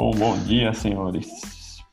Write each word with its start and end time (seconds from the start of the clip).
Bom, 0.00 0.12
bom 0.12 0.38
dia, 0.44 0.72
senhores. 0.72 1.28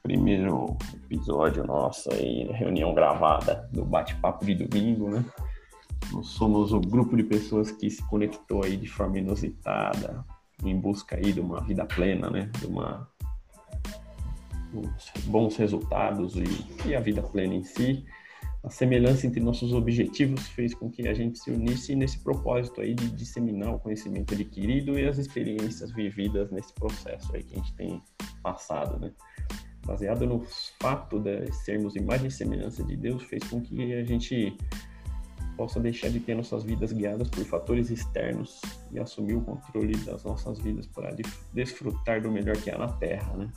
Primeiro 0.01 0.77
episódio 0.93 1.65
nosso 1.65 2.09
aí, 2.13 2.47
reunião 2.54 2.93
gravada 2.93 3.68
do 3.73 3.83
bate-papo 3.83 4.45
de 4.45 4.55
domingo, 4.55 5.09
né? 5.09 5.25
Nós 6.13 6.27
somos 6.27 6.71
o 6.71 6.80
grupo 6.80 7.17
de 7.17 7.23
pessoas 7.23 7.70
que 7.70 7.89
se 7.89 8.02
conectou 8.07 8.63
aí 8.63 8.77
de 8.77 8.88
forma 8.88 9.17
inusitada, 9.17 10.23
em 10.63 10.80
busca 10.80 11.17
aí 11.17 11.34
de 11.34 11.41
uma 11.41 11.59
vida 11.59 11.85
plena, 11.85 12.30
né? 12.30 12.49
De 12.57 12.67
uma 12.67 13.09
bons 15.26 15.58
resultados 15.58 16.38
e, 16.38 16.88
e 16.88 16.95
a 16.95 17.02
vida 17.02 17.21
plena 17.21 17.55
em 17.55 17.63
si 17.66 18.05
a 18.68 18.70
semelhança 18.70 19.25
entre 19.25 19.39
nossos 19.39 19.71
objetivos 19.71 20.45
fez 20.49 20.73
com 20.73 20.89
que 20.89 21.07
a 21.07 21.13
gente 21.13 21.39
se 21.39 21.49
unisse 21.49 21.95
nesse 21.95 22.20
propósito 22.20 22.81
aí 22.81 22.93
de 22.93 23.09
disseminar 23.12 23.73
o 23.73 23.80
conhecimento 23.80 24.34
adquirido 24.34 24.99
e 24.99 25.07
as 25.07 25.17
experiências 25.17 25.93
vividas 25.93 26.52
nesse 26.52 26.73
processo 26.73 27.34
aí 27.34 27.43
que 27.43 27.53
a 27.53 27.57
gente 27.59 27.73
tem 27.76 28.03
passado, 28.43 28.99
né? 28.99 29.13
Baseado 29.85 30.27
no 30.27 30.45
fato 30.81 31.17
de 31.17 31.49
sermos 31.53 31.95
imagem 31.95 32.27
e 32.27 32.31
semelhança 32.31 32.84
de 32.84 32.98
Deus, 32.98 33.23
fez 33.23 33.41
com 33.45 33.62
que 33.62 33.93
a 33.93 34.03
gente 34.03 34.57
possa 35.55 35.79
deixar 35.79 36.09
de 36.09 36.20
ter 36.20 36.35
nossas 36.35 36.65
vidas 36.65 36.91
guiadas 36.91 37.29
por 37.29 37.45
fatores 37.45 37.90
externos 37.90 38.59
e 38.91 38.99
assumir 38.99 39.35
o 39.35 39.41
controle 39.41 39.95
das 39.99 40.26
nossas 40.26 40.59
vidas 40.59 40.85
para 40.88 41.15
desfrutar 41.54 42.21
do 42.21 42.29
melhor 42.29 42.57
que 42.57 42.70
há 42.70 42.77
na 42.77 42.90
Terra, 42.90 43.31
né? 43.38 43.49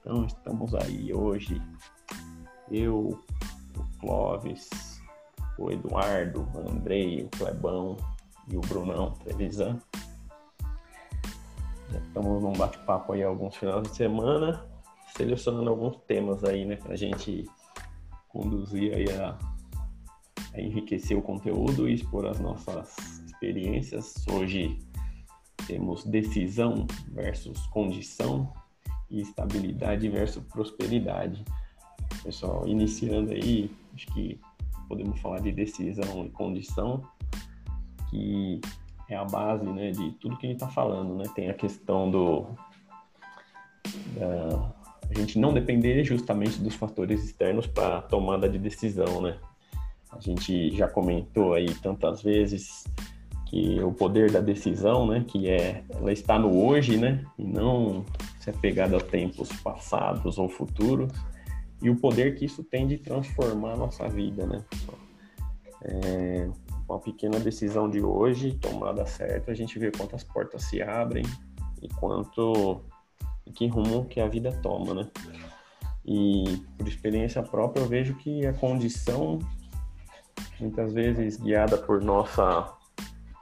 Então, 0.00 0.24
estamos 0.24 0.74
aí 0.74 1.12
hoje, 1.12 1.60
eu, 2.70 3.20
Clóvis, 4.00 4.68
o 5.58 5.70
Eduardo, 5.70 6.48
o 6.54 6.70
Andrei, 6.70 7.22
o 7.22 7.28
Clebão 7.28 7.96
e 8.48 8.56
o 8.56 8.60
Brunão 8.60 9.12
Trevisan. 9.12 9.80
Já 11.90 11.98
estamos 11.98 12.42
num 12.42 12.52
bate-papo 12.52 13.12
aí 13.12 13.22
alguns 13.22 13.56
finais 13.56 13.82
de 13.82 13.94
semana, 13.94 14.66
selecionando 15.16 15.70
alguns 15.70 15.96
temas 16.06 16.42
aí, 16.44 16.64
né, 16.64 16.76
para 16.76 16.94
a 16.94 16.96
gente 16.96 17.44
conduzir 18.28 18.94
aí 18.94 19.10
a, 19.12 19.38
a 20.54 20.60
enriquecer 20.60 21.16
o 21.16 21.22
conteúdo 21.22 21.88
e 21.88 21.94
expor 21.94 22.26
as 22.26 22.40
nossas 22.40 22.96
experiências. 23.26 24.14
Hoje 24.30 24.78
temos 25.66 26.04
decisão 26.04 26.86
versus 27.08 27.66
condição 27.66 28.52
e 29.10 29.20
estabilidade 29.20 30.08
versus 30.08 30.42
prosperidade. 30.44 31.44
Pessoal, 32.22 32.66
iniciando 32.66 33.32
aí, 33.32 33.70
acho 33.94 34.06
que 34.08 34.38
podemos 34.88 35.18
falar 35.20 35.40
de 35.40 35.52
decisão 35.52 36.24
e 36.26 36.30
condição, 36.30 37.02
que 38.10 38.60
é 39.08 39.16
a 39.16 39.24
base 39.24 39.64
né, 39.64 39.90
de 39.90 40.10
tudo 40.12 40.36
que 40.36 40.46
a 40.46 40.50
gente 40.50 40.62
está 40.62 40.68
falando. 40.68 41.14
Né? 41.14 41.24
Tem 41.34 41.50
a 41.50 41.54
questão 41.54 42.10
do 42.10 42.46
da, 44.16 44.72
a 45.10 45.18
gente 45.18 45.38
não 45.38 45.52
depender 45.52 46.02
justamente 46.04 46.58
dos 46.58 46.74
fatores 46.74 47.22
externos 47.22 47.66
para 47.66 47.98
a 47.98 48.02
tomada 48.02 48.48
de 48.48 48.58
decisão. 48.58 49.20
Né? 49.20 49.36
A 50.10 50.20
gente 50.20 50.74
já 50.76 50.88
comentou 50.88 51.54
aí 51.54 51.72
tantas 51.74 52.22
vezes 52.22 52.84
que 53.46 53.80
o 53.82 53.92
poder 53.92 54.30
da 54.30 54.40
decisão, 54.40 55.06
né, 55.06 55.24
que 55.28 55.46
é 55.46 55.84
ela 55.90 56.10
está 56.10 56.38
no 56.38 56.64
hoje, 56.64 56.96
né, 56.96 57.22
e 57.38 57.44
não 57.44 58.02
se 58.40 58.48
apegada 58.48 58.96
a 58.96 59.00
tempos 59.00 59.50
passados 59.62 60.38
ou 60.38 60.48
futuros 60.48 61.12
e 61.82 61.90
o 61.90 61.96
poder 61.96 62.36
que 62.36 62.44
isso 62.44 62.62
tem 62.62 62.86
de 62.86 62.96
transformar 62.96 63.72
a 63.72 63.76
nossa 63.76 64.08
vida, 64.08 64.46
né? 64.46 64.64
É, 65.84 66.48
uma 66.88 67.00
pequena 67.00 67.40
decisão 67.40 67.90
de 67.90 68.00
hoje, 68.00 68.54
tomada 68.54 69.04
certa, 69.04 69.50
a 69.50 69.54
gente 69.54 69.78
vê 69.78 69.90
quantas 69.90 70.22
portas 70.22 70.62
se 70.62 70.80
abrem 70.80 71.24
e 71.82 71.88
quanto 71.88 72.80
e 73.44 73.50
que 73.50 73.66
rumo 73.66 74.04
que 74.04 74.20
a 74.20 74.28
vida 74.28 74.52
toma, 74.62 74.94
né? 74.94 75.10
E 76.04 76.62
por 76.78 76.86
experiência 76.86 77.42
própria 77.42 77.82
eu 77.82 77.88
vejo 77.88 78.14
que 78.14 78.46
a 78.46 78.52
condição 78.52 79.40
muitas 80.60 80.92
vezes 80.92 81.36
guiada 81.36 81.76
por 81.76 82.00
nossa 82.00 82.72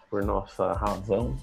por 0.09 0.25
nossa 0.25 0.73
razão, 0.73 1.37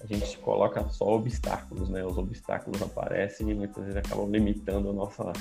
a 0.00 0.06
gente 0.06 0.38
coloca 0.38 0.88
só 0.90 1.16
obstáculos, 1.16 1.88
né? 1.88 2.04
Os 2.04 2.16
obstáculos 2.16 2.80
aparecem 2.80 3.50
e 3.50 3.54
muitas 3.54 3.82
vezes 3.84 3.96
acabam 3.96 4.30
limitando 4.30 4.90
a 4.90 4.92
nossa 4.92 5.32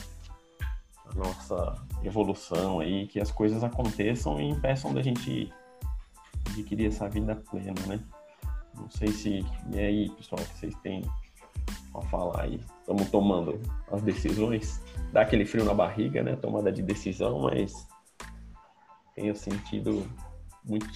nossa 1.13 1.75
evolução 2.03 2.79
aí, 2.79 3.07
que 3.07 3.19
as 3.19 3.31
coisas 3.31 3.63
aconteçam 3.63 4.39
e 4.39 4.49
impeçam 4.49 4.93
da 4.93 5.01
gente 5.01 5.51
adquirir 6.49 6.88
essa 6.88 7.09
vida 7.09 7.35
plena, 7.35 7.73
né? 7.88 7.99
Não 8.75 8.89
sei 8.89 9.09
se. 9.09 9.45
E 9.71 9.79
aí, 9.79 10.09
pessoal, 10.11 10.41
que 10.41 10.57
vocês 10.57 10.75
têm 10.83 11.03
a 11.94 12.01
falar 12.03 12.41
aí? 12.41 12.59
Estamos 12.79 13.09
tomando 13.09 13.59
as 13.91 14.01
decisões. 14.01 14.81
Dá 15.11 15.21
aquele 15.21 15.45
frio 15.45 15.63
na 15.63 15.73
barriga, 15.73 16.21
né? 16.21 16.35
Tomada 16.35 16.71
de 16.71 16.81
decisão, 16.81 17.39
mas 17.39 17.88
tenho 19.15 19.35
sentido 19.35 20.05
muito, 20.63 20.88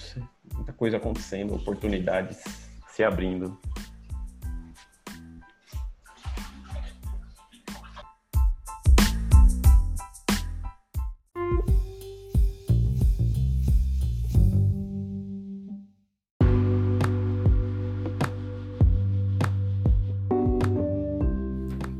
muita 0.53 0.73
coisa 0.73 0.97
acontecendo, 0.97 1.55
oportunidades 1.55 2.43
se 2.89 3.03
abrindo. 3.03 3.57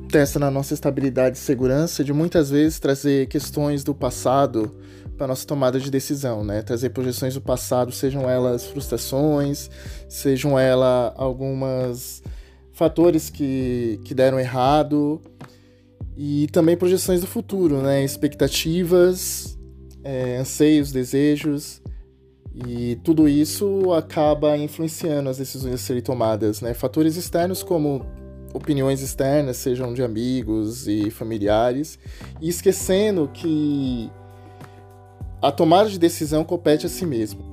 Testa 0.10 0.40
na 0.40 0.50
nossa 0.50 0.74
estabilidade 0.74 1.38
e 1.38 1.40
segurança 1.40 2.04
de 2.04 2.12
muitas 2.12 2.50
vezes 2.50 2.80
trazer 2.80 3.28
questões 3.28 3.84
do 3.84 3.94
passado 3.94 4.76
para 5.16 5.28
nossa 5.28 5.46
tomada 5.46 5.80
de 5.80 5.92
decisão, 5.92 6.44
né? 6.44 6.62
Trazer 6.64 6.90
projeções 6.90 7.36
do 7.36 7.42
passado, 7.42 7.92
sejam 7.92 8.28
elas 8.28 8.66
frustrações, 8.66 9.70
sejam 10.08 10.58
elas 10.58 11.14
algumas 11.16 12.24
fatores 12.74 13.30
que, 13.30 14.00
que 14.04 14.16
deram 14.16 14.40
errado 14.40 15.22
e 16.18 16.48
também 16.48 16.76
projeções 16.76 17.22
do 17.22 17.28
futuro, 17.28 17.82
né? 17.82 18.04
Expectativas, 18.04 19.58
é, 20.04 20.38
anseios, 20.38 20.92
desejos 20.92 21.82
e 22.66 22.96
tudo 23.04 23.30
isso 23.30 23.94
acaba 23.94 24.58
influenciando 24.58 25.30
as 25.30 25.38
decisões 25.38 25.76
a 25.76 25.78
serem 25.78 26.02
tomadas, 26.02 26.62
né? 26.62 26.74
Fatores 26.74 27.16
externos 27.16 27.62
como 27.62 28.06
opiniões 28.54 29.02
externas, 29.02 29.58
sejam 29.58 29.94
de 29.94 30.04
amigos 30.04 30.88
e 30.88 31.10
familiares, 31.10 32.00
e 32.42 32.50
esquecendo 32.50 33.30
que 33.34 34.10
a 35.42 35.52
tomada 35.52 35.90
de 35.90 36.00
decisão 36.00 36.44
compete 36.44 36.86
a 36.86 36.90
si 36.90 37.06
mesmo. 37.06 37.44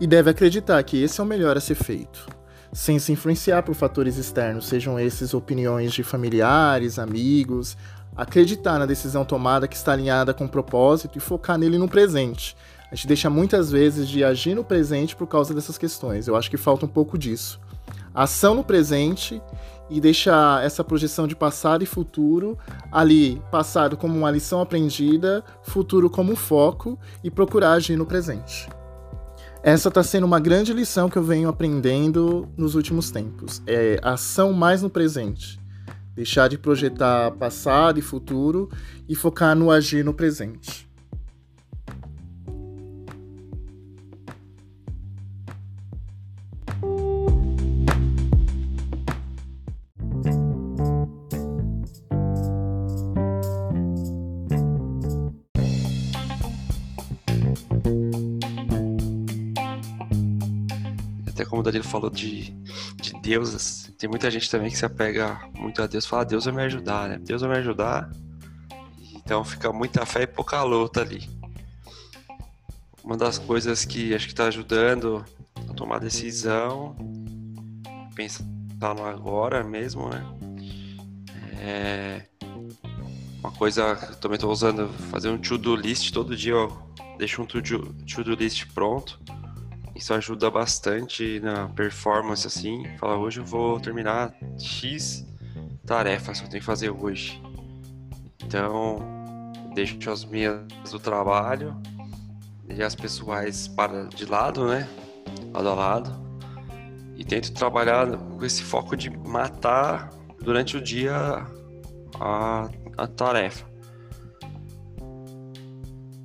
E 0.00 0.06
deve 0.06 0.30
acreditar 0.30 0.82
que 0.82 1.02
esse 1.02 1.20
é 1.20 1.24
o 1.24 1.26
melhor 1.26 1.56
a 1.56 1.60
ser 1.60 1.74
feito, 1.74 2.28
sem 2.72 2.98
se 2.98 3.12
influenciar 3.12 3.62
por 3.62 3.74
fatores 3.74 4.16
externos, 4.16 4.66
sejam 4.66 4.98
esses 4.98 5.32
opiniões 5.32 5.92
de 5.92 6.02
familiares, 6.02 6.98
amigos, 6.98 7.76
acreditar 8.16 8.78
na 8.78 8.86
decisão 8.86 9.24
tomada 9.24 9.68
que 9.68 9.76
está 9.76 9.92
alinhada 9.92 10.34
com 10.34 10.44
o 10.44 10.48
propósito 10.48 11.16
e 11.16 11.20
focar 11.20 11.58
nele 11.58 11.78
no 11.78 11.88
presente. 11.88 12.56
A 12.90 12.94
gente 12.94 13.08
deixa 13.08 13.28
muitas 13.28 13.70
vezes 13.70 14.08
de 14.08 14.22
agir 14.22 14.54
no 14.54 14.64
presente 14.64 15.16
por 15.16 15.26
causa 15.26 15.52
dessas 15.52 15.76
questões. 15.76 16.28
Eu 16.28 16.36
acho 16.36 16.50
que 16.50 16.56
falta 16.56 16.86
um 16.86 16.88
pouco 16.88 17.18
disso. 17.18 17.60
Ação 18.14 18.54
no 18.54 18.64
presente 18.64 19.42
e 19.88 20.00
deixar 20.00 20.64
essa 20.64 20.82
projeção 20.82 21.26
de 21.26 21.36
passado 21.36 21.82
e 21.82 21.86
futuro 21.86 22.58
ali, 22.90 23.42
passado 23.50 23.96
como 23.96 24.16
uma 24.16 24.30
lição 24.30 24.60
aprendida, 24.60 25.44
futuro 25.62 26.10
como 26.10 26.34
foco 26.34 26.98
e 27.22 27.30
procurar 27.30 27.72
agir 27.72 27.96
no 27.96 28.06
presente. 28.06 28.68
Essa 29.62 29.88
está 29.88 30.02
sendo 30.02 30.24
uma 30.24 30.38
grande 30.38 30.72
lição 30.72 31.08
que 31.08 31.16
eu 31.18 31.24
venho 31.24 31.48
aprendendo 31.48 32.48
nos 32.56 32.74
últimos 32.74 33.10
tempos. 33.10 33.60
É 33.66 33.98
ação 34.02 34.52
mais 34.52 34.80
no 34.80 34.88
presente. 34.88 35.58
Deixar 36.14 36.48
de 36.48 36.56
projetar 36.56 37.32
passado 37.32 37.98
e 37.98 38.02
futuro 38.02 38.70
e 39.08 39.14
focar 39.14 39.56
no 39.56 39.70
agir 39.70 40.04
no 40.04 40.14
presente. 40.14 40.85
Danilo 61.62 61.84
falou 61.84 62.10
de, 62.10 62.50
de 63.00 63.12
Deus, 63.22 63.54
assim, 63.54 63.92
tem 63.92 64.08
muita 64.08 64.30
gente 64.30 64.50
também 64.50 64.70
que 64.70 64.76
se 64.76 64.84
apega 64.84 65.40
muito 65.54 65.82
a 65.82 65.86
Deus 65.86 66.06
fala, 66.06 66.24
Deus 66.24 66.44
vai 66.44 66.54
me 66.54 66.62
ajudar, 66.62 67.08
né? 67.08 67.18
Deus 67.18 67.42
vai 67.42 67.50
me 67.50 67.56
ajudar. 67.58 68.10
Então 69.14 69.44
fica 69.44 69.72
muita 69.72 70.06
fé 70.06 70.22
e 70.22 70.26
pouca 70.26 70.62
luta 70.62 71.00
ali. 71.00 71.28
Uma 73.02 73.16
das 73.16 73.38
coisas 73.38 73.84
que 73.84 74.14
acho 74.14 74.26
que 74.26 74.32
está 74.32 74.46
ajudando 74.46 75.24
a 75.68 75.74
tomar 75.74 75.98
decisão, 75.98 76.96
pensar 78.14 78.44
no 78.94 79.04
agora 79.04 79.62
mesmo, 79.62 80.08
né? 80.08 80.24
É... 81.60 82.22
Uma 83.40 83.52
coisa 83.52 83.94
que 83.94 84.12
eu 84.12 84.16
também 84.16 84.36
estou 84.36 84.50
usando, 84.50 84.88
fazer 85.10 85.28
um 85.28 85.38
to-do 85.38 85.76
list 85.76 86.12
todo 86.12 86.36
dia, 86.36 86.52
eu 86.52 86.76
deixo 87.16 87.42
um 87.42 87.46
to-do 87.46 88.34
list 88.34 88.66
pronto. 88.74 89.20
Isso 89.96 90.12
ajuda 90.12 90.50
bastante 90.50 91.40
na 91.40 91.68
performance, 91.68 92.46
assim. 92.46 92.84
Fala, 92.98 93.16
hoje 93.16 93.40
eu 93.40 93.44
vou 93.44 93.80
terminar 93.80 94.34
X 94.58 95.26
tarefas 95.86 96.38
que 96.38 96.46
eu 96.46 96.50
tenho 96.50 96.60
que 96.60 96.66
fazer 96.66 96.90
hoje. 96.90 97.42
Então, 98.44 98.98
deixo 99.74 100.10
as 100.10 100.22
minhas 100.22 100.60
do 100.90 100.98
trabalho 100.98 101.74
e 102.68 102.82
as 102.82 102.94
pessoais 102.94 103.68
para 103.68 104.04
de 104.04 104.26
lado, 104.26 104.68
né? 104.68 104.86
Lado 105.54 105.68
a 105.70 105.74
lado. 105.74 106.26
E 107.16 107.24
tento 107.24 107.54
trabalhar 107.54 108.06
com 108.18 108.44
esse 108.44 108.62
foco 108.62 108.94
de 108.98 109.08
matar 109.08 110.10
durante 110.42 110.76
o 110.76 110.80
dia 110.82 111.16
a, 112.20 112.68
a 112.98 113.06
tarefa. 113.06 113.64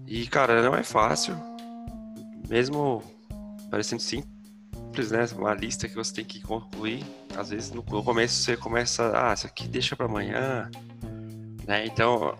E, 0.06 0.27
cara, 0.27 0.62
não 0.62 0.75
é 0.75 0.83
fácil. 0.83 1.38
Mesmo 2.50 3.01
parecendo 3.71 4.01
simples, 4.01 5.12
né? 5.12 5.25
Uma 5.38 5.53
lista 5.53 5.88
que 5.88 5.95
você 5.95 6.13
tem 6.13 6.25
que 6.25 6.41
concluir. 6.41 7.03
Às 7.35 7.50
vezes 7.50 7.71
no, 7.71 7.81
começo 7.81 8.44
você 8.44 8.57
começa, 8.57 9.12
ah, 9.15 9.33
isso 9.33 9.47
aqui 9.47 9.65
deixa 9.68 9.95
para 9.95 10.06
amanhã, 10.06 10.69
né? 11.65 11.85
Então 11.85 12.38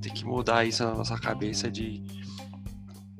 tem 0.00 0.14
que 0.14 0.24
mudar 0.24 0.64
isso 0.64 0.84
na 0.84 0.94
nossa 0.94 1.18
cabeça 1.18 1.68
de 1.68 2.00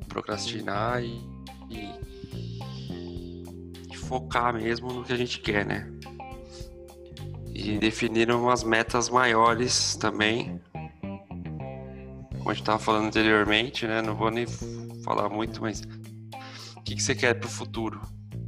procrastinar 0.06 1.02
e, 1.02 1.20
e, 1.68 3.42
e 3.90 3.96
focar 3.96 4.54
mesmo 4.54 4.92
no 4.92 5.02
que 5.02 5.12
a 5.12 5.16
gente 5.16 5.40
quer, 5.40 5.66
né? 5.66 5.90
E 7.52 7.76
definir 7.76 8.30
umas 8.30 8.62
metas 8.62 9.10
maiores 9.10 9.96
também. 9.96 10.60
Como 12.38 12.50
a 12.50 12.54
gente 12.54 12.62
estava 12.62 12.78
falando 12.78 13.06
anteriormente, 13.06 13.84
né? 13.84 14.00
Não 14.00 14.14
vou 14.14 14.30
nem 14.30 14.46
falar 15.02 15.28
muito, 15.28 15.60
mas 15.60 15.82
que, 16.88 16.96
que 16.96 17.02
você 17.02 17.14
quer 17.14 17.34
para 17.34 17.46
o 17.46 17.50
futuro? 17.50 18.00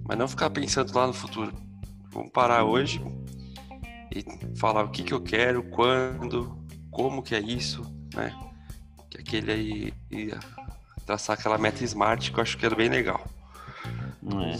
Mas 0.08 0.16
não 0.16 0.26
ficar 0.26 0.48
pensando 0.48 0.94
lá 0.94 1.06
no 1.06 1.12
futuro. 1.12 1.52
Vamos 2.10 2.30
parar 2.32 2.64
hoje 2.64 3.00
e 4.10 4.24
falar 4.56 4.82
o 4.82 4.90
que, 4.90 5.02
que 5.02 5.12
eu 5.12 5.20
quero, 5.20 5.62
quando, 5.64 6.58
como 6.90 7.22
que 7.22 7.34
é 7.34 7.40
isso, 7.40 7.82
né? 8.14 8.34
Que 9.10 9.20
aquele 9.20 9.52
aí 9.52 9.94
ia 10.10 10.40
traçar 11.04 11.38
aquela 11.38 11.58
meta 11.58 11.84
smart 11.84 12.32
que 12.32 12.38
eu 12.38 12.42
acho 12.42 12.56
que 12.56 12.64
era 12.64 12.74
bem 12.74 12.88
legal. 12.88 13.22
É. 14.24 14.56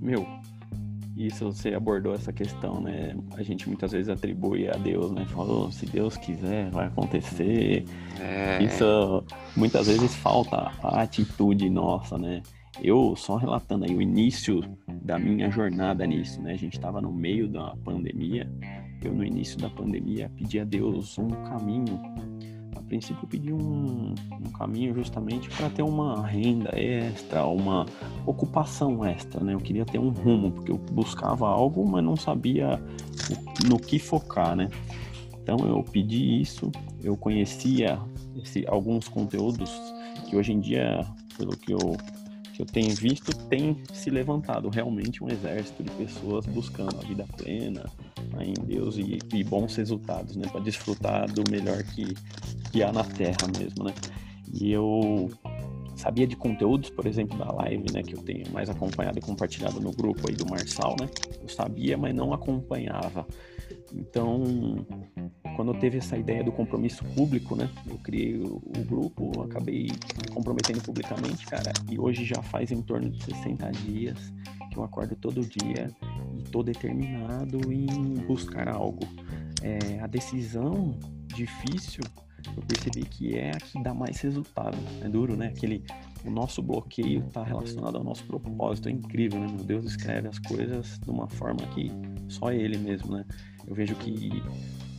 Meu, 0.00 0.26
isso 1.16 1.52
você 1.52 1.74
abordou 1.74 2.14
essa 2.14 2.32
questão, 2.32 2.80
né? 2.80 3.16
A 3.36 3.42
gente 3.42 3.68
muitas 3.68 3.92
vezes 3.92 4.08
atribui 4.08 4.68
a 4.68 4.72
Deus, 4.72 5.12
né? 5.12 5.24
Falou, 5.26 5.70
se 5.70 5.86
Deus 5.86 6.16
quiser, 6.16 6.70
vai 6.70 6.86
acontecer. 6.86 7.84
É... 8.20 8.62
Isso 8.62 9.24
muitas 9.56 9.86
vezes 9.86 10.14
falta 10.16 10.72
a 10.82 11.02
atitude 11.02 11.70
nossa, 11.70 12.18
né? 12.18 12.42
Eu 12.82 13.14
só 13.14 13.36
relatando 13.36 13.84
aí 13.84 13.94
o 13.94 14.02
início 14.02 14.60
da 15.02 15.18
minha 15.18 15.48
jornada 15.50 16.04
nisso, 16.04 16.42
né? 16.42 16.54
A 16.54 16.56
gente 16.56 16.74
estava 16.74 17.00
no 17.00 17.12
meio 17.12 17.48
da 17.48 17.76
pandemia. 17.84 18.50
Eu 19.02 19.14
no 19.14 19.24
início 19.24 19.58
da 19.58 19.70
pandemia 19.70 20.30
pedi 20.34 20.58
a 20.58 20.64
Deus 20.64 21.16
um 21.18 21.28
caminho. 21.28 22.00
A 22.74 22.80
princípio 22.82 23.26
pedi 23.26 23.52
um, 23.52 24.14
um 24.32 24.50
caminho 24.52 24.94
justamente 24.94 25.48
para 25.50 25.68
ter 25.70 25.82
uma 25.82 26.26
renda 26.26 26.70
extra, 26.78 27.44
uma 27.46 27.86
ocupação 28.26 29.04
extra, 29.04 29.42
né? 29.42 29.54
Eu 29.54 29.60
queria 29.60 29.84
ter 29.84 29.98
um 29.98 30.10
rumo 30.10 30.50
porque 30.50 30.70
eu 30.70 30.78
buscava 30.78 31.48
algo, 31.48 31.86
mas 31.86 32.04
não 32.04 32.16
sabia 32.16 32.80
no 33.68 33.78
que 33.78 33.98
focar, 33.98 34.56
né? 34.56 34.68
Então 35.42 35.58
eu 35.66 35.82
pedi 35.82 36.40
isso. 36.40 36.72
Eu 37.02 37.16
conhecia 37.16 38.00
esse, 38.42 38.64
alguns 38.66 39.08
conteúdos 39.08 39.70
que 40.28 40.36
hoje 40.36 40.52
em 40.52 40.60
dia, 40.60 41.04
pelo 41.36 41.56
que 41.56 41.72
eu 41.72 41.96
que 42.54 42.62
eu 42.62 42.66
tenho 42.66 42.94
visto, 42.94 43.36
tem 43.48 43.82
se 43.92 44.10
levantado 44.10 44.68
realmente 44.68 45.22
um 45.22 45.28
exército 45.28 45.82
de 45.82 45.90
pessoas 45.90 46.46
buscando 46.46 46.96
a 46.96 47.04
vida 47.04 47.26
plena 47.36 47.84
em 48.40 48.54
Deus 48.54 48.96
e, 48.96 49.18
e 49.34 49.42
bons 49.42 49.74
resultados, 49.74 50.36
né? 50.36 50.48
Para 50.48 50.60
desfrutar 50.60 51.30
do 51.30 51.42
melhor 51.50 51.82
que, 51.82 52.14
que 52.70 52.82
há 52.82 52.92
na 52.92 53.02
Terra 53.02 53.48
mesmo, 53.58 53.84
né? 53.84 53.92
E 54.52 54.70
eu 54.70 55.30
sabia 55.96 56.26
de 56.26 56.36
conteúdos, 56.36 56.90
por 56.90 57.06
exemplo, 57.06 57.36
da 57.36 57.50
live, 57.50 57.86
né, 57.92 58.02
que 58.02 58.14
eu 58.14 58.22
tenho 58.22 58.50
mais 58.52 58.68
acompanhado 58.68 59.18
e 59.18 59.22
compartilhado 59.22 59.80
no 59.80 59.90
grupo 59.90 60.28
aí 60.28 60.34
do 60.34 60.48
Marçal, 60.48 60.94
né? 61.00 61.08
Eu 61.40 61.48
sabia, 61.48 61.96
mas 61.96 62.14
não 62.14 62.32
acompanhava. 62.32 63.26
Então, 63.92 64.86
quando 65.54 65.74
teve 65.74 65.98
essa 65.98 66.16
ideia 66.16 66.42
do 66.42 66.52
compromisso 66.52 67.04
público, 67.16 67.56
né? 67.56 67.70
Eu 67.86 67.98
criei 67.98 68.36
o, 68.36 68.56
o, 68.56 68.84
grupo, 68.84 69.42
acabei 69.42 69.84
me 69.84 70.28
comprometendo 70.32 70.82
publicamente, 70.82 71.46
cara, 71.46 71.72
e 71.90 71.98
hoje 71.98 72.24
já 72.24 72.42
faz 72.42 72.70
em 72.70 72.82
torno 72.82 73.10
de 73.10 73.22
60 73.24 73.70
dias 73.72 74.32
que 74.70 74.78
eu 74.78 74.84
acordo 74.84 75.14
todo 75.16 75.40
dia 75.40 75.90
e 76.36 76.42
tô 76.50 76.62
determinado 76.62 77.72
em 77.72 77.86
buscar 78.26 78.68
algo. 78.68 79.06
É, 79.62 80.00
a 80.00 80.06
decisão 80.06 80.98
difícil, 81.26 82.02
eu 82.56 82.62
percebi 82.62 83.02
que 83.02 83.36
é 83.36 83.50
a 83.50 83.58
que 83.58 83.82
dá 83.82 83.94
mais 83.94 84.20
resultado. 84.20 84.76
É 85.02 85.08
duro, 85.08 85.36
né? 85.36 85.48
Aquele 85.48 85.84
o 86.24 86.30
nosso 86.30 86.62
bloqueio 86.62 87.24
está 87.26 87.42
relacionado 87.42 87.96
ao 87.96 88.04
nosso 88.04 88.24
propósito. 88.24 88.88
É 88.88 88.92
incrível, 88.92 89.40
né? 89.40 89.46
Meu 89.46 89.64
Deus 89.64 89.84
escreve 89.84 90.28
as 90.28 90.38
coisas 90.38 90.98
de 90.98 91.10
uma 91.10 91.28
forma 91.28 91.60
que 91.74 91.90
só 92.28 92.50
Ele 92.50 92.78
mesmo, 92.78 93.12
né? 93.16 93.24
Eu 93.66 93.74
vejo 93.74 93.94
que 93.94 94.42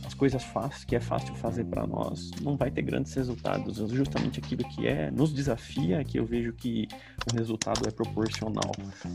as 0.06 0.14
coisas 0.14 0.42
fáceis, 0.44 0.84
que 0.84 0.94
é 0.94 1.00
fácil 1.00 1.34
fazer 1.34 1.64
para 1.64 1.86
nós, 1.86 2.30
não 2.40 2.56
vai 2.56 2.70
ter 2.70 2.82
grandes 2.82 3.12
resultados. 3.12 3.76
Justamente 3.90 4.38
aquilo 4.38 4.62
que 4.68 4.86
é 4.86 5.10
nos 5.10 5.32
desafia, 5.32 6.02
que 6.04 6.18
eu 6.18 6.24
vejo 6.24 6.52
que 6.52 6.86
o 7.30 7.36
resultado 7.36 7.86
é 7.88 7.90
proporcional. 7.90 8.70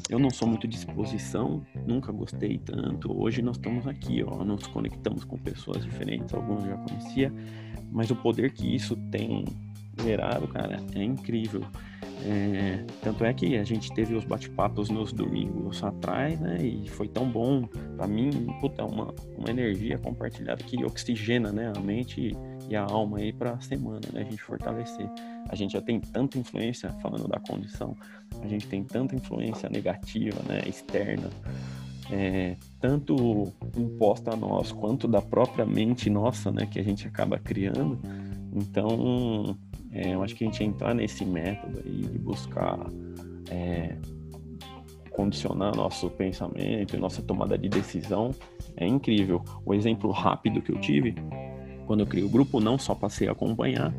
Eu 0.10 0.20
não 0.20 0.30
sou 0.30 0.48
muito 0.48 0.68
de 0.68 0.76
exposição, 0.76 1.66
nunca 1.88 2.12
gostei 2.12 2.58
tanto. 2.58 3.18
Hoje 3.18 3.42
nós 3.42 3.56
estamos 3.56 3.88
aqui, 3.88 4.22
ó, 4.24 4.44
nos 4.44 4.68
conectamos 4.68 5.24
com 5.24 5.38
pessoas 5.38 5.84
diferentes, 5.84 6.34
alguns 6.34 6.64
já 6.64 6.76
conhecia, 6.76 7.34
mas 7.90 8.12
o 8.12 8.16
poder 8.16 8.52
que 8.52 8.76
isso 8.76 8.98
tem 9.10 9.46
gerado, 10.00 10.48
cara, 10.48 10.78
é 10.96 11.04
incrível. 11.04 11.66
É, 12.24 12.86
tanto 13.02 13.26
é 13.26 13.34
que 13.34 13.58
a 13.58 13.64
gente 13.64 13.92
teve 13.94 14.14
os 14.14 14.24
bate-papos 14.24 14.90
nos 14.90 15.12
domingos 15.12 15.84
atrás, 15.84 16.40
né? 16.40 16.58
E 16.62 16.88
foi 16.88 17.08
tão 17.08 17.28
bom 17.28 17.68
para 17.98 18.08
mim, 18.08 18.48
puta, 18.60 18.86
uma, 18.86 19.14
uma 19.36 19.50
energia 19.50 19.98
compartilhada 19.98 20.64
que 20.64 20.84
oxigena, 20.86 21.52
né? 21.52 21.74
A 21.76 21.80
mente 21.80 22.38
e 22.70 22.76
a 22.76 22.84
alma 22.84 23.18
aí 23.18 23.34
para 23.34 23.54
a 23.54 23.60
semana, 23.60 24.02
né? 24.14 24.22
A 24.22 24.24
gente 24.24 24.42
fortalecer. 24.42 25.10
A 25.50 25.56
gente 25.56 25.74
já 25.74 25.82
tem 25.82 26.00
tanta 26.00 26.38
influência, 26.38 26.90
falando 27.02 27.28
da 27.28 27.40
condição, 27.40 27.96
a 28.40 28.48
gente 28.48 28.68
tem 28.68 28.84
tanta 28.84 29.16
influência 29.16 29.68
negativa, 29.68 30.38
né? 30.48 30.62
Externa. 30.68 31.30
É, 32.12 32.58
tanto 32.80 33.54
imposta 33.78 34.34
a 34.34 34.36
nós 34.36 34.72
quanto 34.72 35.08
da 35.08 35.22
própria 35.22 35.66
mente 35.66 36.10
nossa, 36.10 36.52
né, 36.52 36.66
que 36.66 36.78
a 36.78 36.84
gente 36.84 37.08
acaba 37.08 37.40
criando. 37.40 37.98
Então, 38.54 39.56
é, 39.92 40.14
eu 40.14 40.24
acho 40.24 40.36
que 40.36 40.44
a 40.44 40.48
gente 40.48 40.64
entrar 40.64 40.94
nesse 40.94 41.26
método 41.26 41.82
aí 41.86 42.02
de 42.02 42.18
buscar 42.18 42.80
é, 43.50 43.98
condicionar 45.12 45.76
nosso 45.76 46.10
pensamento 46.10 46.96
e 46.96 47.00
nossa 47.00 47.22
tomada 47.22 47.58
de 47.58 47.68
decisão 47.68 48.32
é 48.78 48.88
incrível. 48.88 49.44
O 49.66 49.74
exemplo 49.74 50.10
rápido 50.12 50.62
que 50.62 50.72
eu 50.72 50.80
tive 50.80 51.16
quando 51.86 52.02
eu 52.02 52.08
criei 52.08 52.26
o 52.26 52.30
grupo, 52.30 52.62
não 52.62 52.78
só 52.78 52.96
passei 52.96 53.28
a 53.28 53.34
acompanhar, 53.34 53.94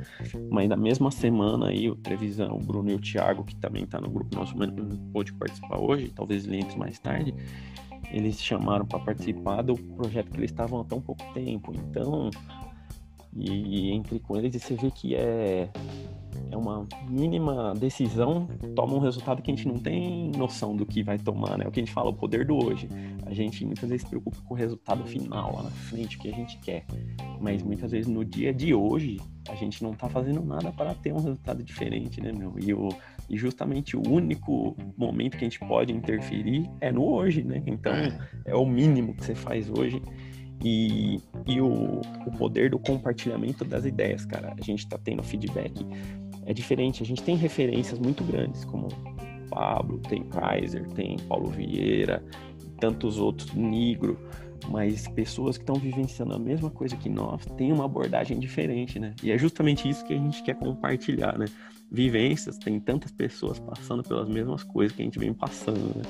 mas 0.50 0.66
na 0.66 0.76
mesma 0.76 1.10
semana 1.10 1.68
aí 1.68 1.90
o 1.90 1.94
Trevisão, 1.94 2.56
o 2.56 2.58
Bruno 2.58 2.90
e 2.90 2.94
o 2.94 2.98
Thiago, 2.98 3.44
que 3.44 3.54
também 3.54 3.84
está 3.84 4.00
no 4.00 4.08
grupo 4.08 4.34
nosso, 4.34 4.56
mas 4.56 4.72
não 4.72 4.88
pôde 5.12 5.34
participar 5.34 5.78
hoje, 5.78 6.10
talvez 6.14 6.46
ele 6.46 6.56
entre 6.56 6.78
mais 6.78 6.98
tarde, 6.98 7.34
eles 8.10 8.42
chamaram 8.42 8.86
para 8.86 8.98
participar 8.98 9.60
do 9.60 9.74
projeto 9.74 10.30
que 10.30 10.38
eles 10.38 10.50
estavam 10.50 10.80
há 10.80 10.84
tão 10.84 11.02
pouco 11.02 11.22
tempo. 11.34 11.72
Então, 11.74 12.30
e 13.34 13.90
entre 13.92 14.18
com 14.18 14.36
eles 14.36 14.54
e 14.54 14.60
você 14.60 14.74
vê 14.74 14.90
que 14.90 15.14
é, 15.14 15.68
é 16.50 16.56
uma 16.56 16.86
mínima 17.08 17.74
decisão 17.74 18.46
toma 18.74 18.94
um 18.94 18.98
resultado 18.98 19.40
que 19.40 19.50
a 19.50 19.54
gente 19.54 19.66
não 19.66 19.78
tem 19.78 20.30
noção 20.36 20.76
do 20.76 20.84
que 20.84 21.02
vai 21.02 21.18
tomar, 21.18 21.56
né? 21.56 21.66
O 21.66 21.70
que 21.70 21.80
a 21.80 21.82
gente 21.82 21.92
fala, 21.92 22.10
o 22.10 22.14
poder 22.14 22.44
do 22.46 22.56
hoje. 22.56 22.88
A 23.24 23.32
gente 23.32 23.64
muitas 23.64 23.88
vezes 23.88 24.02
se 24.02 24.08
preocupa 24.08 24.36
com 24.44 24.54
o 24.54 24.56
resultado 24.56 25.04
final 25.04 25.56
lá 25.56 25.62
na 25.62 25.70
frente, 25.70 26.16
o 26.16 26.20
que 26.20 26.28
a 26.28 26.34
gente 26.34 26.58
quer. 26.58 26.84
Mas 27.40 27.62
muitas 27.62 27.90
vezes 27.90 28.06
no 28.06 28.24
dia 28.24 28.52
de 28.52 28.74
hoje, 28.74 29.18
a 29.48 29.54
gente 29.54 29.82
não 29.82 29.94
tá 29.94 30.08
fazendo 30.08 30.44
nada 30.44 30.70
para 30.72 30.94
ter 30.94 31.12
um 31.12 31.20
resultado 31.20 31.62
diferente, 31.62 32.20
né, 32.20 32.32
meu? 32.32 32.54
E, 32.58 32.74
o, 32.74 32.90
e 33.30 33.36
justamente 33.36 33.96
o 33.96 34.02
único 34.06 34.76
momento 34.96 35.38
que 35.38 35.44
a 35.44 35.48
gente 35.48 35.60
pode 35.60 35.92
interferir 35.92 36.68
é 36.80 36.92
no 36.92 37.04
hoje, 37.04 37.42
né? 37.42 37.62
Então 37.66 37.92
é 38.44 38.54
o 38.54 38.66
mínimo 38.66 39.14
que 39.14 39.24
você 39.24 39.34
faz 39.34 39.70
hoje 39.70 40.02
e, 40.62 41.20
e 41.46 41.60
o, 41.60 42.00
o 42.26 42.32
poder 42.38 42.70
do 42.70 42.78
compartilhamento 42.78 43.64
das 43.64 43.84
ideias, 43.84 44.24
cara. 44.24 44.54
A 44.58 44.62
gente 44.62 44.80
está 44.80 44.98
tendo 44.98 45.22
feedback. 45.22 45.84
É 46.46 46.52
diferente, 46.52 47.02
a 47.02 47.06
gente 47.06 47.22
tem 47.22 47.36
referências 47.36 47.98
muito 47.98 48.24
grandes, 48.24 48.64
como 48.64 48.88
Pablo, 49.50 49.98
tem 50.00 50.24
Kaiser, 50.24 50.88
tem 50.88 51.16
Paulo 51.28 51.50
Vieira, 51.50 52.24
tantos 52.80 53.18
outros, 53.18 53.52
Negro. 53.54 54.18
mas 54.68 55.06
pessoas 55.08 55.56
que 55.56 55.62
estão 55.62 55.76
vivenciando 55.76 56.34
a 56.34 56.38
mesma 56.38 56.70
coisa 56.70 56.96
que 56.96 57.08
nós 57.08 57.44
têm 57.56 57.72
uma 57.72 57.84
abordagem 57.84 58.38
diferente, 58.38 58.98
né? 58.98 59.14
E 59.22 59.30
é 59.30 59.38
justamente 59.38 59.88
isso 59.88 60.04
que 60.04 60.14
a 60.14 60.16
gente 60.16 60.42
quer 60.42 60.54
compartilhar, 60.54 61.38
né? 61.38 61.46
Vivências, 61.90 62.56
tem 62.56 62.80
tantas 62.80 63.12
pessoas 63.12 63.58
passando 63.58 64.02
pelas 64.02 64.28
mesmas 64.28 64.62
coisas 64.64 64.96
que 64.96 65.02
a 65.02 65.04
gente 65.04 65.18
vem 65.18 65.34
passando, 65.34 65.96
né? 65.96 66.02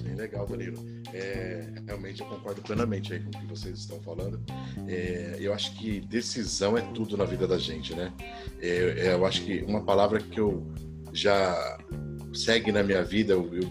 Sim, 0.00 0.14
legal, 0.14 0.46
Danilo. 0.46 0.78
É, 1.12 1.66
realmente 1.86 2.22
eu 2.22 2.26
concordo 2.26 2.62
plenamente 2.62 3.12
aí 3.12 3.20
com 3.20 3.28
o 3.28 3.32
que 3.32 3.46
vocês 3.46 3.80
estão 3.80 4.00
falando. 4.00 4.40
É, 4.88 5.36
eu 5.38 5.52
acho 5.52 5.76
que 5.76 6.00
decisão 6.00 6.76
é 6.76 6.80
tudo 6.80 7.16
na 7.16 7.24
vida 7.24 7.46
da 7.46 7.58
gente, 7.58 7.94
né? 7.94 8.12
É, 8.60 9.08
é 9.08 9.12
eu 9.12 9.26
acho 9.26 9.42
que 9.44 9.62
uma 9.62 9.82
palavra 9.82 10.18
que 10.18 10.40
eu 10.40 10.66
já 11.12 11.78
segue 12.32 12.72
na 12.72 12.82
minha 12.82 13.04
vida, 13.04 13.34
eu, 13.34 13.54
eu 13.54 13.68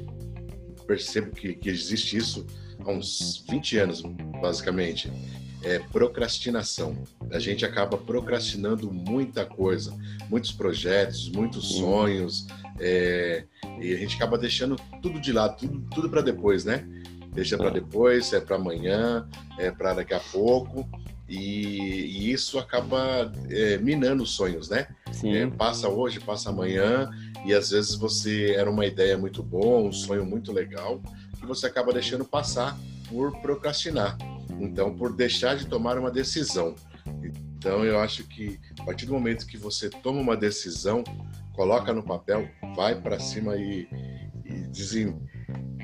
percebo 0.86 1.32
que, 1.32 1.56
que 1.56 1.70
existe 1.70 2.18
isso 2.18 2.46
há 2.80 2.92
uns 2.92 3.44
20 3.50 3.78
anos, 3.78 4.02
basicamente. 4.40 5.12
É 5.62 5.80
procrastinação. 5.80 7.04
A 7.32 7.40
gente 7.40 7.66
acaba 7.66 7.98
procrastinando 7.98 8.92
muita 8.92 9.46
coisa, 9.46 9.96
muitos 10.30 10.52
projetos, 10.52 11.30
muitos 11.30 11.76
sonhos, 11.76 12.48
é, 12.80 13.44
e 13.80 13.94
a 13.94 13.98
gente 13.98 14.16
acaba 14.16 14.38
deixando 14.38 14.78
tudo 15.02 15.20
de 15.20 15.34
lado, 15.34 15.58
tudo, 15.58 15.86
tudo 15.94 16.10
para 16.10 16.22
depois, 16.22 16.64
né? 16.64 16.88
Deixa 17.34 17.58
para 17.58 17.70
depois, 17.70 18.34
é 18.34 18.40
para 18.40 18.56
amanhã, 18.56 19.28
é 19.58 19.70
para 19.70 19.96
daqui 19.96 20.14
a 20.14 20.20
pouco. 20.20 20.90
E, 21.28 21.38
e 21.38 22.32
isso 22.32 22.58
acaba 22.58 23.32
é, 23.50 23.78
minando 23.78 24.24
os 24.24 24.32
sonhos, 24.32 24.70
né? 24.70 24.88
É, 25.24 25.46
passa 25.46 25.88
hoje, 25.88 26.20
passa 26.20 26.50
amanhã, 26.50 27.10
e 27.46 27.54
às 27.54 27.70
vezes 27.70 27.94
você 27.94 28.56
era 28.56 28.70
uma 28.70 28.86
ideia 28.86 29.18
muito 29.18 29.44
boa, 29.44 29.88
um 29.88 29.94
sonho 29.94 30.26
muito 30.26 30.52
legal, 30.52 31.00
que 31.40 31.46
você 31.46 31.68
acaba 31.68 31.94
deixando 31.94 32.26
passar 32.26 32.76
por 33.08 33.32
procrastinar. 33.42 34.18
Então, 34.60 34.96
por 34.96 35.16
deixar 35.16 35.56
de 35.56 35.66
tomar 35.68 35.98
uma 35.98 36.12
decisão. 36.12 36.76
Então, 37.58 37.84
eu 37.84 38.00
acho 38.00 38.24
que 38.28 38.60
a 38.80 38.84
partir 38.84 39.06
do 39.06 39.14
momento 39.14 39.46
que 39.46 39.58
você 39.58 39.90
toma 39.90 40.20
uma 40.20 40.38
decisão, 40.38 41.04
coloca 41.54 41.94
no 41.94 42.04
papel, 42.04 42.48
vai 42.76 43.00
para 43.00 43.20
cima 43.20 43.58
e, 43.58 43.88
e 44.46 44.54
desenvolve 44.70 45.30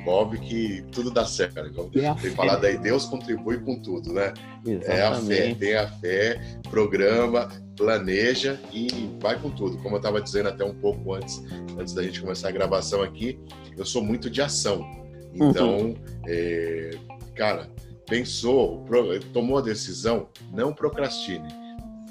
envolve 0.06 0.38
que 0.40 0.86
tudo 0.92 1.10
dá 1.10 1.26
certo. 1.26 1.60
Igual 1.66 1.90
tem, 1.90 2.14
tem 2.16 2.32
falado 2.32 2.64
aí, 2.66 2.78
Deus 2.78 3.06
contribui 3.06 3.58
com 3.58 3.82
tudo, 3.82 4.14
né? 4.14 4.34
Exatamente. 4.64 4.86
É 4.86 5.02
a 5.02 5.16
fé, 5.16 5.56
tem 5.56 5.76
a 5.76 5.88
fé, 5.88 6.60
programa, 6.70 7.50
planeja 7.76 8.60
e 8.72 8.88
vai 9.20 9.40
com 9.40 9.50
tudo. 9.50 9.78
Como 9.80 9.96
eu 9.96 9.98
estava 9.98 10.22
dizendo 10.22 10.50
até 10.50 10.64
um 10.64 10.76
pouco 10.76 11.14
antes, 11.14 11.44
antes 11.78 11.94
da 11.94 12.04
gente 12.04 12.22
começar 12.22 12.50
a 12.50 12.52
gravação 12.52 13.02
aqui, 13.02 13.40
eu 13.76 13.84
sou 13.84 14.04
muito 14.04 14.30
de 14.30 14.42
ação. 14.42 14.86
Então, 15.34 15.78
uhum. 15.78 15.96
é, 16.28 16.92
cara, 17.36 17.70
pensou, 18.06 18.86
tomou 19.34 19.58
a 19.58 19.62
decisão, 19.62 20.30
não 20.52 20.74
procrastine. 20.74 21.48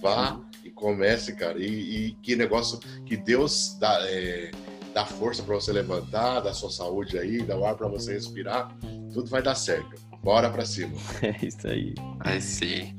Vá 0.00 0.40
e 0.64 0.70
comece, 0.70 1.34
cara. 1.34 1.58
E, 1.58 2.08
e, 2.08 2.12
que 2.22 2.34
negócio 2.34 2.78
que 3.04 3.16
Deus 3.16 3.76
dá. 3.78 3.98
É, 4.08 4.50
dá 4.94 5.04
força 5.04 5.42
para 5.42 5.56
você 5.56 5.72
levantar, 5.72 6.40
dá 6.40 6.54
sua 6.54 6.70
saúde 6.70 7.18
aí, 7.18 7.42
dá 7.42 7.58
o 7.58 7.66
ar 7.66 7.74
para 7.74 7.88
você 7.88 8.12
respirar, 8.12 8.72
tudo 9.12 9.28
vai 9.28 9.42
dar 9.42 9.56
certo. 9.56 10.00
Bora 10.22 10.48
para 10.48 10.64
cima. 10.64 10.96
É 11.20 11.44
isso 11.44 11.66
aí. 11.66 11.94
Aí 12.20 12.40
sim. 12.40 12.94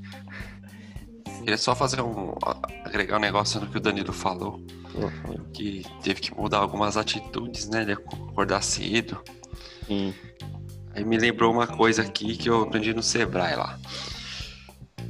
Queria 1.39 1.57
só 1.57 1.73
fazer 1.73 2.01
um. 2.01 2.35
agregar 2.83 3.17
um 3.17 3.21
negócio 3.21 3.59
no 3.61 3.67
que 3.67 3.77
o 3.77 3.79
Danilo 3.79 4.11
falou. 4.11 4.61
Uhum. 4.93 5.51
Que 5.53 5.83
teve 6.03 6.21
que 6.21 6.35
mudar 6.35 6.59
algumas 6.59 6.97
atitudes, 6.97 7.67
né? 7.67 7.85
De 7.85 7.93
acordar 7.93 8.61
cedo. 8.61 9.21
Sim. 9.87 10.13
Aí 10.95 11.03
me 11.03 11.17
lembrou 11.17 11.51
uma 11.51 11.67
coisa 11.67 12.01
aqui 12.01 12.37
que 12.37 12.49
eu 12.49 12.63
aprendi 12.63 12.93
no 12.93 13.03
Sebrae 13.03 13.55
lá. 13.55 13.77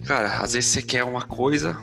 Cara, 0.05 0.39
às 0.39 0.53
vezes 0.53 0.71
você 0.71 0.81
quer 0.81 1.03
uma 1.03 1.21
coisa 1.21 1.77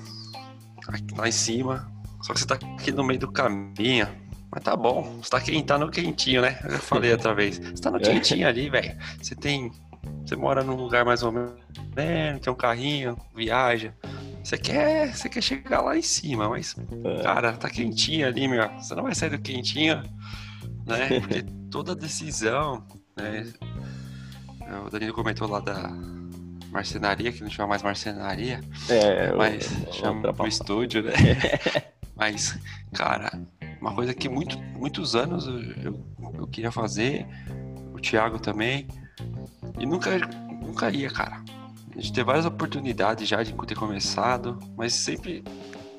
lá 1.16 1.28
em 1.28 1.32
cima, 1.32 1.90
só 2.22 2.32
que 2.32 2.40
você 2.40 2.46
tá 2.46 2.54
aqui 2.54 2.90
no 2.90 3.04
meio 3.04 3.20
do 3.20 3.30
caminho. 3.30 4.08
Mas 4.50 4.62
tá 4.62 4.76
bom, 4.76 5.20
você 5.22 5.30
tá, 5.30 5.40
quente, 5.40 5.64
tá 5.64 5.78
no 5.78 5.90
quentinho, 5.90 6.42
né? 6.42 6.58
Eu 6.68 6.78
falei 6.78 7.12
outra 7.12 7.34
vez. 7.34 7.58
Você 7.58 7.82
tá 7.82 7.90
no 7.90 7.96
é. 7.96 8.00
quentinho 8.00 8.46
ali, 8.46 8.68
velho. 8.68 8.96
Você 9.20 9.34
tem. 9.34 9.72
Você 10.26 10.36
mora 10.36 10.62
num 10.62 10.74
lugar 10.74 11.04
mais 11.04 11.22
ou 11.22 11.32
menos. 11.32 11.54
Né? 11.96 12.38
Tem 12.38 12.52
um 12.52 12.56
carrinho, 12.56 13.16
viaja. 13.34 13.94
Você 14.42 14.58
quer, 14.58 15.14
você 15.14 15.28
quer 15.28 15.40
chegar 15.40 15.80
lá 15.80 15.96
em 15.96 16.02
cima, 16.02 16.48
mas, 16.48 16.76
é. 17.04 17.22
cara, 17.22 17.52
tá 17.52 17.70
quentinho 17.70 18.26
ali, 18.26 18.48
meu. 18.48 18.68
Você 18.72 18.94
não 18.94 19.04
vai 19.04 19.14
sair 19.14 19.30
do 19.30 19.38
quentinho, 19.38 20.02
né? 20.84 21.20
Porque 21.20 21.42
toda 21.70 21.94
decisão, 21.94 22.84
né? 23.16 23.52
O 24.86 24.90
Danilo 24.90 25.12
comentou 25.12 25.48
lá 25.48 25.60
da 25.60 25.90
marcenaria, 26.70 27.30
que 27.30 27.42
não 27.42 27.50
chama 27.50 27.68
mais 27.68 27.82
marcenaria. 27.82 28.60
É, 28.88 29.32
mas 29.32 29.68
chama 29.92 30.34
o 30.36 30.46
estúdio, 30.46 31.02
né? 31.02 31.12
mas, 32.16 32.58
cara, 32.94 33.30
uma 33.80 33.94
coisa 33.94 34.14
que 34.14 34.28
muito, 34.28 34.58
muitos 34.58 35.14
anos 35.14 35.46
eu, 35.46 35.60
eu, 35.82 36.06
eu 36.34 36.46
queria 36.46 36.72
fazer, 36.72 37.26
o 37.92 38.00
Thiago 38.00 38.38
também, 38.38 38.88
e 39.78 39.84
nunca, 39.84 40.16
nunca 40.62 40.90
ia, 40.90 41.10
cara. 41.10 41.42
A 41.94 42.00
gente 42.00 42.12
teve 42.12 42.24
várias 42.24 42.46
oportunidades 42.46 43.28
já 43.28 43.42
de 43.42 43.52
ter 43.52 43.76
começado, 43.76 44.58
mas 44.76 44.94
sempre 44.94 45.44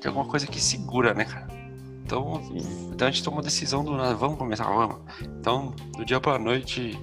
tem 0.00 0.08
alguma 0.08 0.26
coisa 0.26 0.46
que 0.46 0.60
segura, 0.60 1.14
né, 1.14 1.24
cara? 1.24 1.46
Então, 2.04 2.42
então 2.92 3.08
a 3.08 3.10
gente 3.10 3.24
tomou 3.24 3.40
a 3.40 3.42
decisão 3.42 3.82
do 3.82 3.96
nada, 3.96 4.14
vamos 4.14 4.38
começar, 4.38 4.64
vamos. 4.64 4.98
Então, 5.22 5.74
do 5.96 6.04
dia 6.04 6.20
pra 6.20 6.38
noite, 6.38 6.98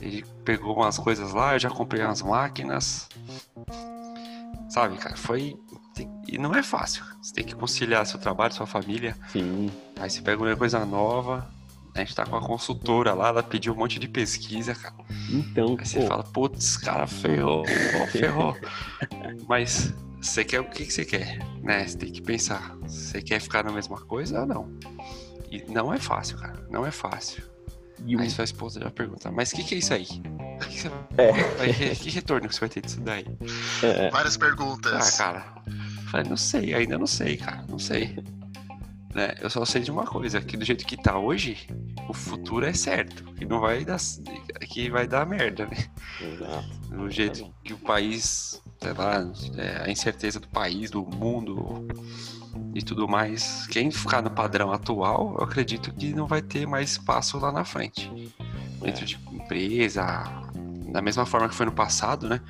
ele 0.00 0.24
pegou 0.44 0.76
umas 0.76 0.96
coisas 0.98 1.32
lá, 1.32 1.54
eu 1.54 1.58
já 1.58 1.68
comprei 1.68 2.02
umas 2.04 2.22
máquinas. 2.22 3.08
Sabe, 4.68 4.96
cara, 4.96 5.16
foi 5.16 5.56
e 6.28 6.38
não 6.38 6.54
é 6.54 6.62
fácil. 6.62 7.04
Você 7.22 7.34
tem 7.34 7.44
que 7.44 7.54
conciliar 7.54 8.06
seu 8.06 8.20
trabalho, 8.20 8.52
sua 8.52 8.66
família. 8.66 9.16
Sim. 9.32 9.70
Aí 9.98 10.10
você 10.10 10.20
pega 10.20 10.42
uma 10.42 10.56
coisa 10.56 10.84
nova. 10.84 11.48
A 11.94 12.00
gente 12.00 12.14
tá 12.14 12.26
com 12.26 12.36
a 12.36 12.42
consultora 12.42 13.14
lá, 13.14 13.28
ela 13.28 13.42
pediu 13.42 13.72
um 13.72 13.76
monte 13.76 13.98
de 13.98 14.06
pesquisa, 14.06 14.74
cara. 14.74 14.94
Então. 15.30 15.76
Aí 15.78 15.86
você 15.86 16.00
pô. 16.00 16.06
fala, 16.06 16.22
putz, 16.22 16.76
cara, 16.76 17.06
ferrou, 17.06 17.64
ferrou. 18.12 18.54
Mas 19.48 19.94
você 20.20 20.44
quer 20.44 20.60
o 20.60 20.64
que, 20.64 20.86
que 20.86 20.92
você 20.92 21.04
quer, 21.04 21.38
né? 21.62 21.86
Você 21.86 21.96
tem 21.96 22.12
que 22.12 22.22
pensar. 22.22 22.76
Você 22.82 23.22
quer 23.22 23.40
ficar 23.40 23.64
na 23.64 23.72
mesma 23.72 24.00
coisa 24.00 24.40
ou 24.40 24.46
não? 24.46 24.72
E 25.50 25.62
não 25.70 25.92
é 25.92 25.98
fácil, 25.98 26.38
cara. 26.38 26.66
Não 26.70 26.86
é 26.86 26.90
fácil. 26.90 27.42
E 28.04 28.16
Aí 28.16 28.30
sua 28.30 28.44
esposa 28.44 28.80
já 28.80 28.90
pergunta, 28.90 29.30
mas 29.30 29.52
o 29.52 29.56
que, 29.56 29.64
que 29.64 29.74
é 29.74 29.78
isso 29.78 29.94
aí? 29.94 30.04
Que, 30.04 30.80
você... 30.80 30.90
é. 31.16 31.94
que 31.94 32.10
retorno 32.10 32.48
que 32.48 32.54
você 32.54 32.60
vai 32.60 32.68
ter 32.68 32.82
disso 32.82 33.00
daí? 33.00 33.26
É. 33.82 34.10
Várias 34.10 34.36
perguntas. 34.36 35.14
Ah, 35.14 35.24
cara. 35.24 35.54
Falei, 36.10 36.28
não 36.28 36.36
sei, 36.36 36.74
ainda 36.74 36.98
não 36.98 37.06
sei, 37.06 37.36
cara, 37.36 37.64
não 37.68 37.78
sei. 37.78 38.16
Né? 39.14 39.34
Eu 39.40 39.48
só 39.48 39.64
sei 39.64 39.82
de 39.82 39.90
uma 39.90 40.04
coisa, 40.04 40.40
que 40.42 40.56
do 40.56 40.64
jeito 40.64 40.86
que 40.86 40.96
tá 40.96 41.18
hoje, 41.18 41.66
o 42.08 42.12
futuro 42.12 42.66
é 42.66 42.72
certo. 42.74 43.24
Que 43.32 43.46
não 43.46 43.60
vai 43.60 43.84
dar. 43.84 43.98
Que 44.68 44.90
vai 44.90 45.06
dar 45.08 45.26
merda, 45.26 45.66
né? 45.66 45.86
Exato. 46.20 46.68
Do 46.90 47.10
jeito 47.10 47.52
que 47.64 47.72
o 47.72 47.78
país, 47.78 48.62
sei 48.80 48.92
lá, 48.92 49.26
é, 49.56 49.84
a 49.84 49.90
incerteza 49.90 50.40
do 50.40 50.48
país, 50.48 50.90
do 50.90 51.04
mundo 51.04 51.86
e 52.74 52.82
tudo 52.82 53.08
mais. 53.08 53.66
Quem 53.68 53.90
ficar 53.90 54.22
no 54.22 54.30
padrão 54.30 54.72
atual, 54.72 55.36
eu 55.38 55.44
acredito 55.44 55.92
que 55.92 56.12
não 56.14 56.26
vai 56.26 56.42
ter 56.42 56.66
mais 56.66 56.92
espaço 56.92 57.38
lá 57.38 57.52
na 57.52 57.64
frente. 57.64 58.10
Dentro 58.80 59.04
de 59.04 59.18
empresa, 59.32 60.24
da 60.92 61.00
mesma 61.00 61.26
forma 61.26 61.48
que 61.48 61.54
foi 61.54 61.66
no 61.66 61.72
passado, 61.72 62.28
né? 62.28 62.40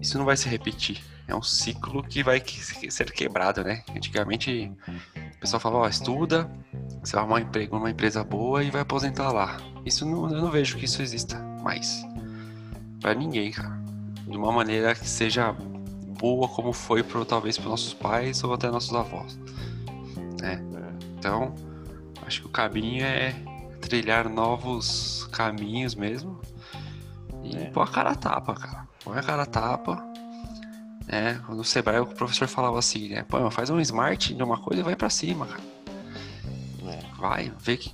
Isso 0.00 0.18
não 0.18 0.24
vai 0.24 0.36
se 0.36 0.48
repetir 0.48 1.02
é 1.26 1.34
um 1.34 1.42
ciclo 1.42 2.02
que 2.02 2.22
vai 2.22 2.42
ser 2.88 3.10
quebrado, 3.10 3.64
né? 3.64 3.82
Antigamente 3.94 4.70
o 5.36 5.38
pessoal 5.40 5.60
falava, 5.60 5.84
ó, 5.84 5.88
estuda, 5.88 6.50
você 7.02 7.12
vai 7.12 7.20
arrumar 7.20 7.36
um 7.36 7.42
emprego 7.42 7.76
numa 7.76 7.90
empresa 7.90 8.22
boa 8.22 8.62
e 8.62 8.70
vai 8.70 8.82
aposentar 8.82 9.32
lá. 9.32 9.56
Isso 9.84 10.04
não, 10.06 10.30
eu 10.30 10.42
não 10.42 10.50
vejo 10.50 10.76
que 10.76 10.84
isso 10.84 11.02
exista 11.02 11.38
mais. 11.62 12.04
Pra 13.00 13.14
ninguém, 13.14 13.50
cara. 13.50 13.81
De 14.26 14.36
uma 14.36 14.52
maneira 14.52 14.94
que 14.94 15.08
seja 15.08 15.52
boa 15.52 16.48
como 16.48 16.72
foi 16.72 17.02
pro, 17.02 17.24
talvez 17.24 17.58
para 17.58 17.68
nossos 17.68 17.92
pais 17.92 18.42
ou 18.44 18.54
até 18.54 18.70
nossos 18.70 18.94
avós. 18.94 19.38
Né? 20.40 20.62
Então, 21.18 21.54
acho 22.26 22.42
que 22.42 22.46
o 22.46 22.50
caminho 22.50 23.04
é 23.04 23.34
trilhar 23.80 24.28
novos 24.28 25.28
caminhos 25.32 25.94
mesmo. 25.94 26.40
E 27.42 27.56
é. 27.56 27.64
pôr 27.70 27.82
a 27.82 27.86
cara 27.86 28.10
a 28.10 28.14
tapa, 28.14 28.54
cara. 28.54 28.88
Põe 29.04 29.18
a 29.18 29.22
cara 29.22 29.42
a 29.42 29.46
tapa 29.46 30.12
né? 31.06 31.40
No 31.48 31.64
Sebrae 31.64 32.00
o 32.00 32.06
professor 32.06 32.48
falava 32.48 32.78
assim, 32.78 33.08
né? 33.08 33.22
Pô, 33.24 33.50
faz 33.50 33.70
um 33.70 33.80
smart 33.80 34.34
de 34.34 34.42
uma 34.42 34.58
coisa 34.58 34.80
e 34.80 34.84
vai 34.84 34.96
para 34.96 35.10
cima, 35.10 35.46
cara. 35.46 35.62
É. 36.86 37.20
Vai, 37.20 37.52
vê 37.60 37.76
que 37.76 37.92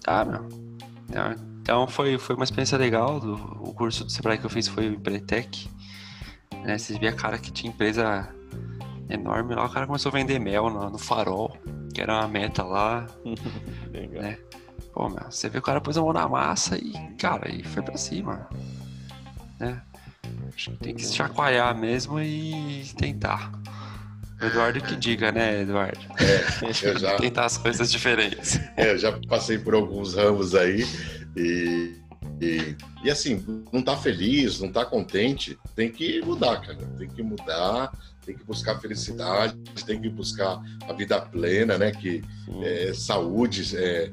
tá, 0.00 0.24
meu. 0.24 0.48
É, 1.12 1.51
então 1.62 1.86
foi, 1.86 2.18
foi 2.18 2.34
uma 2.34 2.44
experiência 2.44 2.76
legal. 2.76 3.20
Do, 3.20 3.34
o 3.34 3.72
curso 3.72 4.04
do 4.04 4.10
Sebrae 4.10 4.36
que 4.36 4.44
eu 4.44 4.50
fiz 4.50 4.66
foi 4.66 4.88
o 4.88 4.94
Empretec. 4.94 5.70
Né? 6.64 6.76
Vocês 6.76 6.98
viram 6.98 7.14
a 7.14 7.16
cara 7.16 7.38
que 7.38 7.52
tinha 7.52 7.72
empresa 7.72 8.28
enorme 9.08 9.54
lá. 9.54 9.64
O 9.64 9.70
cara 9.70 9.86
começou 9.86 10.10
a 10.10 10.12
vender 10.12 10.40
mel 10.40 10.68
no, 10.68 10.90
no 10.90 10.98
farol, 10.98 11.56
que 11.94 12.00
era 12.00 12.14
uma 12.14 12.28
meta 12.28 12.64
lá. 12.64 13.06
né? 13.94 14.38
Pô, 14.92 15.08
meu, 15.08 15.24
você 15.30 15.48
vê 15.48 15.58
o 15.58 15.62
cara 15.62 15.80
pôs 15.80 15.96
a 15.96 16.02
mão 16.02 16.12
na 16.12 16.28
massa 16.28 16.76
e, 16.76 16.92
cara, 17.16 17.48
e 17.48 17.62
foi 17.62 17.82
pra 17.82 17.96
cima. 17.96 18.48
Né? 19.60 19.80
Acho 20.52 20.72
que 20.72 20.76
tem 20.78 20.94
que 20.96 21.06
se 21.06 21.14
chacoalhar 21.14 21.78
mesmo 21.78 22.20
e 22.20 22.84
tentar. 22.98 23.52
O 24.40 24.44
Eduardo 24.44 24.80
que 24.80 24.96
diga, 24.96 25.30
né, 25.30 25.60
Eduardo? 25.60 26.00
É, 26.18 26.88
eu 26.88 26.98
já, 26.98 27.14
Tentar 27.22 27.44
as 27.44 27.56
coisas 27.56 27.90
diferentes. 27.90 28.58
é, 28.76 28.90
eu 28.90 28.98
já 28.98 29.16
passei 29.28 29.56
por 29.56 29.74
alguns 29.74 30.14
ramos 30.14 30.56
aí 30.56 30.84
e, 31.36 31.96
e, 32.40 32.76
e 33.04 33.10
assim, 33.10 33.44
não 33.72 33.82
tá 33.82 33.96
feliz, 33.96 34.60
não 34.60 34.70
tá 34.70 34.84
contente, 34.84 35.58
tem 35.74 35.90
que 35.90 36.20
mudar, 36.22 36.60
cara. 36.60 36.78
Tem 36.98 37.08
que 37.08 37.22
mudar, 37.22 37.92
tem 38.24 38.36
que 38.36 38.44
buscar 38.44 38.80
felicidade, 38.80 39.56
tem 39.86 40.00
que 40.00 40.08
buscar 40.08 40.62
a 40.88 40.92
vida 40.92 41.20
plena, 41.20 41.76
né? 41.78 41.90
Que 41.90 42.22
é, 42.62 42.92
saúde 42.94 43.76
é, 43.76 44.10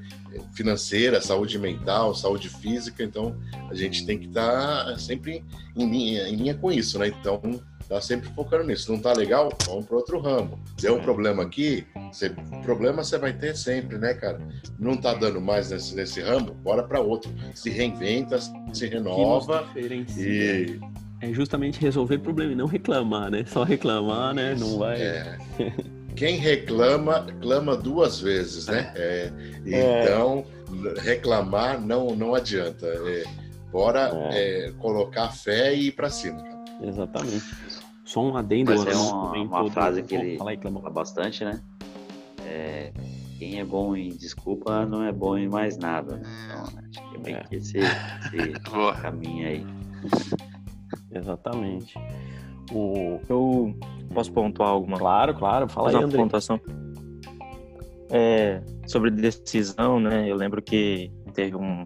financeira, 0.54 1.22
saúde 1.22 1.60
mental, 1.60 2.16
saúde 2.16 2.50
física. 2.50 3.04
Então, 3.04 3.36
a 3.70 3.76
gente 3.76 4.06
tem 4.06 4.18
que 4.18 4.28
estar 4.28 4.98
sempre 5.00 5.44
em 5.76 5.90
linha, 5.90 6.28
em 6.28 6.36
linha 6.36 6.56
com 6.56 6.72
isso, 6.72 6.98
né? 6.98 7.08
Então, 7.08 7.42
tá 7.90 8.00
sempre 8.00 8.30
focando 8.30 8.66
nisso. 8.66 8.92
Não 8.92 9.00
tá 9.00 9.12
legal? 9.14 9.50
Vamos 9.66 9.86
para 9.86 9.96
outro 9.98 10.20
ramo. 10.20 10.60
Deu 10.80 10.96
um 10.96 11.00
É. 11.00 11.02
problema 11.02 11.44
aqui, 11.44 11.86
você, 12.12 12.30
problema 12.64 13.04
você 13.04 13.18
vai 13.18 13.34
ter 13.34 13.56
sempre, 13.58 13.98
né, 13.98 14.14
cara? 14.14 14.40
Não 14.78 14.96
tá 14.96 15.14
dando 15.16 15.42
mais 15.42 15.72
nesse, 15.72 15.96
nesse 15.96 16.22
ramo? 16.22 16.54
Bora 16.54 16.84
para 16.84 17.02
outro. 17.02 17.32
Se 17.56 17.70
reinventa, 17.70 18.40
se 18.72 18.86
renova 18.88 19.68
e 19.76 20.80
é 21.22 21.34
justamente 21.34 21.82
resolver 21.82 22.20
problema 22.20 22.54
e 22.54 22.56
não 22.56 22.66
reclamar, 22.68 23.30
né? 23.30 23.44
Só 23.46 23.64
reclamar, 23.64 24.34
né? 24.34 24.56
Não 24.58 24.78
vai. 24.78 25.02
É. 25.02 25.38
Quem 26.16 26.38
reclama, 26.38 27.28
clama 27.42 27.76
duas 27.76 28.20
vezes, 28.22 28.68
né? 28.68 28.92
É, 28.96 29.32
É. 29.68 30.04
então, 30.04 30.46
reclamar 31.02 31.80
não, 31.82 32.16
não 32.16 32.36
adianta. 32.36 32.86
É, 32.88 33.24
bora 33.72 34.12
é, 34.32 34.72
colocar 34.80 35.30
fé 35.32 35.74
e 35.76 35.88
ir 35.88 35.92
pra 35.92 36.10
cima. 36.10 36.42
Exatamente. 36.82 37.44
Só 38.10 38.22
um 38.24 38.36
adendo. 38.36 38.72
Mas 38.72 38.88
é 38.88 38.96
uma- 38.96 39.32
uma 39.34 39.70
frase 39.72 40.02
que 40.02 40.16
ele- 40.16 40.38
Fala 40.38 40.50
aí. 40.50 40.58
Fala 40.58 40.90
bastante, 40.90 41.46
né? 41.46 41.62
É, 42.44 42.92
quem 43.38 43.60
é 43.60 43.64
bom 43.64 43.96
em 43.96 44.10
desculpa 44.10 44.84
não 44.86 45.04
é 45.04 45.12
bom 45.12 45.38
em 45.38 45.48
mais 45.48 45.78
nada. 45.78 46.18
né? 46.18 46.24
Então, 46.48 46.80
acho 46.90 47.10
que 47.12 47.16
é 47.16 47.20
bem 47.20 47.36
É. 47.36 47.44
que 47.44 47.56
esse, 47.58 47.78
esse 47.78 48.52
caminho 49.04 49.48
aí. 49.48 49.66
Exatamente. 51.12 51.94
O... 52.72 53.20
Eu 53.30 53.76
posso 54.14 54.32
pontuar 54.32 54.70
alguma 54.70 54.98
Claro, 54.98 55.36
claro. 55.36 55.68
Fala 55.70 55.90
aí, 55.90 55.96
uma 55.96 56.06
André. 56.06 56.18
pontuação? 56.18 56.60
É, 58.10 58.62
sobre 58.88 59.12
decisão, 59.12 60.00
né? 60.00 60.28
Eu 60.28 60.36
lembro 60.36 60.62
que 60.64 61.12
teve 61.34 61.56
um, 61.56 61.86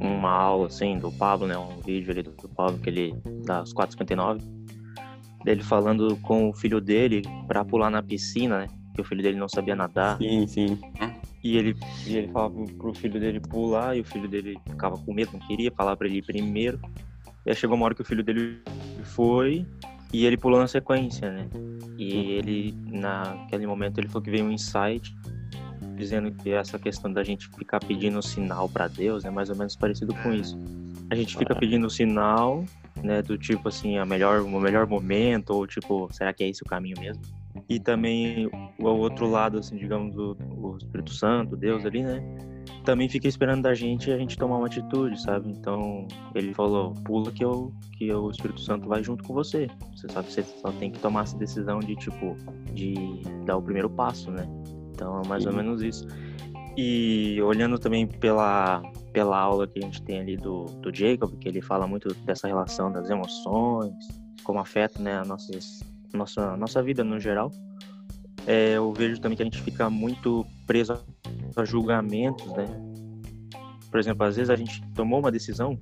uma 0.00 0.30
aula, 0.30 0.66
assim, 0.68 0.98
do 0.98 1.12
Pablo, 1.12 1.46
né? 1.46 1.56
Um 1.58 1.78
vídeo 1.80 2.10
ali 2.10 2.22
do, 2.22 2.30
do 2.30 2.48
Pablo, 2.48 2.78
que 2.78 2.88
ele, 2.88 3.14
das 3.44 3.72
4h59, 3.74 4.40
dele 5.44 5.62
falando 5.62 6.16
com 6.22 6.50
o 6.50 6.54
filho 6.54 6.80
dele 6.80 7.22
pra 7.46 7.64
pular 7.64 7.90
na 7.90 8.02
piscina, 8.02 8.60
né? 8.60 8.68
Que 8.94 9.00
o 9.00 9.04
filho 9.04 9.22
dele 9.22 9.38
não 9.38 9.48
sabia 9.48 9.74
nadar. 9.74 10.18
Sim, 10.18 10.46
sim. 10.46 10.78
E 11.42 11.56
ele, 11.56 11.74
e 12.06 12.16
ele 12.16 12.28
falava 12.28 12.54
pro 12.78 12.94
filho 12.94 13.18
dele 13.18 13.40
pular, 13.40 13.96
e 13.96 14.00
o 14.00 14.04
filho 14.04 14.28
dele 14.28 14.56
ficava 14.68 14.96
com 14.96 15.12
medo, 15.12 15.32
não 15.32 15.40
queria 15.40 15.72
falar 15.72 15.96
pra 15.96 16.06
ele 16.06 16.18
ir 16.18 16.22
primeiro. 16.22 16.78
E 17.44 17.50
aí 17.50 17.56
chegou 17.56 17.76
uma 17.76 17.86
hora 17.86 17.94
que 17.94 18.02
o 18.02 18.04
filho 18.04 18.22
dele 18.22 18.60
foi, 19.02 19.66
e 20.12 20.24
ele 20.24 20.36
pulou 20.36 20.60
na 20.60 20.68
sequência, 20.68 21.32
né? 21.32 21.48
E 21.98 22.32
ele, 22.32 22.74
naquele 22.86 23.66
momento, 23.66 23.98
ele 23.98 24.08
falou 24.08 24.22
que 24.22 24.30
veio 24.30 24.44
um 24.44 24.52
insight 24.52 25.12
dizendo 25.96 26.30
que 26.32 26.50
essa 26.50 26.78
questão 26.78 27.12
da 27.12 27.24
gente 27.24 27.48
ficar 27.48 27.80
pedindo 27.80 28.22
sinal 28.22 28.68
pra 28.68 28.88
Deus 28.88 29.24
é 29.24 29.30
mais 29.30 29.50
ou 29.50 29.56
menos 29.56 29.74
parecido 29.74 30.14
com 30.22 30.32
isso. 30.32 30.58
A 31.10 31.14
gente 31.14 31.36
fica 31.36 31.54
pedindo 31.54 31.88
sinal, 31.90 32.64
né, 33.02 33.22
do 33.22 33.38
tipo 33.38 33.68
assim, 33.68 33.98
a 33.98 34.04
melhor, 34.04 34.42
o 34.42 34.60
melhor 34.60 34.86
momento, 34.86 35.50
ou 35.50 35.66
tipo, 35.66 36.08
será 36.12 36.32
que 36.32 36.44
é 36.44 36.48
esse 36.48 36.62
o 36.62 36.66
caminho 36.66 36.98
mesmo? 36.98 37.22
E 37.68 37.78
também 37.78 38.50
o 38.78 38.84
outro 38.84 39.28
lado, 39.28 39.58
assim, 39.58 39.76
digamos, 39.76 40.16
o, 40.16 40.36
o 40.56 40.76
Espírito 40.76 41.12
Santo, 41.12 41.56
Deus 41.56 41.84
ali, 41.84 42.02
né? 42.02 42.22
Também 42.84 43.08
fica 43.08 43.28
esperando 43.28 43.62
da 43.62 43.74
gente 43.74 44.10
a 44.10 44.16
gente 44.16 44.36
tomar 44.36 44.56
uma 44.56 44.66
atitude, 44.66 45.20
sabe? 45.20 45.50
Então, 45.50 46.06
ele 46.34 46.54
falou, 46.54 46.92
pula 47.04 47.30
que, 47.30 47.44
eu, 47.44 47.72
que 47.98 48.12
o 48.12 48.30
Espírito 48.30 48.60
Santo 48.60 48.88
vai 48.88 49.02
junto 49.02 49.22
com 49.24 49.34
você. 49.34 49.68
Você 49.94 50.08
sabe, 50.08 50.32
você 50.32 50.42
só 50.42 50.72
tem 50.72 50.90
que 50.90 50.98
tomar 50.98 51.24
essa 51.24 51.36
decisão 51.36 51.78
de, 51.80 51.94
tipo, 51.96 52.36
de 52.72 52.94
dar 53.44 53.56
o 53.56 53.62
primeiro 53.62 53.90
passo, 53.90 54.30
né? 54.30 54.48
Então, 54.92 55.20
é 55.22 55.28
mais 55.28 55.44
ou 55.44 55.52
Sim. 55.52 55.58
menos 55.58 55.82
isso. 55.82 56.06
E 56.76 57.40
olhando 57.42 57.78
também 57.78 58.06
pela, 58.06 58.82
pela 59.12 59.38
aula 59.38 59.66
que 59.66 59.78
a 59.78 59.82
gente 59.82 60.02
tem 60.02 60.20
ali 60.20 60.36
do, 60.36 60.64
do 60.64 60.94
Jacob, 60.94 61.36
que 61.38 61.48
ele 61.48 61.60
fala 61.60 61.86
muito 61.86 62.14
dessa 62.24 62.48
relação 62.48 62.90
das 62.90 63.10
emoções, 63.10 63.92
como 64.42 64.58
afeta 64.58 65.00
né, 65.00 65.18
a 65.18 65.24
nossas, 65.24 65.82
nossa, 66.14 66.56
nossa 66.56 66.82
vida 66.82 67.04
no 67.04 67.20
geral. 67.20 67.50
É, 68.46 68.76
eu 68.76 68.92
vejo 68.92 69.20
também 69.20 69.36
que 69.36 69.42
a 69.42 69.46
gente 69.46 69.60
fica 69.62 69.88
muito 69.88 70.46
preso 70.66 70.98
a 71.56 71.64
julgamentos, 71.64 72.50
né? 72.52 72.66
Por 73.90 74.00
exemplo, 74.00 74.24
às 74.24 74.36
vezes 74.36 74.50
a 74.50 74.56
gente 74.56 74.82
tomou 74.94 75.20
uma 75.20 75.30
decisão, 75.30 75.78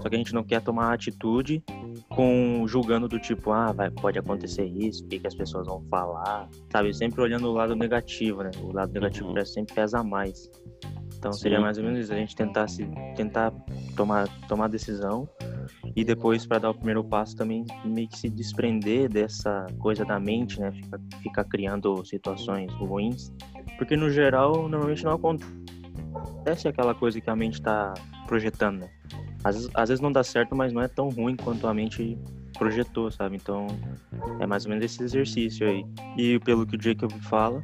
só 0.00 0.08
que 0.08 0.14
a 0.14 0.18
gente 0.18 0.32
não 0.32 0.44
quer 0.44 0.62
tomar 0.62 0.94
atitude 0.94 1.62
com 2.08 2.64
julgando 2.66 3.08
do 3.08 3.18
tipo, 3.18 3.52
ah, 3.52 3.72
vai, 3.72 3.90
pode 3.90 4.18
acontecer 4.18 4.64
isso, 4.64 5.04
o 5.04 5.08
que, 5.08 5.18
que 5.18 5.26
as 5.26 5.34
pessoas 5.34 5.66
vão 5.66 5.82
falar, 5.90 6.48
sabe? 6.70 6.92
Sempre 6.94 7.20
olhando 7.22 7.48
o 7.48 7.52
lado 7.52 7.74
negativo, 7.76 8.42
né? 8.42 8.50
O 8.62 8.72
lado 8.72 8.92
negativo 8.92 9.26
Uhum. 9.28 9.34
parece 9.34 9.52
sempre 9.54 9.74
pesa 9.74 10.02
mais. 10.02 10.50
Então 11.18 11.32
Sim. 11.32 11.40
seria 11.40 11.60
mais 11.60 11.76
ou 11.78 11.84
menos 11.84 11.98
isso, 11.98 12.12
a 12.12 12.16
gente 12.16 12.34
tentar 12.34 12.66
se 12.68 12.88
tentar 13.14 13.52
tomar 13.94 14.26
tomar 14.48 14.68
decisão 14.68 15.28
e 15.94 16.02
depois 16.04 16.46
para 16.46 16.58
dar 16.58 16.70
o 16.70 16.74
primeiro 16.74 17.04
passo 17.04 17.36
também 17.36 17.64
meio 17.84 18.08
que 18.08 18.18
se 18.18 18.30
desprender 18.30 19.08
dessa 19.10 19.66
coisa 19.78 20.04
da 20.04 20.18
mente, 20.18 20.58
né? 20.60 20.72
Fica, 20.72 21.00
fica 21.22 21.44
criando 21.44 22.02
situações 22.04 22.72
ruins, 22.74 23.30
porque 23.76 23.96
no 23.96 24.08
geral 24.10 24.68
normalmente 24.68 25.04
não 25.04 25.12
acontece 25.12 26.66
aquela 26.68 26.94
coisa 26.94 27.20
que 27.20 27.28
a 27.28 27.36
mente 27.36 27.54
está 27.54 27.92
projetando, 28.26 28.80
né? 28.80 28.90
Às, 29.42 29.68
às 29.74 29.88
vezes 29.88 30.00
não 30.00 30.12
dá 30.12 30.22
certo, 30.22 30.54
mas 30.54 30.72
não 30.72 30.82
é 30.82 30.88
tão 30.88 31.08
ruim 31.08 31.36
quanto 31.36 31.66
a 31.66 31.74
mente 31.74 32.18
projetou, 32.58 33.10
sabe? 33.10 33.36
Então 33.36 33.66
é 34.38 34.46
mais 34.46 34.64
ou 34.64 34.70
menos 34.70 34.84
esse 34.84 35.02
exercício 35.02 35.66
aí. 35.66 35.84
E 36.16 36.38
pelo 36.40 36.66
que 36.66 36.76
o 36.76 36.82
Jacob 36.82 37.10
fala, 37.22 37.62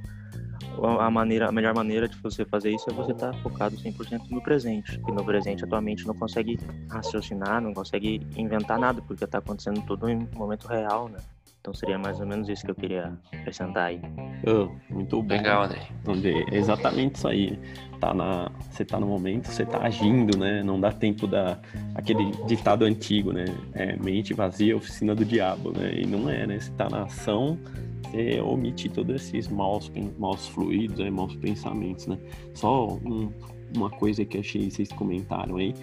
a 1.00 1.10
maneira, 1.10 1.48
a 1.48 1.52
melhor 1.52 1.74
maneira 1.74 2.08
de 2.08 2.16
você 2.18 2.44
fazer 2.44 2.70
isso 2.70 2.88
é 2.90 2.92
você 2.92 3.12
estar 3.12 3.32
focado 3.42 3.76
100% 3.76 4.30
no 4.30 4.42
presente. 4.42 5.00
E 5.06 5.12
no 5.12 5.24
presente 5.24 5.64
a 5.64 5.66
tua 5.66 5.80
mente 5.80 6.06
não 6.06 6.14
consegue 6.14 6.58
raciocinar, 6.90 7.60
não 7.60 7.72
consegue 7.72 8.20
inventar 8.36 8.78
nada, 8.78 9.00
porque 9.02 9.24
está 9.24 9.38
acontecendo 9.38 9.82
tudo 9.86 10.08
em 10.08 10.28
momento 10.34 10.66
real, 10.66 11.08
né? 11.08 11.18
Então 11.66 11.74
seria 11.74 11.98
mais 11.98 12.20
ou 12.20 12.26
menos 12.28 12.48
isso 12.48 12.64
que 12.64 12.70
eu 12.70 12.76
queria 12.76 13.18
acrescentar 13.32 13.88
aí. 13.88 14.00
Oh, 14.46 14.68
muito 14.88 15.20
bom. 15.20 15.34
Legal, 15.34 15.64
André. 15.64 15.80
André. 16.06 16.44
É 16.52 16.56
exatamente 16.56 17.16
isso 17.16 17.26
aí. 17.26 17.58
Tá 17.98 18.14
na, 18.14 18.52
você 18.70 18.84
tá 18.84 19.00
no 19.00 19.06
momento, 19.08 19.46
você 19.48 19.66
tá 19.66 19.78
agindo, 19.78 20.38
né? 20.38 20.62
Não 20.62 20.78
dá 20.78 20.92
tempo 20.92 21.26
da 21.26 21.58
aquele 21.96 22.30
ditado 22.46 22.84
antigo, 22.84 23.32
né? 23.32 23.46
É, 23.74 23.96
mente 23.96 24.32
vazia, 24.32 24.76
oficina 24.76 25.12
do 25.12 25.24
diabo, 25.24 25.72
né? 25.72 25.92
E 26.02 26.06
não 26.06 26.30
é, 26.30 26.46
né? 26.46 26.60
Você 26.60 26.70
tá 26.70 26.88
na 26.88 27.02
ação, 27.02 27.58
você 28.04 28.40
omite 28.40 28.88
todos 28.88 29.16
esses 29.16 29.48
maus, 29.48 29.90
maus 30.20 30.46
fluidos, 30.46 31.00
né? 31.00 31.10
maus 31.10 31.34
pensamentos, 31.34 32.06
né? 32.06 32.16
Só 32.54 32.86
um- 33.04 33.32
uma 33.74 33.90
coisa 33.90 34.24
que 34.24 34.36
eu 34.36 34.40
achei 34.40 34.70
vocês 34.70 34.92
comentaram 34.92 35.56
aí 35.56 35.74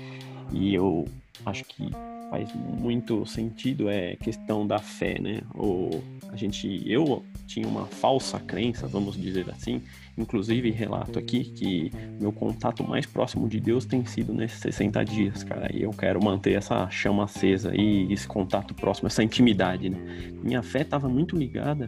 e 0.54 0.74
eu 0.74 1.04
acho 1.46 1.66
que 1.66 1.92
faz 2.34 2.52
muito 2.56 3.24
sentido 3.28 3.88
é 3.88 4.16
questão 4.16 4.66
da 4.66 4.80
fé, 4.80 5.20
né? 5.22 5.42
O, 5.54 6.02
a 6.30 6.36
gente, 6.36 6.82
eu 6.92 7.24
tinha 7.46 7.68
uma 7.68 7.86
falsa 7.86 8.40
crença, 8.40 8.88
vamos 8.88 9.16
dizer 9.16 9.48
assim, 9.52 9.84
inclusive 10.18 10.72
relato 10.72 11.20
aqui 11.20 11.44
que 11.44 11.92
meu 12.20 12.32
contato 12.32 12.84
mais 12.84 13.06
próximo 13.06 13.48
de 13.48 13.60
Deus 13.60 13.86
tem 13.86 14.04
sido 14.04 14.34
nesses 14.34 14.58
60 14.62 15.06
dias, 15.06 15.44
cara, 15.44 15.70
e 15.72 15.84
eu 15.84 15.92
quero 15.92 16.24
manter 16.24 16.54
essa 16.54 16.90
chama 16.90 17.26
acesa 17.26 17.70
aí, 17.70 18.12
esse 18.12 18.28
contato 18.28 18.74
próximo, 18.74 19.06
essa 19.06 19.24
intimidade, 19.24 19.92
né? 19.92 20.00
Minha 20.42 20.64
fé 20.64 20.82
estava 20.82 21.08
muito 21.08 21.38
ligada 21.38 21.88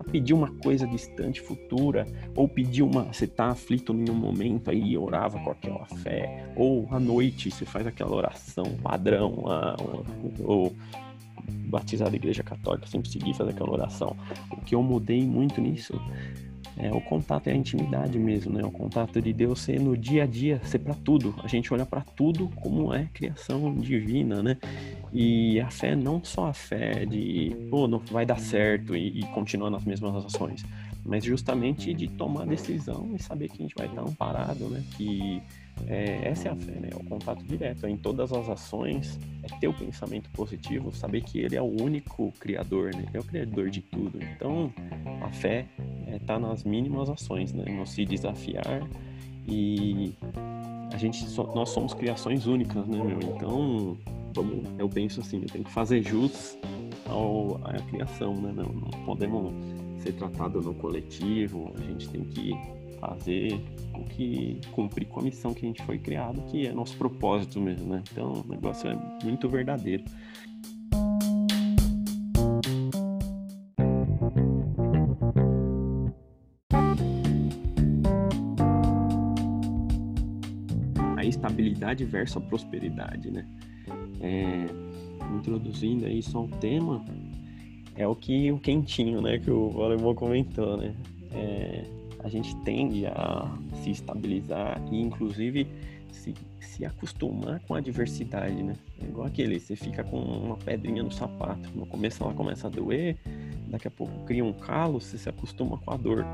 a 0.00 0.04
pedir 0.04 0.32
uma 0.32 0.50
coisa 0.50 0.86
distante, 0.86 1.40
futura, 1.40 2.06
ou 2.34 2.48
pedir 2.48 2.82
uma. 2.82 3.04
Você 3.12 3.26
tá 3.26 3.48
aflito 3.48 3.92
em 3.92 4.10
um 4.10 4.14
momento 4.14 4.70
aí, 4.70 4.96
orava 4.96 5.38
com 5.38 5.50
aquela 5.50 5.84
fé, 5.84 6.50
ou 6.56 6.88
à 6.90 6.98
noite 6.98 7.50
você 7.50 7.66
faz 7.66 7.86
aquela 7.86 8.16
oração 8.16 8.64
padrão 8.82 9.44
ou 10.42 10.72
batizado 11.48 12.10
da 12.10 12.16
igreja 12.16 12.42
católica, 12.42 12.86
sempre 12.86 13.10
segui 13.10 13.34
fazer 13.34 13.50
aquela 13.50 13.70
oração. 13.70 14.16
O 14.50 14.60
que 14.60 14.74
eu 14.74 14.82
mudei 14.82 15.24
muito 15.26 15.60
nisso 15.60 16.00
é 16.76 16.90
o 16.92 17.00
contato, 17.00 17.48
é 17.48 17.52
a 17.52 17.56
intimidade 17.56 18.18
mesmo, 18.18 18.52
né? 18.52 18.64
O 18.64 18.70
contato 18.70 19.20
de 19.20 19.32
Deus 19.32 19.60
ser 19.60 19.78
no 19.78 19.96
dia 19.96 20.22
a 20.22 20.26
dia, 20.26 20.60
ser 20.64 20.78
para 20.78 20.94
tudo. 20.94 21.34
A 21.42 21.48
gente 21.48 21.72
olha 21.74 21.84
para 21.84 22.00
tudo 22.00 22.48
como 22.56 22.92
é 22.94 23.08
criação 23.12 23.74
divina, 23.74 24.42
né? 24.42 24.56
E 25.12 25.60
a 25.60 25.70
fé, 25.70 25.94
não 25.94 26.22
só 26.22 26.46
a 26.46 26.52
fé 26.52 27.04
de, 27.04 27.54
pô, 27.70 27.86
não 27.86 27.98
vai 27.98 28.24
dar 28.24 28.38
certo 28.38 28.96
e, 28.96 29.20
e 29.20 29.22
continuar 29.34 29.70
nas 29.70 29.84
mesmas 29.84 30.24
ações, 30.24 30.64
mas 31.04 31.24
justamente 31.24 31.92
de 31.92 32.08
tomar 32.08 32.46
decisão 32.46 33.10
e 33.14 33.22
saber 33.22 33.48
que 33.48 33.54
a 33.54 33.62
gente 33.62 33.74
vai 33.76 33.86
estar 33.86 34.02
amparado, 34.02 34.68
né? 34.68 34.82
Que 34.96 35.42
é, 35.86 36.28
essa 36.28 36.48
é 36.48 36.50
a 36.50 36.56
fé, 36.56 36.72
né? 36.72 36.90
É 36.92 36.96
o 36.96 37.04
contato 37.04 37.42
direto 37.44 37.86
é 37.86 37.90
em 37.90 37.96
todas 37.96 38.32
as 38.32 38.48
ações, 38.48 39.18
é 39.42 39.48
ter 39.58 39.68
o 39.68 39.74
pensamento 39.74 40.30
positivo, 40.30 40.92
saber 40.92 41.22
que 41.22 41.38
ele 41.38 41.56
é 41.56 41.62
o 41.62 41.82
único 41.82 42.32
criador, 42.38 42.94
né? 42.94 43.04
Ele 43.08 43.16
é 43.16 43.20
o 43.20 43.24
criador 43.24 43.70
de 43.70 43.80
tudo. 43.80 44.18
Então, 44.22 44.72
a 45.22 45.30
fé 45.30 45.66
é 46.06 46.18
tá 46.18 46.38
nas 46.38 46.64
mínimas 46.64 47.08
ações, 47.08 47.52
né? 47.52 47.64
Não 47.68 47.86
se 47.86 48.04
desafiar 48.04 48.86
e 49.46 50.14
a 50.92 50.96
gente 50.96 51.24
nós 51.54 51.70
somos 51.70 51.94
criações 51.94 52.46
únicas, 52.46 52.86
né, 52.86 53.02
meu? 53.02 53.20
Então, 53.20 53.96
vamos, 54.34 54.68
eu 54.78 54.88
penso 54.88 55.20
assim, 55.20 55.40
eu 55.42 55.48
tenho 55.48 55.64
que 55.64 55.70
fazer 55.70 56.02
jus 56.02 56.58
ao, 57.06 57.60
à 57.64 57.74
criação, 57.82 58.34
né? 58.34 58.52
Não, 58.54 58.64
não 58.64 58.90
podemos 59.04 59.52
ser 60.02 60.12
tratado 60.12 60.60
no 60.60 60.74
coletivo, 60.74 61.72
a 61.76 61.80
gente 61.82 62.08
tem 62.08 62.24
que 62.24 62.54
fazer 63.00 63.60
o 63.94 64.04
que 64.04 64.60
cumprir 64.72 65.08
com 65.08 65.20
a 65.20 65.22
missão 65.22 65.54
que 65.54 65.64
a 65.64 65.68
gente 65.68 65.82
foi 65.82 65.98
criado, 65.98 66.42
que 66.42 66.66
é 66.66 66.72
nosso 66.72 66.96
propósito 66.96 67.60
mesmo, 67.60 67.94
né? 67.94 68.02
Então, 68.12 68.44
o 68.46 68.48
negócio 68.48 68.88
é 68.90 69.24
muito 69.24 69.48
verdadeiro. 69.48 70.04
A 81.16 81.24
estabilidade 81.24 82.04
versus 82.04 82.36
a 82.36 82.40
prosperidade, 82.40 83.30
né? 83.30 83.46
É, 84.20 84.66
introduzindo 85.34 86.04
aí 86.04 86.22
só 86.22 86.42
um 86.42 86.48
tema, 86.48 87.02
é 87.96 88.06
o 88.06 88.14
que 88.14 88.50
o 88.52 88.58
quentinho, 88.58 89.20
né, 89.20 89.38
que 89.38 89.50
o 89.50 89.82
alemão 89.82 90.14
comentou, 90.14 90.76
né? 90.76 90.94
É, 91.32 91.99
a 92.22 92.28
gente 92.28 92.54
tende 92.58 93.06
a 93.06 93.50
se 93.82 93.90
estabilizar 93.90 94.80
e, 94.90 95.00
inclusive, 95.00 95.66
se, 96.12 96.34
se 96.60 96.84
acostumar 96.84 97.60
com 97.60 97.74
a 97.74 97.80
diversidade, 97.80 98.62
né? 98.62 98.76
É 99.00 99.06
igual 99.06 99.26
aquele, 99.26 99.58
você 99.58 99.76
fica 99.76 100.04
com 100.04 100.18
uma 100.18 100.56
pedrinha 100.56 101.02
no 101.02 101.10
sapato. 101.10 101.70
No 101.74 101.86
começo 101.86 102.22
ela 102.22 102.34
começa 102.34 102.66
a 102.66 102.70
doer, 102.70 103.16
daqui 103.68 103.88
a 103.88 103.90
pouco 103.90 104.24
cria 104.24 104.44
um 104.44 104.52
calo, 104.52 105.00
você 105.00 105.16
se 105.16 105.28
acostuma 105.28 105.78
com 105.78 105.92
a 105.92 105.96
dor. 105.96 106.24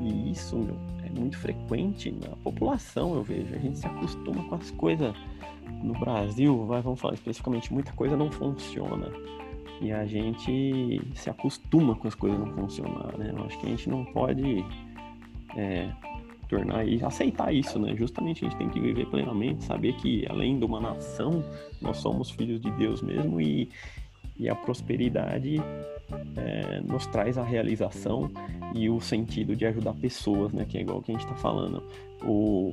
E 0.00 0.30
isso, 0.32 0.56
meu, 0.56 0.76
é 1.04 1.10
muito 1.10 1.38
frequente 1.38 2.10
na 2.10 2.36
população, 2.36 3.14
eu 3.14 3.22
vejo. 3.22 3.54
A 3.54 3.58
gente 3.58 3.78
se 3.78 3.86
acostuma 3.86 4.44
com 4.44 4.54
as 4.56 4.70
coisas. 4.72 5.14
No 5.82 5.94
Brasil, 5.94 6.66
vai, 6.66 6.82
vamos 6.82 7.00
falar 7.00 7.14
especificamente, 7.14 7.72
muita 7.72 7.92
coisa 7.92 8.16
não 8.16 8.30
funciona. 8.30 9.08
E 9.80 9.90
a 9.90 10.04
gente 10.06 11.00
se 11.14 11.30
acostuma 11.30 11.94
com 11.96 12.06
as 12.06 12.14
coisas 12.14 12.38
não 12.38 12.52
funcionar, 12.52 13.16
né? 13.18 13.32
Eu 13.36 13.44
acho 13.44 13.58
que 13.58 13.66
a 13.66 13.68
gente 13.70 13.88
não 13.88 14.04
pode 14.04 14.64
é, 15.56 15.90
tornar 16.48 16.86
e 16.86 17.02
aceitar 17.02 17.52
isso, 17.52 17.78
né? 17.78 17.94
Justamente 17.96 18.44
a 18.44 18.48
gente 18.48 18.58
tem 18.58 18.68
que 18.68 18.78
viver 18.78 19.06
plenamente, 19.06 19.64
saber 19.64 19.94
que 19.94 20.26
além 20.28 20.58
de 20.58 20.64
uma 20.64 20.80
nação, 20.80 21.42
nós 21.80 21.96
somos 21.96 22.30
filhos 22.30 22.60
de 22.60 22.70
Deus 22.72 23.00
mesmo 23.00 23.40
e, 23.40 23.70
e 24.38 24.48
a 24.48 24.54
prosperidade 24.54 25.56
é, 26.36 26.80
nos 26.80 27.06
traz 27.06 27.38
a 27.38 27.42
realização 27.42 28.30
e 28.74 28.90
o 28.90 29.00
sentido 29.00 29.56
de 29.56 29.64
ajudar 29.66 29.94
pessoas, 29.94 30.52
né? 30.52 30.66
Que 30.66 30.78
é 30.78 30.80
igual 30.82 31.00
que 31.00 31.10
a 31.10 31.14
gente 31.14 31.24
está 31.24 31.36
falando. 31.36 31.82
O, 32.22 32.72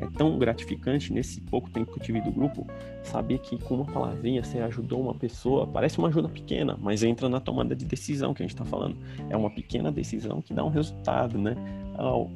é 0.00 0.06
tão 0.06 0.38
gratificante 0.38 1.12
nesse 1.12 1.40
pouco 1.40 1.70
tempo 1.70 1.92
que 1.92 2.00
eu 2.00 2.02
tive 2.02 2.20
do 2.20 2.30
grupo 2.30 2.66
saber 3.02 3.38
que 3.38 3.58
com 3.58 3.76
uma 3.76 3.84
palavrinha 3.84 4.42
você 4.42 4.58
ajudou 4.58 5.00
uma 5.00 5.14
pessoa. 5.14 5.66
Parece 5.66 5.98
uma 5.98 6.08
ajuda 6.08 6.28
pequena, 6.28 6.76
mas 6.80 7.02
entra 7.02 7.28
na 7.28 7.38
tomada 7.38 7.76
de 7.76 7.84
decisão 7.84 8.32
que 8.32 8.42
a 8.42 8.46
gente 8.46 8.54
está 8.54 8.64
falando. 8.64 8.96
É 9.28 9.36
uma 9.36 9.50
pequena 9.50 9.92
decisão 9.92 10.40
que 10.40 10.54
dá 10.54 10.64
um 10.64 10.70
resultado, 10.70 11.38
né? 11.38 11.54
Ao, 11.96 12.30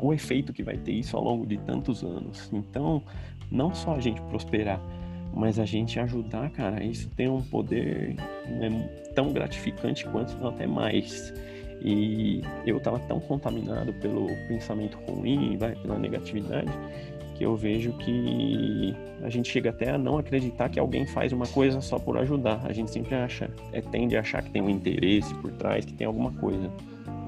o 0.00 0.12
efeito 0.12 0.52
que 0.52 0.62
vai 0.62 0.76
ter 0.76 0.92
isso 0.92 1.16
ao 1.16 1.22
longo 1.22 1.46
de 1.46 1.58
tantos 1.58 2.02
anos. 2.02 2.50
Então, 2.52 3.02
não 3.50 3.74
só 3.74 3.94
a 3.94 4.00
gente 4.00 4.20
prosperar, 4.22 4.80
mas 5.34 5.58
a 5.58 5.64
gente 5.64 5.98
ajudar, 6.00 6.50
cara, 6.50 6.82
isso 6.82 7.08
tem 7.10 7.28
um 7.28 7.42
poder 7.42 8.16
né, 8.48 8.90
tão 9.14 9.32
gratificante 9.32 10.04
quanto 10.06 10.46
até 10.46 10.66
mais. 10.66 11.32
E 11.84 12.40
eu 12.64 12.78
estava 12.78 12.98
tão 13.00 13.20
contaminado 13.20 13.92
pelo 13.94 14.26
pensamento 14.48 14.96
ruim, 15.06 15.58
vai, 15.58 15.74
pela 15.74 15.98
negatividade, 15.98 16.72
que 17.36 17.44
eu 17.44 17.54
vejo 17.54 17.92
que 17.98 18.94
a 19.22 19.28
gente 19.28 19.50
chega 19.50 19.68
até 19.68 19.90
a 19.90 19.98
não 19.98 20.16
acreditar 20.16 20.70
que 20.70 20.80
alguém 20.80 21.06
faz 21.06 21.30
uma 21.30 21.46
coisa 21.46 21.82
só 21.82 21.98
por 21.98 22.16
ajudar. 22.16 22.64
A 22.64 22.72
gente 22.72 22.90
sempre 22.90 23.14
acha, 23.14 23.50
é, 23.70 23.82
tende 23.82 24.16
a 24.16 24.20
achar 24.20 24.42
que 24.42 24.50
tem 24.50 24.62
um 24.62 24.70
interesse 24.70 25.34
por 25.34 25.52
trás, 25.52 25.84
que 25.84 25.92
tem 25.92 26.06
alguma 26.06 26.32
coisa. 26.32 26.70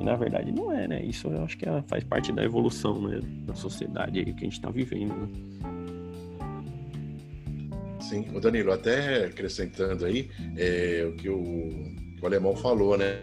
E 0.01 0.05
na 0.05 0.17
verdade 0.17 0.51
não 0.51 0.73
é, 0.73 0.89
né? 0.89 1.03
Isso 1.03 1.29
eu 1.29 1.45
acho 1.45 1.59
que 1.59 1.69
é, 1.69 1.83
faz 1.87 2.03
parte 2.05 2.33
da 2.33 2.43
evolução 2.43 2.99
né? 3.03 3.21
da 3.47 3.55
sociedade 3.55 4.25
que 4.25 4.31
a 4.31 4.45
gente 4.45 4.53
está 4.53 4.71
vivendo. 4.71 5.15
Né? 5.15 5.29
Sim, 8.01 8.25
o 8.35 8.41
Danilo, 8.41 8.73
até 8.73 9.27
acrescentando 9.27 10.07
aí 10.07 10.31
é, 10.57 11.05
o 11.09 11.17
que 11.17 11.29
o 11.29 12.06
o 12.21 12.27
alemão 12.27 12.57
falou, 12.57 12.97
né? 12.97 13.21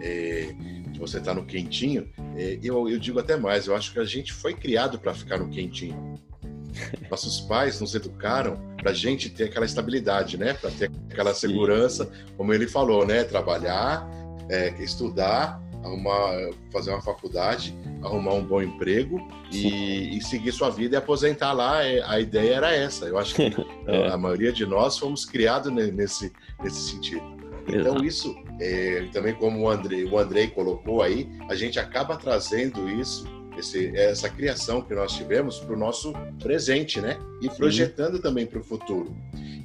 É, 0.00 0.54
que 0.92 0.98
você 0.98 1.18
está 1.18 1.32
no 1.32 1.44
quentinho. 1.44 2.08
É, 2.36 2.58
eu, 2.62 2.88
eu 2.88 2.98
digo 2.98 3.18
até 3.18 3.36
mais, 3.36 3.66
eu 3.66 3.76
acho 3.76 3.92
que 3.92 3.98
a 3.98 4.04
gente 4.04 4.32
foi 4.32 4.54
criado 4.54 4.98
para 4.98 5.14
ficar 5.14 5.38
no 5.38 5.48
quentinho. 5.48 6.18
Nossos 7.10 7.40
pais 7.40 7.80
nos 7.80 7.94
educaram 7.94 8.58
para 8.76 8.90
a 8.90 8.94
gente 8.94 9.30
ter 9.30 9.44
aquela 9.44 9.66
estabilidade, 9.66 10.36
né? 10.36 10.54
Para 10.54 10.70
ter 10.70 10.90
aquela 11.10 11.34
segurança, 11.34 12.04
Sim. 12.04 12.10
como 12.36 12.52
ele 12.52 12.66
falou, 12.66 13.06
né? 13.06 13.24
Trabalhar, 13.24 14.08
é, 14.48 14.74
estudar, 14.82 15.60
arrumar, 15.84 16.50
fazer 16.72 16.90
uma 16.90 17.02
faculdade, 17.02 17.74
arrumar 18.02 18.34
um 18.34 18.44
bom 18.44 18.62
emprego 18.62 19.20
e, 19.52 20.16
e, 20.16 20.22
seguir 20.22 20.52
sua 20.52 20.70
vida 20.70 20.96
e 20.96 20.98
aposentar 20.98 21.52
lá. 21.52 21.84
É, 21.84 22.02
a 22.02 22.20
ideia 22.20 22.54
era 22.54 22.74
essa. 22.74 23.06
Eu 23.06 23.18
acho 23.18 23.34
que 23.34 23.42
é. 23.86 24.08
a 24.08 24.16
maioria 24.16 24.52
de 24.52 24.66
nós 24.66 24.98
fomos 24.98 25.24
criados 25.24 25.72
nesse, 25.72 26.32
nesse 26.62 26.90
sentido. 26.90 27.37
Então, 27.68 27.92
Exato. 27.92 28.04
isso, 28.04 28.36
é, 28.60 29.08
também 29.12 29.34
como 29.34 29.60
o 29.60 29.68
Andrei, 29.68 30.04
o 30.04 30.18
Andrei 30.18 30.48
colocou 30.48 31.02
aí, 31.02 31.28
a 31.48 31.54
gente 31.54 31.78
acaba 31.78 32.16
trazendo 32.16 32.88
isso, 32.88 33.26
esse, 33.58 33.94
essa 33.96 34.28
criação 34.28 34.80
que 34.80 34.94
nós 34.94 35.12
tivemos 35.12 35.58
para 35.58 35.74
o 35.74 35.78
nosso 35.78 36.12
presente, 36.40 37.00
né? 37.00 37.18
E 37.42 37.48
projetando 37.50 38.16
Sim. 38.16 38.22
também 38.22 38.46
para 38.46 38.60
o 38.60 38.64
futuro. 38.64 39.14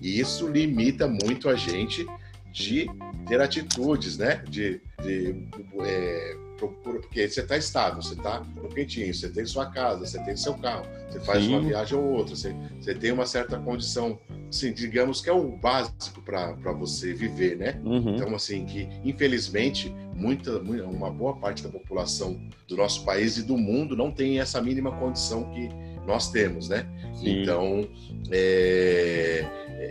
E 0.02 0.20
isso 0.20 0.48
limita 0.48 1.08
muito 1.08 1.48
a 1.48 1.56
gente 1.56 2.06
de 2.52 2.88
ter 3.28 3.40
atitudes, 3.40 4.18
né? 4.18 4.44
De, 4.48 4.82
de 5.02 5.48
é, 5.82 6.38
procura, 6.68 7.00
porque 7.00 7.28
você 7.28 7.42
está 7.42 7.58
estável, 7.58 8.02
você 8.02 8.14
está 8.14 8.40
no 8.40 8.70
quentinho, 8.70 9.14
você 9.14 9.30
tem 9.30 9.46
sua 9.46 9.66
casa, 9.68 10.06
você 10.06 10.20
tem 10.24 10.36
seu 10.36 10.54
carro, 10.56 10.86
você 11.10 11.20
faz 11.20 11.44
Sim. 11.44 11.50
uma 11.50 11.62
viagem 11.62 11.98
ou 11.98 12.04
outra, 12.04 12.36
você, 12.36 12.56
você 12.80 12.94
tem 12.94 13.12
uma 13.12 13.26
certa 13.26 13.58
condição, 13.58 14.20
assim, 14.50 14.74
digamos 14.74 15.22
que 15.22 15.30
é 15.30 15.34
o 15.34 15.58
básico 15.58 16.22
para 16.22 16.72
você 16.74 17.14
viver, 17.14 17.58
né? 17.58 17.80
Uhum. 17.84 18.16
Então, 18.16 18.36
assim, 18.36 18.66
que 18.66 18.88
infelizmente 19.04 19.94
muita, 20.16 20.60
uma 20.60 21.10
boa 21.10 21.36
parte 21.36 21.64
da 21.64 21.70
população 21.70 22.40
do 22.68 22.78
nosso 22.78 23.04
país 23.04 23.38
e 23.38 23.44
do 23.44 23.58
mundo 23.58 23.96
não 23.96 24.12
tem 24.12 24.40
essa 24.40 24.62
mínima 24.62 24.92
condição 24.92 25.50
que 25.52 25.70
nós 26.06 26.32
temos, 26.32 26.70
né? 26.70 26.86
Sim. 27.14 27.42
Então, 27.42 27.88
é, 28.32 29.46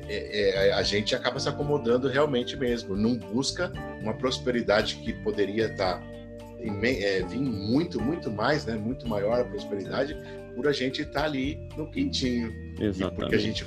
é, 0.09 0.69
é, 0.69 0.73
a 0.73 0.83
gente 0.83 1.15
acaba 1.15 1.39
se 1.39 1.49
acomodando 1.49 2.09
realmente 2.09 2.57
mesmo, 2.57 2.97
não 2.97 3.17
busca 3.17 3.73
uma 4.01 4.15
prosperidade 4.15 4.97
que 4.97 5.13
poderia 5.13 5.67
estar 5.67 6.01
tá 6.01 6.12
é, 6.83 7.23
vir 7.23 7.41
muito, 7.41 8.01
muito 8.01 8.31
mais, 8.31 8.65
né? 8.65 8.75
Muito 8.75 9.09
maior 9.09 9.41
a 9.41 9.45
prosperidade 9.45 10.17
por 10.55 10.69
a 10.69 10.73
gente 10.73 11.03
estar 11.03 11.21
tá 11.21 11.27
ali 11.27 11.59
no 11.77 11.91
quentinho. 11.91 12.53
Exatamente. 12.79 13.21
Porque 13.21 13.35
a 13.35 13.39
gente 13.39 13.65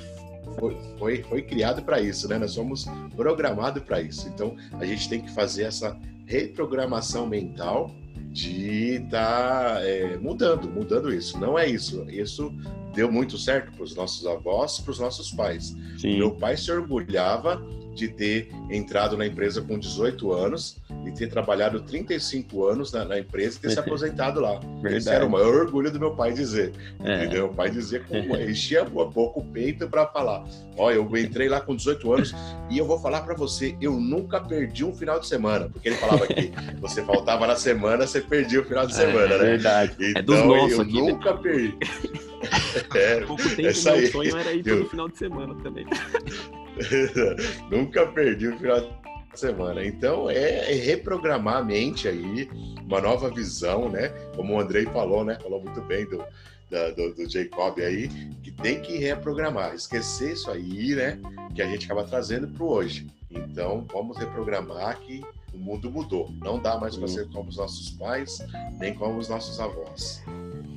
foi, 0.58 0.76
foi, 0.98 1.22
foi 1.24 1.42
criado 1.42 1.82
para 1.82 2.00
isso, 2.00 2.28
né? 2.28 2.38
Nós 2.38 2.52
somos 2.52 2.86
programados 3.14 3.82
para 3.82 4.00
isso. 4.00 4.28
Então, 4.28 4.56
a 4.72 4.84
gente 4.84 5.08
tem 5.08 5.20
que 5.20 5.30
fazer 5.30 5.64
essa 5.64 5.96
reprogramação 6.26 7.26
mental 7.26 7.90
de 8.30 8.96
estar 8.96 9.76
tá, 9.76 9.80
é, 9.82 10.16
mudando, 10.16 10.68
mudando 10.68 11.12
isso. 11.12 11.38
Não 11.38 11.58
é 11.58 11.66
isso. 11.68 12.04
Isso 12.10 12.52
deu 12.94 13.10
muito 13.10 13.38
certo 13.38 13.72
para 13.72 13.84
os 13.84 13.94
nossos 13.94 14.26
avós, 14.26 14.80
para 14.80 14.90
os 14.90 14.98
nossos 14.98 15.30
pais. 15.30 15.76
Sim. 15.98 16.18
Meu 16.18 16.32
pai 16.32 16.56
se 16.56 16.70
orgulhava 16.70 17.62
de 17.96 18.08
ter 18.08 18.50
entrado 18.70 19.16
na 19.16 19.26
empresa 19.26 19.62
com 19.62 19.78
18 19.78 20.32
anos 20.32 20.76
e 21.04 21.10
ter 21.10 21.28
trabalhado 21.28 21.80
35 21.80 22.66
anos 22.66 22.92
na, 22.92 23.04
na 23.04 23.18
empresa 23.18 23.56
e 23.56 23.60
ter 23.62 23.70
se 23.70 23.78
aposentado 23.80 24.38
lá. 24.38 24.58
Verdade. 24.58 24.96
Esse 24.96 25.08
era 25.08 25.24
o 25.24 25.30
maior 25.30 25.54
orgulho 25.54 25.90
do 25.90 25.98
meu 25.98 26.14
pai 26.14 26.32
dizer. 26.32 26.72
É. 27.02 27.16
Entendeu? 27.16 27.46
Meu 27.46 27.54
pai 27.54 27.70
dizia 27.70 28.00
que 28.00 28.16
enchia 28.44 28.84
um 28.84 29.10
pouco 29.10 29.40
o 29.40 29.44
peito 29.44 29.88
para 29.88 30.06
falar. 30.06 30.44
Olha, 30.76 30.96
eu 30.96 31.16
entrei 31.16 31.48
lá 31.48 31.60
com 31.60 31.74
18 31.74 32.12
anos 32.12 32.34
e 32.68 32.76
eu 32.76 32.86
vou 32.86 32.98
falar 33.00 33.22
para 33.22 33.34
você, 33.34 33.74
eu 33.80 33.92
nunca 33.92 34.38
perdi 34.40 34.84
um 34.84 34.94
final 34.94 35.18
de 35.18 35.26
semana, 35.26 35.70
porque 35.70 35.88
ele 35.88 35.96
falava 35.96 36.26
que 36.26 36.52
você 36.78 37.02
faltava 37.02 37.46
na 37.46 37.56
semana, 37.56 38.06
você 38.06 38.20
perdia 38.20 38.60
o 38.60 38.64
final 38.64 38.86
de 38.86 38.92
é, 38.92 38.96
semana, 38.96 39.34
é, 39.34 39.38
né? 39.38 39.44
Verdade. 39.44 39.96
Então, 39.98 40.20
é 40.20 40.22
dos 40.22 40.36
então, 40.36 40.48
nossos 40.48 40.72
eu 40.72 40.80
aqui, 40.82 41.00
né? 41.00 41.12
nunca 41.12 41.32
né? 41.32 41.40
perdi. 41.42 41.76
É, 42.94 43.20
pouco 43.24 43.42
tempo, 43.42 43.62
meu 43.62 43.74
sonho 43.74 44.36
era 44.36 44.52
ir 44.52 44.62
todo 44.62 44.76
eu... 44.76 44.88
final 44.88 45.08
de 45.08 45.18
semana 45.18 45.54
também. 45.62 45.86
Nunca 47.70 48.06
perdi 48.06 48.48
o 48.48 48.58
final 48.58 48.80
de 48.80 49.40
semana. 49.40 49.84
Então 49.84 50.30
é, 50.30 50.72
é 50.72 50.74
reprogramar 50.74 51.58
a 51.58 51.64
mente 51.64 52.08
aí, 52.08 52.48
uma 52.84 53.00
nova 53.00 53.30
visão, 53.30 53.88
né? 53.88 54.08
Como 54.34 54.54
o 54.54 54.60
Andrei 54.60 54.84
falou, 54.86 55.24
né? 55.24 55.38
Falou 55.40 55.62
muito 55.62 55.80
bem 55.82 56.04
do, 56.08 56.24
da, 56.70 56.90
do, 56.90 57.14
do, 57.14 57.28
Jacob 57.28 57.78
aí, 57.80 58.08
que 58.42 58.50
tem 58.50 58.80
que 58.80 58.96
reprogramar, 58.96 59.74
esquecer 59.74 60.32
isso 60.32 60.50
aí, 60.50 60.94
né? 60.94 61.18
Que 61.54 61.62
a 61.62 61.66
gente 61.66 61.84
acaba 61.84 62.04
trazendo 62.04 62.48
para 62.48 62.64
hoje. 62.64 63.06
Então, 63.30 63.86
vamos 63.92 64.16
reprogramar 64.16 64.98
que 65.00 65.22
o 65.52 65.58
mundo 65.58 65.90
mudou. 65.90 66.30
Não 66.42 66.58
dá 66.58 66.78
mais 66.78 66.96
para 66.96 67.08
ser 67.08 67.28
como 67.30 67.48
os 67.48 67.56
nossos 67.56 67.90
pais, 67.90 68.38
nem 68.78 68.94
como 68.94 69.18
os 69.18 69.28
nossos 69.28 69.58
avós. 69.60 70.22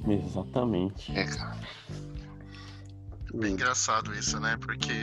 Exatamente. 0.08 1.12
É, 1.18 1.26
cara. 1.26 1.58
Bem 3.34 3.54
engraçado 3.54 4.14
isso, 4.16 4.40
né? 4.40 4.58
Porque 4.60 4.94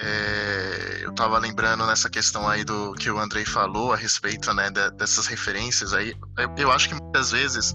é, 0.00 1.00
eu 1.02 1.12
tava 1.12 1.36
lembrando 1.38 1.84
nessa 1.84 2.08
questão 2.08 2.48
aí 2.48 2.62
do 2.62 2.92
que 2.94 3.10
o 3.10 3.18
Andrei 3.18 3.44
falou 3.44 3.92
a 3.92 3.96
respeito 3.96 4.54
né, 4.54 4.70
de, 4.70 4.90
dessas 4.92 5.26
referências 5.26 5.92
aí. 5.92 6.14
Eu, 6.36 6.54
eu, 6.56 6.72
acho 6.72 6.88
que 6.88 6.94
muitas 6.94 7.32
vezes 7.32 7.74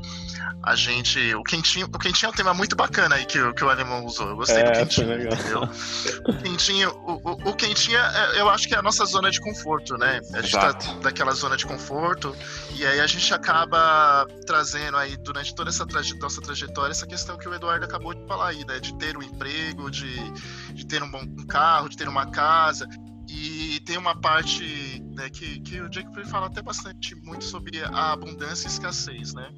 a 0.64 0.74
gente. 0.74 1.36
O 1.36 1.44
quentinho, 1.44 1.88
o 1.88 2.00
quentinho 2.00 2.30
é 2.30 2.32
um 2.32 2.36
tema 2.36 2.54
muito 2.54 2.78
bacana 2.78 3.16
aí 3.16 3.26
que, 3.26 3.54
que 3.54 3.64
o 3.66 3.70
alemão 3.70 4.06
usou. 4.06 4.30
Eu 4.30 4.36
gostei 4.38 4.62
é, 4.62 4.64
do 4.64 4.72
quentinho, 4.72 5.22
entendeu? 5.22 5.70
O 6.26 6.34
quentinho, 6.38 6.90
o, 7.06 7.50
o, 7.50 7.54
quentinho 7.54 7.98
é, 7.98 8.40
eu 8.40 8.50
acho 8.50 8.70
que 8.70 8.74
é 8.74 8.78
a 8.78 8.82
nossa 8.82 9.04
zona 9.04 9.30
de 9.30 9.42
conforto, 9.42 9.98
né? 9.98 10.22
A 10.34 10.42
gente 10.42 10.54
tá 10.54 10.70
Exato. 10.70 10.86
tá 10.86 11.00
daquela 11.02 11.34
zona 11.34 11.58
de 11.58 11.66
conforto, 11.66 12.34
e 12.76 12.86
aí 12.86 13.02
a 13.02 13.08
gente 13.08 13.34
acaba 13.34 14.26
trazendo 14.46 14.96
aí 14.96 15.18
durante 15.18 15.54
toda 15.54 15.70
essa 15.70 15.86
traje, 15.86 16.18
nossa 16.20 16.42
trajetória 16.42 16.92
essa 16.92 17.06
questão 17.06 17.38
que 17.38 17.50
o 17.50 17.54
Eduardo 17.54 17.84
acabou 17.84 18.14
de 18.14 18.26
falar 18.26 18.50
aí, 18.50 18.66
né? 18.66 18.80
De 18.80 18.98
ter 18.98 19.18
um 19.18 19.22
emprego, 19.22 19.92
de, 19.92 20.16
de 20.74 20.86
ter 20.86 21.04
um 21.04 21.12
bom 21.12 21.24
um 21.24 21.46
carro, 21.46 21.90
de 21.90 21.98
ter 21.98 22.08
uma 22.14 22.28
casa. 22.28 22.88
E 23.28 23.80
tem 23.86 23.98
uma 23.98 24.16
parte 24.16 25.02
né, 25.16 25.30
que, 25.30 25.60
que 25.62 25.82
o 25.82 25.90
Jake 25.90 26.10
fala 26.26 26.48
até 26.48 26.62
bastante 26.62 27.16
muito 27.16 27.44
sobre 27.44 27.82
a 27.84 28.12
abundância 28.12 28.68
e 28.68 28.72
escassez, 28.72 29.34
né? 29.34 29.50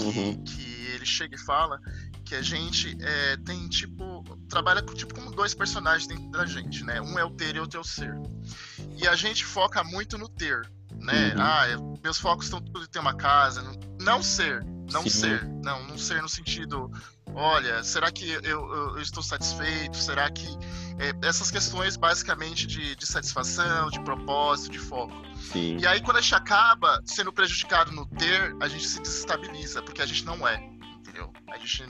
Uhum. 0.00 0.42
Que, 0.44 0.54
que, 0.54 0.86
ele 0.94 1.06
chega 1.06 1.34
e 1.34 1.38
fala 1.38 1.80
que 2.24 2.34
a 2.34 2.42
gente 2.42 2.96
é, 3.00 3.36
tem 3.38 3.68
tipo 3.68 4.22
trabalha 4.48 4.82
tipo 4.82 5.14
como 5.14 5.32
dois 5.32 5.54
personagens 5.54 6.06
dentro 6.06 6.30
da 6.30 6.46
gente, 6.46 6.84
né? 6.84 7.00
Um 7.00 7.18
é 7.18 7.24
o 7.24 7.30
ter 7.30 7.56
e 7.56 7.60
outro 7.60 7.78
é 7.78 7.80
o 7.80 7.84
ser. 7.84 8.14
E 8.96 9.08
a 9.08 9.16
gente 9.16 9.44
foca 9.44 9.82
muito 9.82 10.16
no 10.16 10.28
ter, 10.28 10.60
né? 10.92 11.34
Uhum. 11.34 11.40
Ah, 11.40 11.64
meus 12.02 12.18
focos 12.18 12.46
estão 12.46 12.60
tudo 12.60 12.84
em 12.84 12.88
ter 12.88 13.00
uma 13.00 13.14
casa, 13.14 13.62
não 14.00 14.22
ser, 14.22 14.64
não 14.92 15.02
Sim. 15.02 15.10
ser, 15.10 15.44
não, 15.64 15.86
não 15.88 15.98
ser 15.98 16.22
no 16.22 16.28
sentido 16.28 16.90
olha, 17.34 17.82
será 17.82 18.10
que 18.10 18.28
eu, 18.30 18.40
eu, 18.42 18.96
eu 18.96 19.00
estou 19.00 19.22
satisfeito? 19.22 19.96
Será 19.96 20.30
que. 20.30 20.46
É, 20.98 21.26
essas 21.26 21.50
questões 21.50 21.96
basicamente 21.96 22.66
de, 22.66 22.94
de, 22.94 23.06
satisfação, 23.06 23.88
de 23.88 24.00
propósito, 24.00 24.72
de 24.72 24.78
foco. 24.78 25.14
Sim. 25.50 25.78
E 25.78 25.86
aí, 25.86 26.00
quando 26.02 26.18
a 26.18 26.20
gente 26.20 26.34
acaba 26.34 27.00
sendo 27.06 27.32
prejudicado 27.32 27.90
no 27.90 28.04
ter, 28.04 28.54
a 28.60 28.68
gente 28.68 28.86
se 28.86 29.00
desestabiliza, 29.00 29.82
porque 29.82 30.02
a 30.02 30.06
gente 30.06 30.26
não 30.26 30.46
é, 30.46 30.62
entendeu? 30.98 31.32
A 31.48 31.56
gente 31.56 31.84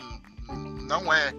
não 0.86 1.12
é. 1.12 1.34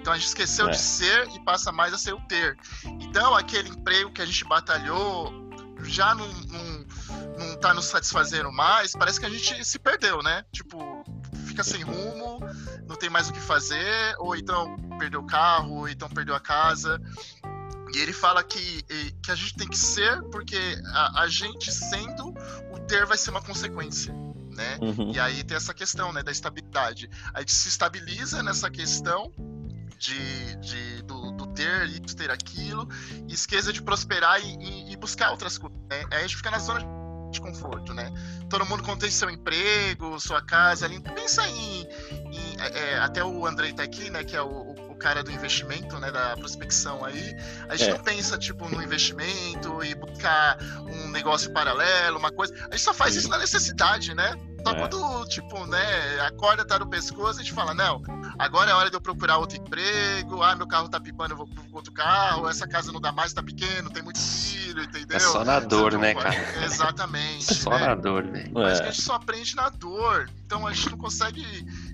Então 0.00 0.14
a 0.14 0.16
gente 0.16 0.28
esqueceu 0.28 0.68
é. 0.68 0.70
de 0.70 0.78
ser 0.78 1.28
e 1.34 1.40
passa 1.44 1.70
mais 1.70 1.92
a 1.92 1.98
ser 1.98 2.14
o 2.14 2.20
ter. 2.22 2.56
Então, 3.00 3.34
aquele 3.34 3.68
emprego 3.68 4.10
que 4.10 4.22
a 4.22 4.26
gente 4.26 4.44
batalhou 4.44 5.30
já 5.82 6.14
não, 6.14 6.26
não, 6.26 6.86
não 7.38 7.56
tá 7.56 7.74
nos 7.74 7.86
satisfazendo 7.86 8.50
mais, 8.52 8.92
parece 8.92 9.20
que 9.20 9.26
a 9.26 9.30
gente 9.30 9.64
se 9.64 9.78
perdeu, 9.78 10.22
né? 10.22 10.44
Tipo, 10.52 11.04
fica 11.46 11.62
sem 11.62 11.82
rumo, 11.82 12.40
não 12.90 12.96
tem 12.96 13.08
mais 13.08 13.30
o 13.30 13.32
que 13.32 13.38
fazer, 13.38 14.16
ou 14.18 14.34
então 14.34 14.76
perdeu 14.98 15.20
o 15.20 15.26
carro, 15.26 15.76
ou 15.76 15.88
então 15.88 16.08
perdeu 16.08 16.34
a 16.34 16.40
casa. 16.40 17.00
E 17.94 17.98
ele 17.98 18.12
fala 18.12 18.42
que, 18.42 18.82
que 19.22 19.30
a 19.30 19.34
gente 19.36 19.54
tem 19.54 19.68
que 19.68 19.78
ser, 19.78 20.20
porque 20.24 20.58
a, 20.92 21.22
a 21.22 21.28
gente 21.28 21.72
sendo, 21.72 22.34
o 22.72 22.80
ter 22.80 23.06
vai 23.06 23.16
ser 23.16 23.30
uma 23.30 23.40
consequência. 23.40 24.12
Né? 24.50 24.76
Uhum. 24.80 25.12
E 25.12 25.20
aí 25.20 25.44
tem 25.44 25.56
essa 25.56 25.72
questão 25.72 26.12
né, 26.12 26.24
da 26.24 26.32
estabilidade. 26.32 27.08
A 27.32 27.38
gente 27.38 27.54
se 27.54 27.68
estabiliza 27.68 28.42
nessa 28.42 28.68
questão 28.68 29.32
de, 29.96 30.56
de 30.56 31.02
do, 31.02 31.30
do, 31.30 31.46
ter 31.46 31.86
isso, 31.86 32.16
ter 32.16 32.30
aquilo, 32.30 32.88
e 33.28 33.32
esqueça 33.32 33.72
de 33.72 33.80
prosperar 33.80 34.44
e, 34.44 34.56
e, 34.56 34.92
e 34.92 34.96
buscar 34.96 35.30
outras 35.30 35.56
coisas. 35.56 35.78
Né? 35.88 36.04
Aí 36.10 36.18
a 36.18 36.22
gente 36.22 36.36
fica 36.36 36.50
na 36.50 36.58
zona 36.58 36.80
de 37.30 37.40
conforto, 37.40 37.94
né? 37.94 38.12
Todo 38.48 38.66
mundo 38.66 38.82
tem 38.96 39.10
seu 39.10 39.30
emprego, 39.30 40.18
sua 40.20 40.42
casa 40.42 40.84
ali, 40.84 41.00
pensa 41.00 41.46
em 41.48 41.86
é, 42.60 42.78
é, 42.78 42.98
até 42.98 43.24
o 43.24 43.46
Andrei 43.46 43.72
tá 43.72 43.82
aqui, 43.82 44.10
né, 44.10 44.22
que 44.22 44.36
é 44.36 44.42
o, 44.42 44.74
o, 44.88 44.94
cara 44.94 45.22
do 45.22 45.32
investimento, 45.32 45.98
né, 45.98 46.12
da 46.12 46.36
prospecção 46.36 47.02
aí, 47.02 47.34
a 47.68 47.76
gente 47.76 47.88
é. 47.88 47.94
não 47.94 48.04
pensa, 48.04 48.36
tipo, 48.36 48.68
no 48.68 48.82
investimento 48.82 49.82
e 49.82 49.94
buscar 49.94 50.58
um 50.80 51.08
negócio 51.08 51.50
paralelo, 51.52 52.18
uma 52.18 52.30
coisa, 52.30 52.52
a 52.70 52.76
gente 52.76 52.84
só 52.84 52.92
faz 52.92 53.16
isso 53.16 53.28
na 53.28 53.38
necessidade, 53.38 54.14
né? 54.14 54.36
Só 54.64 54.72
é. 54.72 54.74
quando, 54.74 55.26
tipo, 55.26 55.66
né, 55.66 56.20
a 56.20 56.30
corda 56.32 56.64
tá 56.64 56.78
no 56.78 56.86
pescoço, 56.86 57.40
a 57.40 57.42
gente 57.42 57.52
fala, 57.52 57.74
não, 57.74 58.02
agora 58.38 58.70
é 58.70 58.74
hora 58.74 58.90
de 58.90 58.96
eu 58.96 59.00
procurar 59.00 59.38
outro 59.38 59.56
emprego, 59.56 60.42
ah, 60.42 60.54
meu 60.54 60.66
carro 60.66 60.88
tá 60.88 61.00
pipando, 61.00 61.32
eu 61.32 61.36
vou 61.36 61.46
pro 61.46 61.64
outro 61.72 61.92
carro, 61.92 62.48
essa 62.48 62.66
casa 62.66 62.92
não 62.92 63.00
dá 63.00 63.12
mais, 63.12 63.32
tá 63.32 63.42
pequeno, 63.42 63.90
tem 63.90 64.02
muito 64.02 64.18
filho, 64.18 64.82
entendeu? 64.82 65.16
É 65.16 65.20
só 65.20 65.44
na 65.44 65.60
dor, 65.60 65.98
né, 65.98 66.14
cara? 66.14 66.64
Exatamente. 66.64 67.54
só 67.54 67.70
né? 67.70 67.86
na 67.86 67.94
dor, 67.94 68.26
velho. 68.26 68.50
Mas 68.52 68.80
é. 68.80 68.82
a 68.82 68.86
gente 68.86 69.02
só 69.02 69.14
aprende 69.14 69.56
na 69.56 69.68
dor, 69.68 70.30
então 70.44 70.66
a 70.66 70.72
gente 70.72 70.90
não 70.90 70.98
consegue 70.98 71.44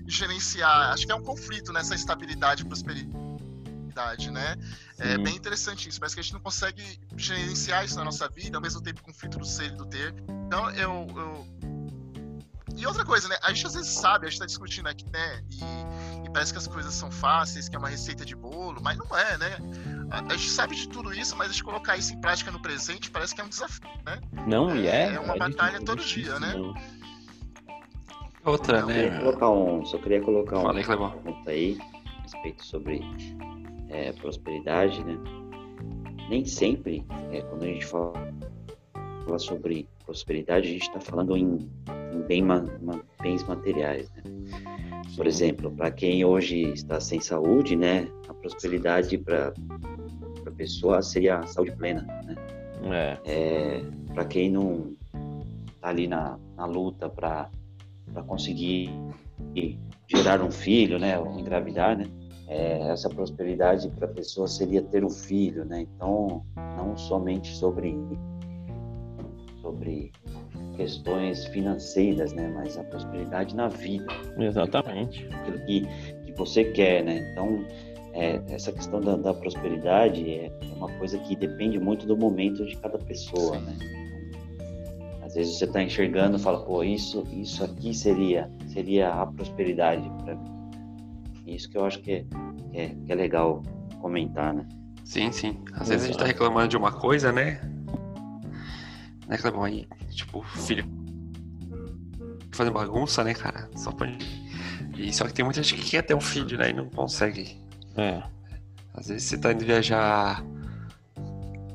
gerenciar, 0.05 0.91
acho 0.93 1.05
que 1.05 1.11
é 1.11 1.15
um 1.15 1.23
conflito 1.23 1.71
nessa 1.71 1.95
estabilidade 1.95 2.63
e 2.63 2.65
prosperidade, 2.65 4.31
né? 4.31 4.55
É 4.99 5.05
Sim. 5.07 5.13
É 5.13 5.17
bem 5.17 5.35
interessante 5.35 5.89
isso, 5.89 5.99
mas 6.01 6.13
que 6.13 6.19
a 6.19 6.23
gente 6.23 6.33
não 6.33 6.39
consegue 6.39 6.99
gerenciar 7.15 7.85
isso 7.85 7.95
na 7.95 8.03
nossa 8.03 8.27
vida, 8.29 8.57
ao 8.57 8.61
mesmo 8.61 8.81
tempo 8.81 9.01
conflito 9.01 9.37
do 9.37 9.45
ser 9.45 9.67
e 9.67 9.75
do 9.75 9.85
ter. 9.85 10.13
Então 10.47 10.69
eu, 10.71 11.07
eu 11.15 11.56
e 12.77 12.85
outra 12.85 13.03
coisa, 13.03 13.27
né? 13.27 13.35
A 13.41 13.51
gente 13.51 13.65
às 13.65 13.73
vezes 13.73 13.89
sabe, 13.89 14.27
a 14.27 14.29
gente 14.29 14.39
tá 14.39 14.45
discutindo 14.45 14.87
aqui, 14.87 15.05
né? 15.11 15.43
E, 15.51 16.27
e, 16.27 16.29
parece 16.29 16.51
que 16.51 16.59
as 16.59 16.67
coisas 16.67 16.93
são 16.93 17.11
fáceis, 17.11 17.67
que 17.67 17.75
é 17.75 17.79
uma 17.79 17.89
receita 17.89 18.23
de 18.23 18.35
bolo, 18.35 18.79
mas 18.81 18.97
não 18.97 19.17
é, 19.17 19.37
né? 19.37 19.57
A, 20.11 20.19
a, 20.33 20.37
gente 20.37 20.51
sabe 20.51 20.75
de 20.75 20.87
tudo 20.87 21.13
isso, 21.13 21.35
mas 21.35 21.49
a 21.49 21.51
gente 21.51 21.63
colocar 21.63 21.97
isso 21.97 22.13
em 22.13 22.21
prática 22.21 22.51
no 22.51 22.61
presente 22.61 23.09
parece 23.09 23.33
que 23.33 23.41
é 23.41 23.43
um 23.43 23.49
desafio, 23.49 23.89
né? 24.05 24.19
Não, 24.47 24.75
e 24.75 24.87
é. 24.87 25.13
É 25.15 25.19
uma 25.19 25.35
é 25.35 25.39
batalha 25.39 25.81
todo 25.83 26.03
dia, 26.03 26.39
né? 26.39 26.53
Outra, 28.45 28.85
né? 28.85 28.93
Só 28.93 29.01
queria 29.01 29.19
colocar 29.19 29.49
um, 29.49 29.85
só 29.85 29.97
queria 29.97 30.21
colocar 30.21 30.61
Falei, 30.61 30.83
um 30.83 31.09
ponto 31.11 31.49
aí 31.49 31.77
a 31.81 32.21
respeito 32.21 32.65
sobre 32.65 33.01
é, 33.89 34.13
prosperidade, 34.13 35.03
né? 35.03 35.17
Nem 36.29 36.45
sempre, 36.45 37.05
é, 37.31 37.41
quando 37.41 37.63
a 37.63 37.67
gente 37.67 37.85
fala, 37.85 38.13
fala 39.27 39.39
sobre 39.39 39.87
prosperidade, 40.05 40.69
a 40.69 40.71
gente 40.71 40.83
está 40.83 41.01
falando 41.01 41.35
em, 41.35 41.69
em 42.13 42.21
bem, 42.27 42.41
ma, 42.41 42.63
bens 43.21 43.43
materiais. 43.43 44.09
Né? 44.11 44.23
Por 45.15 45.27
exemplo, 45.27 45.69
para 45.71 45.91
quem 45.91 46.23
hoje 46.23 46.61
está 46.71 46.99
sem 46.99 47.19
saúde, 47.19 47.75
né, 47.75 48.07
a 48.29 48.33
prosperidade 48.33 49.17
para 49.17 49.53
a 50.45 50.51
pessoa 50.51 51.01
seria 51.01 51.39
a 51.39 51.47
saúde 51.47 51.73
plena. 51.73 52.03
Né? 52.25 52.35
É. 52.85 53.19
é 53.25 53.83
para 54.13 54.25
quem 54.25 54.49
não 54.49 54.95
está 55.75 55.89
ali 55.89 56.07
na, 56.07 56.39
na 56.55 56.65
luta 56.65 57.09
para 57.09 57.49
conseguir 58.25 58.89
gerar 60.07 60.41
um 60.41 60.49
filho, 60.49 60.97
né, 60.97 61.19
ou 61.19 61.37
engravidar, 61.37 61.97
né, 61.97 62.05
é, 62.47 62.89
essa 62.89 63.09
prosperidade 63.09 63.89
para 63.89 64.05
a 64.05 64.09
pessoa 64.09 64.47
seria 64.47 64.81
ter 64.81 65.03
um 65.03 65.09
filho, 65.09 65.65
né? 65.65 65.81
Então, 65.81 66.45
não 66.77 66.95
somente 66.95 67.53
sobre 67.53 67.93
sobre 69.67 70.11
questões 70.75 71.45
financeiras, 71.47 72.33
né? 72.33 72.47
Mas 72.47 72.77
a 72.77 72.83
prosperidade 72.83 73.55
na 73.55 73.67
vida. 73.67 74.07
Exatamente. 74.37 75.27
Aquilo 75.31 75.59
que, 75.65 75.81
que 76.25 76.31
você 76.33 76.63
quer, 76.63 77.03
né? 77.03 77.29
Então, 77.31 77.65
é, 78.13 78.41
essa 78.49 78.71
questão 78.71 79.01
da, 79.01 79.17
da 79.17 79.33
prosperidade 79.33 80.29
é, 80.29 80.45
é, 80.45 80.73
uma 80.75 80.89
coisa 80.97 81.17
que 81.19 81.35
depende 81.35 81.79
muito 81.79 82.05
do 82.05 82.15
momento 82.15 82.65
de 82.65 82.75
cada 82.77 82.97
pessoa, 82.97 83.59
né? 83.59 83.75
Às 85.21 85.35
vezes 85.35 85.57
você 85.57 85.65
está 85.65 85.83
enxergando 85.83 86.37
e 86.37 86.39
fala, 86.39 86.63
pô, 86.63 86.83
isso, 86.83 87.23
isso 87.33 87.63
aqui 87.63 87.93
seria, 87.93 88.49
seria 88.67 89.09
a 89.09 89.27
prosperidade 89.27 90.09
para 90.23 90.35
mim. 90.35 90.57
Isso 91.45 91.69
que 91.69 91.77
eu 91.77 91.85
acho 91.85 91.99
que 91.99 92.11
é, 92.11 92.25
que 92.71 92.77
é, 92.77 92.95
que 93.05 93.11
é 93.11 93.15
legal 93.15 93.61
comentar, 93.99 94.53
né? 94.53 94.65
Sim, 95.03 95.31
sim. 95.31 95.57
Às 95.73 95.89
vezes 95.89 96.03
a 96.03 96.07
gente 96.07 96.15
está 96.15 96.25
reclamando 96.25 96.69
de 96.69 96.77
uma 96.77 96.91
coisa, 96.91 97.31
né? 97.31 97.59
Né, 99.27 99.37
Clebão? 99.37 99.63
Aí, 99.63 99.87
tipo, 100.09 100.41
filho 100.43 100.85
fazendo 102.57 102.73
bagunça, 102.73 103.23
né, 103.23 103.33
cara? 103.33 103.69
Só 103.75 103.91
pra... 103.91 104.07
E 104.97 105.13
só 105.13 105.25
que 105.25 105.33
tem 105.33 105.45
muita 105.45 105.61
gente 105.61 105.79
que 105.81 105.91
quer 105.91 106.01
ter 106.01 106.15
um 106.15 106.21
filho, 106.21 106.57
né? 106.57 106.71
E 106.71 106.73
não 106.73 106.89
consegue. 106.89 107.61
É. 107.95 108.23
Às 108.93 109.09
vezes 109.09 109.23
você 109.23 109.37
tá 109.37 109.51
indo 109.51 109.63
viajar 109.63 110.43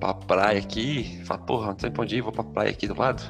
pra 0.00 0.12
praia 0.12 0.58
aqui, 0.58 1.22
fala, 1.24 1.40
porra, 1.40 1.66
não 1.68 1.74
tem 1.74 1.90
pra 1.90 2.02
onde 2.02 2.16
ir, 2.16 2.20
vou 2.20 2.32
pra 2.32 2.42
praia 2.42 2.70
aqui 2.70 2.88
do 2.88 2.98
lado. 2.98 3.22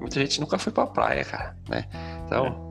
Muita 0.00 0.18
gente 0.20 0.40
nunca 0.40 0.58
foi 0.58 0.72
pra 0.72 0.86
praia, 0.86 1.22
cara, 1.22 1.56
né? 1.68 1.84
Então, 2.24 2.70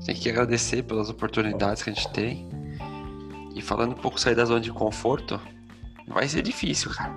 é. 0.00 0.06
tem 0.06 0.14
que 0.16 0.28
agradecer 0.28 0.82
pelas 0.82 1.08
oportunidades 1.08 1.82
que 1.82 1.90
a 1.90 1.92
gente 1.92 2.10
tem. 2.10 2.48
E 3.54 3.62
falando 3.62 3.92
um 3.92 4.00
pouco 4.00 4.20
sair 4.20 4.34
da 4.34 4.44
zona 4.44 4.60
de 4.60 4.72
conforto, 4.72 5.40
vai 6.08 6.28
ser 6.28 6.42
difícil, 6.42 6.90
cara. 6.90 7.14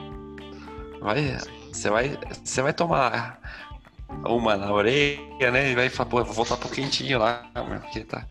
Vai, 1.02 1.38
você 1.74 1.90
vai, 1.90 2.18
você 2.44 2.62
vai 2.62 2.74
tomar 2.74 3.40
uma 4.26 4.56
na 4.56 4.72
orelha, 4.72 5.52
né? 5.52 5.72
E 5.72 5.76
vai 5.76 5.90
falar, 5.90 6.10
pô, 6.10 6.24
vou 6.24 6.34
voltar 6.34 6.58
pro 6.58 6.70
quentinho 6.70 7.20
lá, 7.20 7.44
porque 7.82 8.02
tá. 8.06 8.26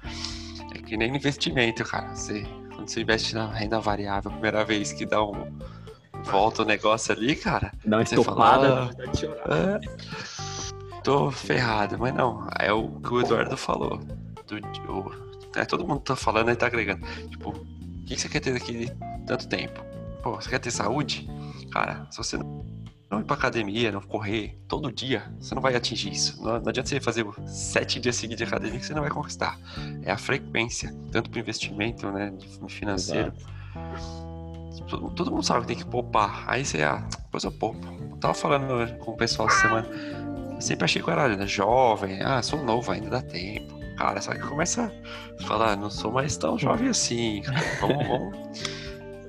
É 0.75 0.79
que 0.79 0.97
nem 0.97 1.15
investimento, 1.15 1.85
cara. 1.85 2.15
Você, 2.15 2.45
quando 2.75 2.89
você 2.89 3.01
investe 3.03 3.35
na 3.35 3.47
renda 3.53 3.79
variável, 3.81 4.31
primeira 4.31 4.65
vez 4.65 4.93
que 4.93 5.05
dá 5.05 5.23
um. 5.23 5.59
Volta 6.25 6.63
o 6.63 6.65
negócio 6.65 7.13
ali, 7.13 7.35
cara. 7.35 7.73
Dá 7.85 7.97
uma 7.97 8.03
estopada, 8.05 8.93
fala, 8.95 9.15
chorar. 9.17 9.51
é, 9.51 9.81
tô 11.03 11.31
ferrado, 11.33 11.99
mas 11.99 12.15
não. 12.15 12.47
É 12.59 12.73
o 12.73 12.89
que 13.01 13.13
o 13.13 13.21
Eduardo 13.21 13.57
falou. 13.57 13.99
Do, 14.47 14.57
o- 14.93 15.33
é, 15.57 15.65
todo 15.65 15.87
mundo 15.87 16.01
tá 16.01 16.15
falando 16.15 16.51
e 16.51 16.57
tá 16.57 16.67
agregando. 16.67 17.05
Tipo, 17.29 17.51
o 17.51 18.05
que 18.07 18.17
você 18.17 18.29
quer 18.29 18.39
ter 18.41 18.53
daqui 18.53 18.89
tanto 19.27 19.49
tempo? 19.49 19.83
Pô, 20.23 20.37
você 20.37 20.49
quer 20.49 20.61
ter 20.61 20.71
saúde? 20.71 21.29
Cara, 21.73 22.07
se 22.11 22.19
você 22.19 22.37
não 22.39 22.65
não 23.13 23.21
ir 23.21 23.25
pra 23.25 23.37
academia, 23.37 23.93
não 23.93 24.01
correr 24.01 24.59
todo 24.67 24.91
dia, 24.91 25.31
você 25.39 25.55
não 25.55 25.61
vai 25.61 25.77
atingir 25.77 26.11
isso. 26.11 26.43
Não, 26.43 26.59
não 26.59 26.69
adianta 26.69 26.89
você 26.89 26.99
fazer 26.99 27.27
sete 27.47 28.01
dias 28.01 28.17
seguidos 28.17 28.39
de 28.39 28.45
academia 28.45 28.81
que 28.81 28.87
você 28.87 28.95
não 28.95 29.03
vai 29.03 29.11
conquistar. 29.11 29.59
É 30.03 30.11
a 30.11 30.17
frequência, 30.17 30.95
tanto 31.11 31.29
pro 31.29 31.39
investimento, 31.39 32.11
né, 32.11 32.33
financeiro. 32.69 33.33
Todo, 34.89 35.11
todo 35.11 35.31
mundo 35.31 35.43
sabe 35.43 35.61
que 35.61 35.67
tem 35.69 35.77
que 35.77 35.85
poupar. 35.85 36.45
Aí 36.47 36.65
você, 36.65 36.83
ah, 36.83 37.07
depois 37.25 37.45
eu 37.45 37.53
poupo. 37.53 37.87
Eu 37.87 38.17
tava 38.17 38.35
falando 38.35 38.97
com 38.99 39.13
o 39.13 39.17
pessoal 39.17 39.47
essa 39.49 39.61
semana. 39.61 39.87
Eu 40.55 40.61
sempre 40.61 40.85
achei 40.87 41.03
que 41.03 41.09
eu 41.09 41.13
era 41.13 41.47
jovem. 41.47 42.23
Ah, 42.23 42.43
sou 42.43 42.65
novo 42.65 42.91
ainda, 42.91 43.11
dá 43.11 43.23
tempo. 43.23 43.79
Cara, 43.99 44.23
só 44.23 44.33
que 44.33 44.41
começa 44.41 44.91
a 45.39 45.43
falar, 45.45 45.73
"Ah, 45.73 45.77
não 45.77 45.91
sou 45.91 46.11
mais 46.11 46.37
tão 46.39 46.59
jovem 46.59 46.89
assim. 46.89 47.43
Vamos, 47.79 48.07
vamos. 48.07 48.39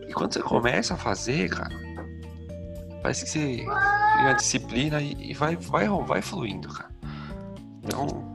E 0.07 0.13
quando 0.13 0.33
você 0.33 0.41
começa 0.41 0.93
a 0.93 0.97
fazer, 0.97 1.49
cara, 1.49 1.75
parece 3.03 3.25
que 3.25 3.29
você 3.31 3.57
cria 3.57 3.67
uma 4.25 4.33
disciplina 4.33 5.01
e, 5.01 5.31
e 5.31 5.33
vai, 5.33 5.57
vai, 5.57 5.87
vai 5.87 6.21
fluindo, 6.21 6.69
cara. 6.69 6.89
Então, 7.83 8.33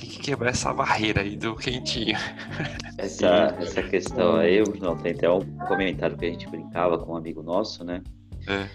tem 0.00 0.08
que 0.08 0.18
quebrar 0.18 0.50
essa 0.50 0.72
barreira 0.72 1.20
aí 1.20 1.36
do 1.36 1.54
quentinho. 1.54 2.16
Essa, 2.96 3.56
essa 3.58 3.82
questão 3.82 4.36
aí, 4.36 4.62
não, 4.80 4.96
tem 4.96 5.12
até 5.12 5.28
um 5.28 5.40
comentário 5.66 6.16
que 6.16 6.24
a 6.24 6.30
gente 6.30 6.48
brincava 6.48 6.96
com 6.96 7.12
um 7.12 7.16
amigo 7.16 7.42
nosso, 7.42 7.82
né? 7.82 8.00
É. 8.46 8.68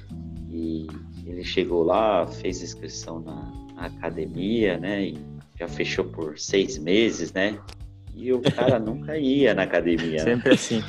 E 0.49 0.87
ele 1.25 1.41
chegou 1.43 1.83
lá, 1.83 2.27
fez 2.27 2.61
inscrição 2.61 3.21
na, 3.21 3.49
na 3.75 3.85
academia, 3.85 4.77
né? 4.77 5.03
E 5.03 5.17
já 5.57 5.69
fechou 5.69 6.03
por 6.03 6.37
seis 6.37 6.77
meses, 6.77 7.31
né? 7.31 7.57
E 8.13 8.33
o 8.33 8.41
cara 8.41 8.77
nunca 8.79 9.17
ia 9.17 9.55
na 9.55 9.63
academia. 9.63 10.17
né? 10.17 10.35
Sempre 10.35 10.53
assim. 10.53 10.83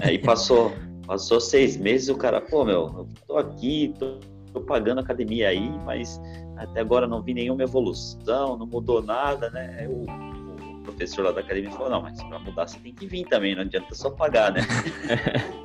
Aí 0.00 0.18
passou, 0.18 0.72
passou 1.06 1.40
seis 1.40 1.76
meses, 1.76 2.08
o 2.08 2.16
cara, 2.16 2.40
pô, 2.40 2.64
meu, 2.64 2.74
eu 2.98 3.08
tô 3.26 3.36
aqui, 3.38 3.94
tô, 3.98 4.18
tô 4.52 4.60
pagando 4.60 5.00
academia 5.00 5.48
aí, 5.48 5.70
mas 5.84 6.20
até 6.56 6.80
agora 6.80 7.06
não 7.06 7.22
vi 7.22 7.34
nenhuma 7.34 7.62
evolução, 7.62 8.56
não 8.56 8.66
mudou 8.66 9.02
nada, 9.02 9.50
né? 9.50 9.76
Aí 9.80 9.86
o, 9.88 10.04
professor 10.84 11.24
lá 11.24 11.32
da 11.32 11.40
academia 11.40 11.70
falou, 11.72 11.90
não, 11.90 12.02
mas 12.02 12.22
pra 12.22 12.38
mudar 12.38 12.68
você 12.68 12.78
tem 12.78 12.94
que 12.94 13.06
vir 13.06 13.26
também, 13.26 13.54
não 13.54 13.62
adianta 13.62 13.94
só 13.94 14.10
pagar, 14.10 14.52
né? 14.52 14.60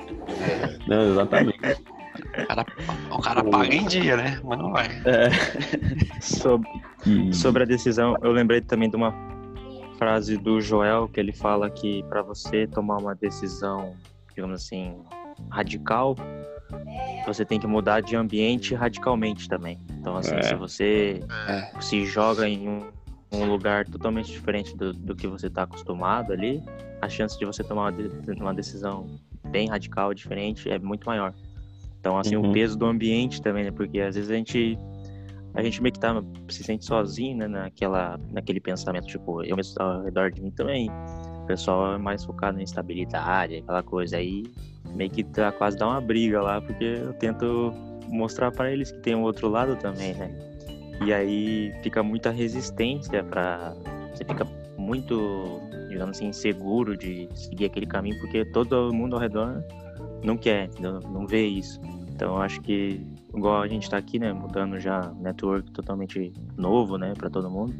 Não, 0.86 1.12
exatamente. 1.12 1.58
O 1.60 2.46
cara, 2.46 2.66
o 3.12 3.18
cara 3.20 3.44
paga 3.44 3.74
em 3.74 3.86
dia, 3.86 4.16
né? 4.16 4.40
Mas 4.42 4.58
não 4.58 4.72
vai. 4.72 4.88
Sob- 6.20 6.64
E- 7.06 7.32
Sobre 7.32 7.62
a 7.62 7.66
decisão, 7.66 8.16
eu 8.22 8.32
lembrei 8.32 8.60
também 8.60 8.90
de 8.90 8.96
uma 8.96 9.14
frase 9.98 10.36
do 10.36 10.60
Joel 10.60 11.08
que 11.08 11.20
ele 11.20 11.32
fala 11.32 11.70
que 11.70 12.02
para 12.04 12.22
você 12.22 12.66
tomar 12.66 12.98
uma 12.98 13.14
decisão, 13.14 13.94
digamos 14.34 14.62
assim, 14.62 14.96
radical, 15.48 16.16
você 17.26 17.44
tem 17.44 17.58
que 17.60 17.66
mudar 17.66 18.00
de 18.00 18.16
ambiente 18.16 18.74
radicalmente 18.74 19.48
também. 19.48 19.78
Então, 20.00 20.16
assim, 20.16 20.36
É. 20.36 20.42
se 20.42 20.54
você 20.54 21.22
É. 21.48 21.80
se 21.80 22.04
joga 22.04 22.48
em 22.48 22.68
um, 22.68 22.90
um 23.32 23.44
lugar 23.44 23.84
totalmente 23.86 24.30
diferente 24.30 24.76
do, 24.76 24.92
do 24.92 25.14
que 25.14 25.26
você 25.26 25.46
está 25.46 25.62
acostumado 25.62 26.32
ali, 26.32 26.62
a 27.00 27.08
chance 27.08 27.38
de 27.38 27.44
você 27.44 27.62
tomar 27.62 27.82
uma, 27.84 27.92
de- 27.92 28.40
uma 28.42 28.54
decisão 28.54 29.06
bem 29.48 29.68
radical, 29.68 30.12
diferente, 30.14 30.68
é 30.70 30.78
muito 30.78 31.04
maior. 31.06 31.32
Então, 32.00 32.18
assim, 32.18 32.36
Uhum. 32.36 32.50
o 32.50 32.52
peso 32.52 32.78
do 32.78 32.86
ambiente 32.86 33.42
também, 33.42 33.64
né? 33.64 33.70
Porque 33.70 34.00
às 34.00 34.14
vezes 34.16 34.30
a 34.30 34.34
gente 34.34 34.78
a 35.52 35.64
gente 35.64 35.82
meio 35.82 35.92
que 35.92 35.98
tá, 35.98 36.14
se 36.48 36.62
sente 36.62 36.84
sozinho, 36.84 37.36
né, 37.36 37.48
naquela, 37.48 38.16
naquele 38.30 38.60
pensamento, 38.60 39.06
tipo, 39.08 39.42
eu 39.42 39.56
mesmo 39.56 39.74
ao 39.82 40.00
redor 40.04 40.30
de 40.30 40.40
mim 40.40 40.52
também, 40.52 40.88
o 41.42 41.46
pessoal 41.46 41.94
é 41.94 41.98
mais 41.98 42.24
focado 42.24 42.60
em 42.60 42.62
estabilidade, 42.62 43.56
aquela 43.56 43.82
coisa 43.82 44.16
aí, 44.16 44.44
meio 44.94 45.10
que 45.10 45.24
tá, 45.24 45.52
quase 45.52 45.76
dá 45.76 45.88
uma 45.88 46.00
briga 46.00 46.40
lá, 46.40 46.60
porque 46.60 46.84
eu 46.84 47.12
tento 47.14 47.72
mostrar 48.08 48.50
para 48.50 48.72
eles 48.72 48.90
que 48.90 48.98
tem 48.98 49.14
um 49.14 49.22
outro 49.22 49.48
lado 49.48 49.76
também, 49.76 50.14
né, 50.14 50.30
e 51.04 51.12
aí 51.12 51.72
fica 51.82 52.02
muita 52.02 52.30
resistência 52.30 53.22
para 53.24 53.74
você 54.12 54.24
fica 54.24 54.46
muito, 54.76 55.60
digamos 55.88 56.16
assim, 56.16 56.26
inseguro 56.26 56.96
de 56.96 57.28
seguir 57.34 57.66
aquele 57.66 57.86
caminho, 57.86 58.18
porque 58.20 58.44
todo 58.44 58.92
mundo 58.92 59.14
ao 59.14 59.20
redor 59.20 59.62
não 60.24 60.36
quer, 60.36 60.66
entendeu? 60.66 61.00
não 61.00 61.26
vê 61.26 61.46
isso. 61.46 61.80
Então 62.10 62.36
eu 62.36 62.42
acho 62.42 62.60
que 62.60 63.00
igual 63.34 63.62
a 63.62 63.68
gente 63.68 63.88
tá 63.88 63.96
aqui, 63.96 64.18
né, 64.18 64.32
mudando 64.32 64.78
já 64.78 65.12
network 65.20 65.70
totalmente 65.72 66.32
novo, 66.56 66.98
né, 66.98 67.14
para 67.16 67.30
todo 67.30 67.50
mundo. 67.50 67.74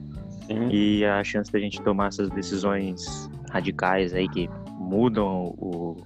Sim. 0.47 0.69
E 0.71 1.05
a 1.05 1.23
chance 1.23 1.53
da 1.53 1.59
gente 1.59 1.81
tomar 1.83 2.09
essas 2.09 2.31
decisões 2.31 3.29
radicais 3.51 4.15
aí 4.15 4.29
que 4.29 4.49
mudam 4.79 5.55
o, 5.59 5.97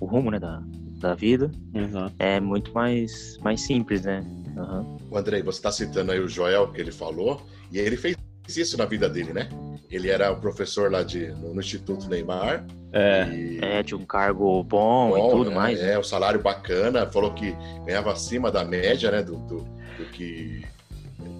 o 0.00 0.06
rumo, 0.06 0.30
né, 0.30 0.38
da, 0.38 0.62
da 0.98 1.14
vida 1.14 1.50
Exato. 1.74 2.14
é 2.18 2.40
muito 2.40 2.72
mais 2.72 3.38
mais 3.42 3.60
simples, 3.62 4.02
né? 4.02 4.24
Aham. 4.56 4.96
O 5.10 5.16
Andrei, 5.18 5.42
você 5.42 5.58
está 5.58 5.70
citando 5.70 6.12
aí 6.12 6.20
o 6.20 6.28
Joel 6.28 6.68
que 6.72 6.80
ele 6.80 6.92
falou, 6.92 7.42
e 7.70 7.78
ele 7.78 7.96
fez 7.96 8.16
isso 8.48 8.78
na 8.78 8.84
vida 8.86 9.08
dele, 9.08 9.32
né? 9.32 9.48
Ele 9.90 10.08
era 10.08 10.30
o 10.32 10.40
professor 10.40 10.90
lá 10.90 11.02
de, 11.02 11.28
no, 11.32 11.54
no 11.54 11.60
Instituto 11.60 12.08
Neymar. 12.08 12.64
É, 12.92 13.28
E, 13.28 13.58
É, 13.62 13.82
de 13.82 13.94
um 13.94 14.04
cargo 14.04 14.62
bom, 14.64 15.10
bom, 15.10 15.18
e 15.28 15.30
tudo 15.30 15.50
é, 15.50 15.54
mais. 15.54 15.80
né? 15.80 15.92
É, 15.92 15.98
o 15.98 16.02
salário 16.04 16.40
bacana, 16.40 17.06
falou 17.06 17.32
que 17.34 17.54
ganhava 17.84 18.12
acima 18.12 18.50
da 18.50 18.64
média, 18.64 19.10
né? 19.10 19.22
Do, 19.22 19.36
do, 19.36 19.58
do 19.98 20.04
que, 20.12 20.64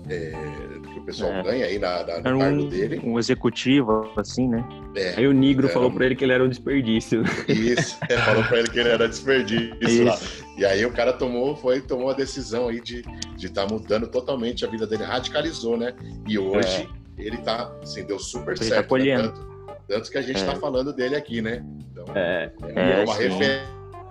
é, 0.09 0.31
que 0.93 0.99
o 1.01 1.05
pessoal 1.05 1.33
É. 1.33 1.43
ganha 1.43 1.67
aí 1.67 1.79
na, 1.79 1.99
na- 2.05 2.21
no 2.21 2.29
Era 2.29 2.39
cargo 2.39 2.63
um, 2.63 2.69
dele. 2.69 3.01
um 3.05 3.19
executivo, 3.19 4.11
assim, 4.17 4.49
né? 4.49 4.65
É, 4.95 5.15
aí 5.17 5.27
o 5.27 5.33
Negro 5.33 5.67
Era 5.67 5.73
falou 5.75 5.91
um- 5.91 5.95
pra 5.95 6.07
ele 6.07 6.15
que 6.17 6.25
ele 6.25 6.33
era 6.33 6.45
um 6.45 6.49
desperdício. 6.49 7.23
Isso, 7.49 7.99
é, 8.09 8.17
falou 8.19 8.45
pra 8.45 8.59
ele 8.59 8.69
que 8.69 8.79
ele 8.79 8.89
era 8.89 9.09
desperdício 9.09 10.05
lá. 10.05 10.19
E 10.59 10.65
aí 10.65 10.85
o 10.87 10.93
cara 10.93 11.13
tomou, 11.13 11.55
foi, 11.57 11.81
tomou 11.81 12.11
a 12.11 12.15
decisão 12.15 12.69
aí 12.69 12.81
de 12.81 13.03
estar 13.43 13.67
mudando 13.71 14.07
totalmente 14.09 14.65
a 14.65 14.69
vida 14.69 14.87
dele, 14.87 15.05
radicalizou, 15.05 15.77
né? 15.77 15.93
E 16.27 16.39
hoje 16.39 16.89
ele 17.19 17.37
tá, 17.39 17.73
assim, 17.83 18.05
deu 18.05 18.19
super 18.19 18.51
Ele 18.53 18.59
tá 18.59 18.65
certo. 18.65 18.83
né? 18.83 18.89
colhendo. 18.89 19.29
Tanto, 19.33 19.47
tanto 19.89 20.11
que 20.11 20.19
a 20.19 20.23
gente 20.23 20.43
É. 20.43 20.45
tá 20.47 20.55
falando 20.57 20.93
dele 20.93 21.15
aqui, 21.17 21.41
né? 21.43 21.65
Então, 21.93 22.05
É, 22.15 22.51
é, 22.75 23.01
É, 23.01 23.05
uma 23.05 23.15
sim. 23.15 23.23
referência, 23.23 23.63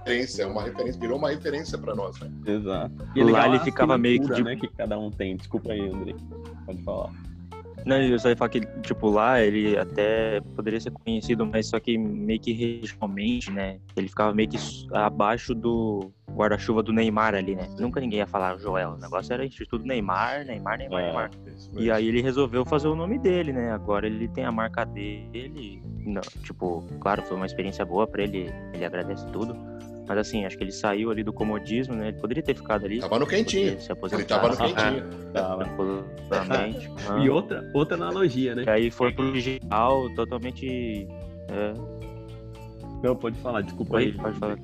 é 0.05 0.45
uma 0.45 0.63
referência, 0.63 0.99
virou 1.01 1.17
uma 1.17 1.29
referência 1.29 1.77
pra 1.77 1.95
nós, 1.95 2.19
né? 2.19 2.29
exato. 2.45 2.93
Lá 3.15 3.47
ele 3.47 3.57
a 3.57 3.59
ficava 3.61 3.97
meio 3.97 4.21
que 4.21 4.33
de- 4.33 4.43
né, 4.43 4.55
que 4.55 4.67
cada 4.67 4.97
um 4.99 5.09
tem. 5.09 5.35
Desculpa 5.35 5.71
aí, 5.71 5.81
André. 5.89 6.13
Pode 6.65 6.81
falar. 6.83 7.11
Não, 7.85 7.97
eu 8.01 8.17
só 8.17 8.29
ia 8.29 8.35
falar 8.35 8.49
que, 8.49 8.61
tipo, 8.81 9.09
lá 9.11 9.39
ele 9.41 9.77
até 9.77 10.41
poderia 10.55 10.79
ser 10.79 10.89
conhecido, 10.89 11.45
mas 11.45 11.67
só 11.67 11.79
que 11.79 11.95
meio 11.99 12.39
que 12.39 12.51
regionalmente, 12.51 13.51
né? 13.51 13.77
Ele 13.95 14.07
ficava 14.07 14.33
meio 14.33 14.49
que 14.49 14.57
abaixo 14.91 15.53
do 15.53 16.11
guarda-chuva 16.31 16.81
do 16.81 16.91
Neymar 16.91 17.35
ali, 17.35 17.55
né? 17.55 17.67
Nunca 17.79 17.99
ninguém 17.99 18.19
ia 18.19 18.25
falar 18.25 18.57
Joel. 18.57 18.93
O 18.93 18.97
negócio 18.97 19.31
era 19.31 19.45
Instituto 19.45 19.85
Neymar, 19.85 20.45
Neymar, 20.45 20.79
Neymar, 20.79 20.99
É. 20.99 21.05
Neymar. 21.05 21.31
E 21.77 21.91
aí 21.91 22.07
ele 22.07 22.21
resolveu 22.23 22.65
fazer 22.65 22.87
o 22.87 22.95
nome 22.95 23.19
dele, 23.19 23.53
né? 23.53 23.71
Agora 23.71 24.07
ele 24.07 24.27
tem 24.29 24.45
a 24.45 24.51
marca 24.51 24.83
dele. 24.83 25.83
Não, 25.99 26.21
tipo, 26.43 26.83
claro, 26.99 27.21
foi 27.21 27.37
uma 27.37 27.45
experiência 27.45 27.85
boa 27.85 28.07
pra 28.07 28.23
ele, 28.23 28.51
ele 28.73 28.83
agradece 28.85 29.27
tudo. 29.27 29.55
Mas 30.07 30.17
assim, 30.19 30.45
acho 30.45 30.57
que 30.57 30.63
ele 30.63 30.71
saiu 30.71 31.09
ali 31.09 31.23
do 31.23 31.33
comodismo, 31.33 31.95
né? 31.95 32.09
Ele 32.09 32.17
poderia 32.17 32.43
ter 32.43 32.55
ficado 32.55 32.85
ali. 32.85 32.99
Tava 32.99 33.17
no 33.19 33.25
quentinho. 33.27 33.79
se 33.79 33.91
aposentar. 33.91 34.19
Ele 34.21 34.27
tava 34.27 34.49
no 34.49 34.57
quentinho. 34.57 35.03
Tranquilamente. 36.29 36.89
E 37.23 37.29
outra, 37.29 37.69
outra 37.73 37.95
analogia, 37.95 38.55
né? 38.55 38.63
E 38.65 38.69
aí 38.69 38.91
foi 38.91 39.11
pro 39.11 39.31
digital 39.31 40.09
totalmente. 40.15 41.07
É, 41.51 41.73
Não, 43.03 43.15
pode 43.15 43.37
falar, 43.39 43.61
desculpa 43.61 43.97
aí. 43.97 44.11
pode 44.13 44.37
falar. 44.39 44.57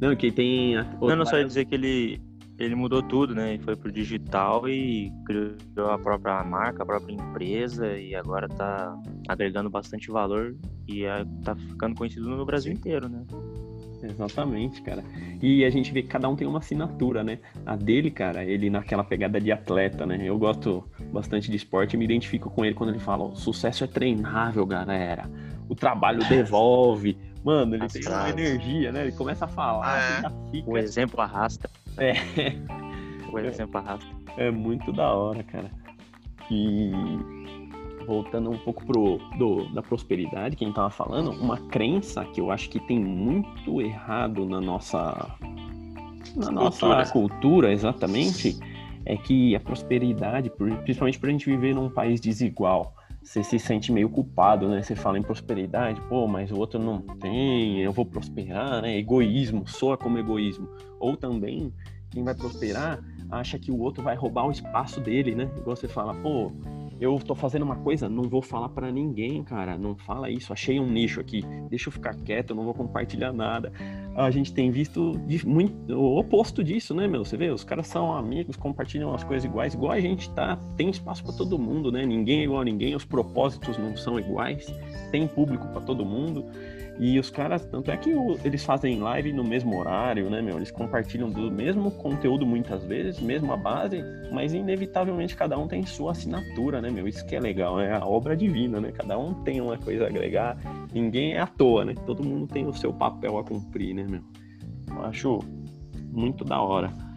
Não, 0.00 0.14
que 0.14 0.30
tem. 0.30 0.76
a- 0.76 0.84
Não, 1.00 1.16
não, 1.16 1.26
só 1.26 1.38
ia 1.38 1.44
dizer 1.44 1.64
que 1.64 1.74
ele, 1.74 2.20
ele 2.58 2.74
mudou 2.74 3.02
tudo, 3.02 3.34
né? 3.34 3.54
Ele 3.54 3.62
foi 3.62 3.74
pro 3.76 3.90
digital 3.90 4.68
e 4.68 5.10
criou 5.26 5.90
a 5.90 5.98
própria 5.98 6.42
marca, 6.44 6.82
a 6.82 6.86
própria 6.86 7.14
empresa 7.14 7.96
e 7.98 8.14
agora 8.14 8.46
tá 8.48 8.96
agregando 9.28 9.68
bastante 9.68 10.08
valor 10.10 10.54
e 10.86 11.04
é, 11.04 11.24
tá 11.44 11.56
ficando 11.56 11.96
conhecido 11.96 12.28
no 12.28 12.44
Brasil 12.44 12.72
inteiro, 12.72 13.08
né? 13.08 13.24
Exatamente, 14.02 14.80
cara. 14.82 15.02
E 15.42 15.64
a 15.64 15.70
gente 15.70 15.92
vê 15.92 16.02
que 16.02 16.08
cada 16.08 16.28
um 16.28 16.36
tem 16.36 16.46
uma 16.46 16.58
assinatura, 16.58 17.24
né? 17.24 17.38
A 17.66 17.76
dele, 17.76 18.10
cara, 18.10 18.44
ele 18.44 18.70
naquela 18.70 19.02
pegada 19.04 19.40
de 19.40 19.50
atleta, 19.50 20.06
né? 20.06 20.20
Eu 20.22 20.38
gosto 20.38 20.84
bastante 21.12 21.50
de 21.50 21.56
esporte 21.56 21.94
e 21.94 21.96
me 21.96 22.04
identifico 22.04 22.50
com 22.50 22.64
ele 22.64 22.74
quando 22.74 22.90
ele 22.90 22.98
fala: 23.00 23.24
o 23.24 23.34
sucesso 23.36 23.84
é 23.84 23.86
treinável, 23.86 24.64
galera. 24.66 25.28
O 25.68 25.74
trabalho 25.74 26.20
devolve. 26.28 27.16
Mano, 27.44 27.74
ele 27.76 27.84
As 27.84 27.92
tem 27.92 28.06
uma 28.06 28.30
energia, 28.30 28.92
né? 28.92 29.02
Ele 29.02 29.12
começa 29.12 29.44
a 29.44 29.48
falar, 29.48 29.98
É. 29.98 30.16
fica. 30.50 30.70
O 30.70 30.76
exemplo 30.76 31.20
arrasta. 31.20 31.70
É. 31.96 32.12
O 33.32 33.38
exemplo 33.38 33.78
arrasta. 33.78 34.06
É 34.36 34.50
muito 34.50 34.92
da 34.92 35.12
hora, 35.12 35.42
cara. 35.42 35.70
E 36.50 36.90
voltando 38.08 38.50
um 38.50 38.56
pouco 38.56 38.86
pro 38.86 39.18
do, 39.36 39.68
da 39.74 39.82
prosperidade, 39.82 40.56
quem 40.56 40.72
tava 40.72 40.88
falando, 40.88 41.30
uma 41.30 41.58
crença 41.58 42.24
que 42.24 42.40
eu 42.40 42.50
acho 42.50 42.70
que 42.70 42.80
tem 42.80 42.98
muito 42.98 43.82
errado 43.82 44.46
na 44.46 44.62
nossa 44.62 45.36
na 46.34 46.50
nossa 46.50 46.80
cultura, 46.80 47.06
cultura 47.06 47.72
exatamente, 47.72 48.58
é 49.04 49.14
que 49.16 49.54
a 49.54 49.60
prosperidade, 49.60 50.50
principalmente 50.50 51.18
por 51.18 51.28
a 51.28 51.32
gente 51.32 51.46
viver 51.46 51.74
num 51.74 51.90
país 51.90 52.18
desigual, 52.18 52.94
você 53.22 53.42
se 53.42 53.58
sente 53.58 53.92
meio 53.92 54.08
culpado, 54.08 54.68
né? 54.68 54.82
Você 54.82 54.94
fala 54.94 55.18
em 55.18 55.22
prosperidade, 55.22 56.00
pô, 56.08 56.26
mas 56.26 56.50
o 56.50 56.56
outro 56.56 56.78
não 56.78 57.00
tem, 57.00 57.80
eu 57.80 57.92
vou 57.92 58.06
prosperar, 58.06 58.80
né? 58.80 58.96
Egoísmo, 58.96 59.66
soa 59.66 59.98
como 59.98 60.18
egoísmo. 60.18 60.66
Ou 60.98 61.14
também, 61.14 61.72
quem 62.10 62.24
vai 62.24 62.34
prosperar 62.34 63.00
acha 63.30 63.58
que 63.58 63.70
o 63.70 63.78
outro 63.78 64.02
vai 64.02 64.16
roubar 64.16 64.46
o 64.46 64.50
espaço 64.50 65.00
dele, 65.00 65.34
né? 65.34 65.50
Igual 65.58 65.76
você 65.76 65.88
fala, 65.88 66.14
pô, 66.14 66.52
eu 67.00 67.18
tô 67.18 67.34
fazendo 67.34 67.62
uma 67.62 67.76
coisa, 67.76 68.08
não 68.08 68.24
vou 68.24 68.42
falar 68.42 68.68
para 68.70 68.90
ninguém, 68.90 69.42
cara. 69.44 69.78
Não 69.78 69.94
fala 69.94 70.30
isso. 70.30 70.52
Achei 70.52 70.80
um 70.80 70.90
nicho 70.90 71.20
aqui. 71.20 71.44
Deixa 71.70 71.88
eu 71.88 71.92
ficar 71.92 72.14
quieto, 72.14 72.50
eu 72.50 72.56
não 72.56 72.64
vou 72.64 72.74
compartilhar 72.74 73.32
nada. 73.32 73.72
A 74.16 74.30
gente 74.30 74.52
tem 74.52 74.70
visto 74.70 75.14
muito 75.46 75.94
o 75.94 76.18
oposto 76.18 76.64
disso, 76.64 76.94
né, 76.94 77.06
meu? 77.06 77.24
Você 77.24 77.36
vê, 77.36 77.50
os 77.50 77.62
caras 77.62 77.86
são 77.86 78.12
amigos, 78.12 78.56
compartilham 78.56 79.14
as 79.14 79.22
coisas 79.22 79.44
iguais, 79.44 79.74
igual 79.74 79.92
a 79.92 80.00
gente 80.00 80.28
tá. 80.30 80.58
Tem 80.76 80.90
espaço 80.90 81.22
para 81.22 81.32
todo 81.32 81.58
mundo, 81.58 81.92
né? 81.92 82.04
Ninguém 82.04 82.40
é 82.40 82.44
igual 82.44 82.62
a 82.62 82.64
ninguém, 82.64 82.96
os 82.96 83.04
propósitos 83.04 83.78
não 83.78 83.96
são 83.96 84.18
iguais. 84.18 84.66
Tem 85.12 85.26
público 85.28 85.68
para 85.68 85.80
todo 85.82 86.04
mundo. 86.04 86.44
E 86.98 87.18
os 87.18 87.30
caras, 87.30 87.64
tanto 87.64 87.90
é 87.90 87.96
que 87.96 88.12
o, 88.12 88.36
eles 88.44 88.64
fazem 88.64 88.98
live 88.98 89.32
no 89.32 89.44
mesmo 89.44 89.78
horário, 89.78 90.28
né, 90.28 90.42
meu? 90.42 90.56
Eles 90.56 90.70
compartilham 90.70 91.30
do 91.30 91.50
mesmo 91.50 91.92
conteúdo 91.92 92.44
muitas 92.44 92.84
vezes, 92.84 93.20
mesma 93.20 93.56
base, 93.56 94.02
mas 94.32 94.52
inevitavelmente 94.52 95.36
cada 95.36 95.56
um 95.56 95.68
tem 95.68 95.86
sua 95.86 96.10
assinatura, 96.10 96.80
né, 96.82 96.90
meu? 96.90 97.06
Isso 97.06 97.24
que 97.24 97.36
é 97.36 97.40
legal, 97.40 97.80
é 97.80 97.94
a 97.94 98.04
obra 98.04 98.36
divina, 98.36 98.80
né? 98.80 98.90
Cada 98.90 99.16
um 99.16 99.32
tem 99.44 99.60
uma 99.60 99.78
coisa 99.78 100.04
a 100.04 100.08
agregar, 100.08 100.56
ninguém 100.92 101.34
é 101.34 101.40
à 101.40 101.46
toa, 101.46 101.84
né? 101.84 101.94
Todo 102.04 102.24
mundo 102.24 102.48
tem 102.48 102.66
o 102.66 102.74
seu 102.74 102.92
papel 102.92 103.38
a 103.38 103.44
cumprir, 103.44 103.94
né, 103.94 104.04
meu? 104.08 104.22
Eu 104.90 105.04
acho 105.04 105.38
muito 106.12 106.44
da 106.44 106.60
hora. 106.60 107.07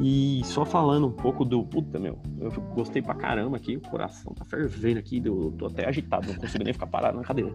E 0.00 0.40
só 0.44 0.64
falando 0.64 1.06
um 1.06 1.12
pouco 1.12 1.44
do. 1.44 1.62
Puta, 1.64 1.98
meu, 1.98 2.18
eu 2.40 2.50
gostei 2.74 3.02
pra 3.02 3.14
caramba 3.14 3.56
aqui, 3.56 3.76
o 3.76 3.80
coração 3.80 4.32
tá 4.32 4.44
fervendo 4.44 4.98
aqui, 4.98 5.22
eu 5.24 5.54
tô 5.58 5.66
até 5.66 5.86
agitado, 5.86 6.26
não 6.28 6.34
consigo 6.34 6.64
nem 6.64 6.72
ficar 6.72 6.86
parado 6.86 7.16
na 7.16 7.22
cadeira. 7.22 7.52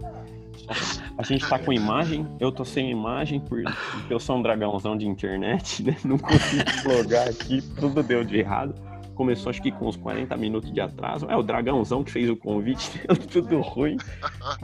A 1.17 1.23
gente 1.23 1.47
tá 1.47 1.57
com 1.57 1.73
imagem, 1.73 2.27
eu 2.39 2.51
tô 2.51 2.63
sem 2.63 2.91
imagem 2.91 3.39
porque 3.39 3.65
eu 4.09 4.19
sou 4.19 4.37
um 4.37 4.41
dragãozão 4.41 4.97
de 4.97 5.07
internet, 5.07 5.83
né? 5.83 5.97
Não 6.05 6.17
consigo 6.17 6.63
logar 6.85 7.27
aqui, 7.27 7.61
tudo 7.79 8.03
deu 8.03 8.23
de 8.23 8.37
errado. 8.37 8.75
Começou 9.15 9.49
acho 9.49 9.61
que 9.61 9.69
com 9.69 9.87
uns 9.87 9.97
40 9.97 10.37
minutos 10.37 10.71
de 10.71 10.79
atraso. 10.79 11.25
É 11.29 11.35
o 11.35 11.43
dragãozão 11.43 12.05
que 12.05 12.11
fez 12.11 12.29
o 12.29 12.37
convite, 12.37 13.01
tudo 13.29 13.59
ruim. 13.59 13.97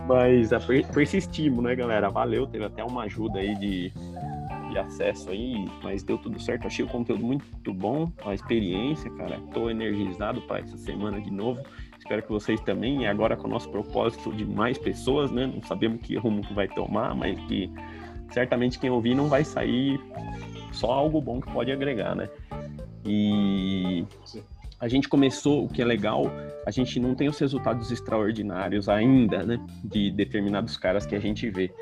Mas 0.08 0.50
persistimos, 0.94 1.62
né, 1.62 1.76
galera? 1.76 2.10
Valeu, 2.10 2.48
teve 2.48 2.64
até 2.64 2.82
uma 2.82 3.04
ajuda 3.04 3.40
aí 3.40 3.54
de, 3.56 3.92
de 4.76 4.80
acesso 4.80 5.30
aí, 5.30 5.70
mas 5.82 6.04
deu 6.04 6.18
tudo 6.18 6.38
certo. 6.40 6.68
Achei 6.68 6.84
o 6.84 6.88
conteúdo 6.88 7.26
muito 7.26 7.74
bom, 7.74 8.12
a 8.26 8.34
experiência, 8.34 9.10
cara. 9.12 9.40
Tô 9.54 9.70
energizado 9.70 10.42
para 10.42 10.60
essa 10.60 10.78
semana 10.78 11.20
de 11.22 11.32
novo. 11.32 11.62
Espero 11.98 12.22
que 12.22 12.30
vocês 12.30 12.60
também, 12.60 13.04
e 13.04 13.08
agora 13.08 13.38
com 13.38 13.48
o 13.48 13.50
nosso 13.50 13.70
propósito 13.70 14.34
de 14.34 14.46
mais 14.46 14.78
pessoas, 14.78 15.32
né? 15.32 15.48
Não 15.48 15.64
sabemos 15.64 16.02
que 16.02 16.18
rumo 16.18 16.42
que 16.42 16.54
vai 16.54 16.68
tomar, 16.68 17.16
mas 17.16 17.40
que 17.46 17.72
certamente 18.32 18.78
quem 18.78 18.90
ouvir 18.90 19.16
não 19.16 19.28
vai 19.28 19.46
sair 19.46 20.00
só 20.74 20.92
algo 20.92 21.22
bom 21.22 21.40
que 21.40 21.50
pode 21.52 21.72
agregar, 21.72 22.14
né? 22.14 22.30
E 23.06 24.06
a 24.80 24.90
gente 24.90 25.08
começou, 25.08 25.66
o 25.66 25.70
que 25.70 25.82
é 25.82 25.86
legal, 25.86 26.26
a 26.66 26.72
gente 26.72 27.00
não 27.00 27.16
tem 27.16 27.30
os 27.30 27.40
resultados 27.40 27.92
extraordinários 27.92 28.90
ainda, 28.90 29.44
né? 29.44 29.58
De 29.84 30.12
determinados 30.12 30.76
caras 30.76 31.06
que 31.06 31.16
a 31.16 31.20
gente 31.20 31.50
vê. 31.50 31.74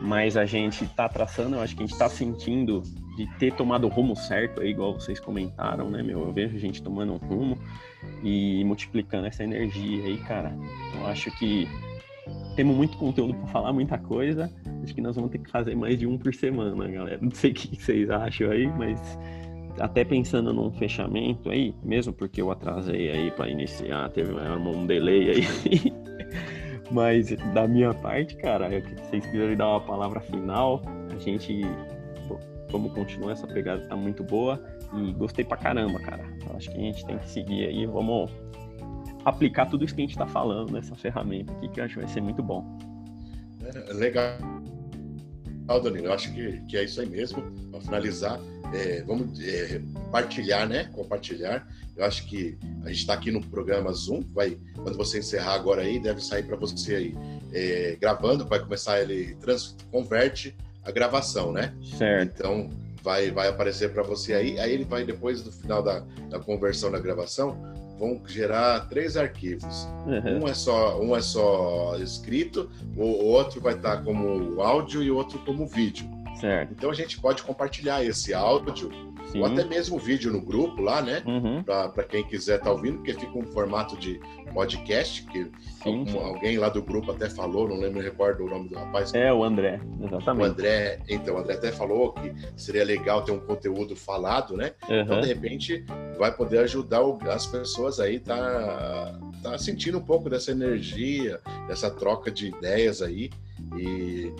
Mas 0.00 0.36
a 0.36 0.44
gente 0.44 0.86
tá 0.88 1.08
traçando, 1.08 1.56
eu 1.56 1.62
acho 1.62 1.74
que 1.74 1.82
a 1.82 1.86
gente 1.86 1.98
tá 1.98 2.08
sentindo 2.08 2.82
de 3.16 3.26
ter 3.38 3.52
tomado 3.54 3.86
o 3.86 3.88
rumo 3.88 4.14
certo, 4.14 4.60
aí, 4.60 4.70
igual 4.70 4.92
vocês 4.92 5.18
comentaram, 5.18 5.90
né, 5.90 6.02
meu? 6.02 6.20
Eu 6.20 6.32
vejo 6.32 6.54
a 6.54 6.58
gente 6.58 6.82
tomando 6.82 7.14
um 7.14 7.16
rumo 7.16 7.58
e 8.22 8.62
multiplicando 8.64 9.26
essa 9.26 9.42
energia 9.42 10.04
aí, 10.04 10.18
cara. 10.18 10.54
Eu 10.94 11.06
acho 11.06 11.30
que 11.38 11.66
temos 12.54 12.76
muito 12.76 12.98
conteúdo 12.98 13.34
para 13.34 13.46
falar, 13.48 13.72
muita 13.72 13.96
coisa. 13.96 14.52
Acho 14.82 14.94
que 14.94 15.00
nós 15.00 15.16
vamos 15.16 15.30
ter 15.30 15.38
que 15.38 15.50
fazer 15.50 15.74
mais 15.74 15.98
de 15.98 16.06
um 16.06 16.18
por 16.18 16.34
semana, 16.34 16.88
galera. 16.88 17.18
Não 17.20 17.30
sei 17.30 17.52
o 17.52 17.54
que 17.54 17.76
vocês 17.76 18.10
acham 18.10 18.50
aí, 18.50 18.66
mas 18.66 19.00
até 19.78 20.04
pensando 20.04 20.52
num 20.52 20.70
fechamento 20.72 21.50
aí, 21.50 21.74
mesmo 21.82 22.12
porque 22.12 22.40
eu 22.40 22.50
atrasei 22.50 23.10
aí 23.10 23.30
para 23.30 23.48
iniciar, 23.48 24.10
teve 24.10 24.32
um 24.32 24.86
delay 24.86 25.30
aí. 25.30 25.92
mas 26.90 27.28
da 27.52 27.66
minha 27.66 27.92
parte, 27.94 28.36
cara, 28.36 28.72
eu, 28.72 28.82
se 28.82 28.94
vocês 28.94 29.26
quiserem 29.26 29.56
dar 29.56 29.68
uma 29.68 29.80
palavra 29.80 30.20
final, 30.20 30.82
a 31.14 31.18
gente 31.18 31.62
vamos 32.70 32.92
continuar 32.92 33.32
essa 33.32 33.46
pegada, 33.46 33.86
tá 33.86 33.96
muito 33.96 34.22
boa. 34.22 34.62
E 34.94 35.12
gostei 35.12 35.44
pra 35.44 35.56
caramba, 35.56 35.98
cara. 36.00 36.24
Acho 36.54 36.70
que 36.70 36.76
a 36.76 36.80
gente 36.80 37.04
tem 37.04 37.18
que 37.18 37.28
seguir 37.28 37.66
aí, 37.66 37.86
vamos 37.86 38.30
aplicar 39.24 39.66
tudo 39.66 39.84
isso 39.84 39.94
que 39.94 40.02
a 40.02 40.06
gente 40.06 40.16
tá 40.16 40.26
falando 40.26 40.72
nessa 40.72 40.94
ferramenta 40.94 41.52
aqui, 41.52 41.68
que 41.68 41.80
eu 41.80 41.84
acho 41.84 41.94
que 41.94 42.00
vai 42.00 42.08
ser 42.08 42.20
muito 42.20 42.42
bom. 42.42 42.64
É, 43.64 43.92
legal, 43.92 44.38
Danilo. 45.66 46.06
Eu 46.06 46.12
acho 46.12 46.32
que, 46.32 46.60
que 46.62 46.76
é 46.76 46.84
isso 46.84 47.00
aí 47.00 47.08
mesmo. 47.08 47.42
Para 47.70 47.80
finalizar, 47.80 48.40
é, 48.72 49.02
vamos 49.02 49.40
é, 49.40 49.80
compartilhar, 49.94 50.66
né? 50.68 50.84
Compartilhar. 50.92 51.66
Eu 51.96 52.04
acho 52.04 52.26
que 52.26 52.58
a 52.84 52.88
gente 52.88 53.00
está 53.00 53.14
aqui 53.14 53.30
no 53.30 53.40
programa 53.40 53.92
Zoom. 53.92 54.22
Vai, 54.32 54.58
quando 54.76 54.96
você 54.96 55.18
encerrar 55.18 55.54
agora 55.54 55.82
aí, 55.82 55.98
deve 55.98 56.22
sair 56.22 56.42
para 56.44 56.56
você 56.56 56.94
aí 56.94 57.14
é, 57.52 57.96
gravando. 58.00 58.46
Vai 58.46 58.60
começar 58.60 59.00
ele 59.00 59.34
trans, 59.36 59.76
converte 59.90 60.56
a 60.84 60.90
gravação, 60.90 61.52
né? 61.52 61.74
Certo. 61.96 62.32
Então 62.34 62.70
vai, 63.02 63.30
vai 63.30 63.48
aparecer 63.48 63.92
para 63.92 64.02
você 64.02 64.34
aí. 64.34 64.58
Aí 64.58 64.72
ele 64.72 64.84
vai, 64.84 65.04
depois 65.04 65.42
do 65.42 65.52
final 65.52 65.82
da, 65.82 66.00
da 66.28 66.38
conversão 66.38 66.90
da 66.90 66.98
gravação, 66.98 67.56
vão 67.98 68.20
gerar 68.26 68.88
três 68.88 69.16
arquivos. 69.16 69.88
Uhum. 70.06 70.42
Um 70.42 70.48
é 70.48 70.54
só 70.54 71.00
um 71.00 71.16
é 71.16 71.20
só 71.20 71.96
escrito, 71.98 72.70
o 72.96 73.24
outro 73.26 73.60
vai 73.60 73.74
estar 73.74 74.02
como 74.02 74.60
áudio 74.60 75.02
e 75.02 75.10
o 75.10 75.16
outro 75.16 75.38
como 75.40 75.66
vídeo. 75.66 76.08
Certo. 76.40 76.72
Então 76.72 76.90
a 76.90 76.94
gente 76.94 77.18
pode 77.18 77.42
compartilhar 77.42 78.04
esse 78.04 78.34
áudio 78.34 78.90
Sim. 79.32 79.40
ou 79.40 79.46
até 79.46 79.64
mesmo 79.64 79.98
vídeo 79.98 80.30
no 80.30 80.40
grupo 80.40 80.82
lá, 80.82 81.00
né? 81.00 81.22
Uhum. 81.26 81.62
Para 81.62 82.04
quem 82.04 82.24
quiser 82.24 82.56
estar 82.56 82.66
tá 82.66 82.72
ouvindo, 82.72 82.98
porque 82.98 83.14
fica 83.14 83.38
um 83.38 83.46
formato 83.46 83.96
de 83.96 84.20
podcast, 84.56 85.22
que 85.24 85.50
algum, 85.84 86.18
alguém 86.18 86.56
lá 86.56 86.70
do 86.70 86.82
grupo 86.82 87.12
até 87.12 87.28
falou, 87.28 87.68
não 87.68 87.76
lembro, 87.76 88.00
recordo 88.00 88.42
o 88.42 88.48
nome 88.48 88.70
do 88.70 88.74
rapaz. 88.74 89.12
É, 89.12 89.30
o 89.30 89.44
André, 89.44 89.78
exatamente. 90.02 90.48
O 90.48 90.50
André, 90.50 90.98
então, 91.10 91.34
o 91.34 91.38
André 91.38 91.54
até 91.54 91.70
falou 91.70 92.14
que 92.14 92.32
seria 92.56 92.82
legal 92.82 93.22
ter 93.22 93.32
um 93.32 93.38
conteúdo 93.38 93.94
falado, 93.94 94.56
né? 94.56 94.72
Uhum. 94.88 95.00
Então, 95.02 95.20
de 95.20 95.28
repente, 95.28 95.84
vai 96.18 96.34
poder 96.34 96.60
ajudar 96.60 97.02
as 97.30 97.46
pessoas 97.46 98.00
aí, 98.00 98.18
tá, 98.18 99.20
tá 99.42 99.58
sentindo 99.58 99.98
um 99.98 100.02
pouco 100.02 100.30
dessa 100.30 100.52
energia, 100.52 101.38
dessa 101.68 101.90
troca 101.90 102.30
de 102.30 102.46
ideias 102.46 103.02
aí. 103.02 103.30
E 103.76 104.32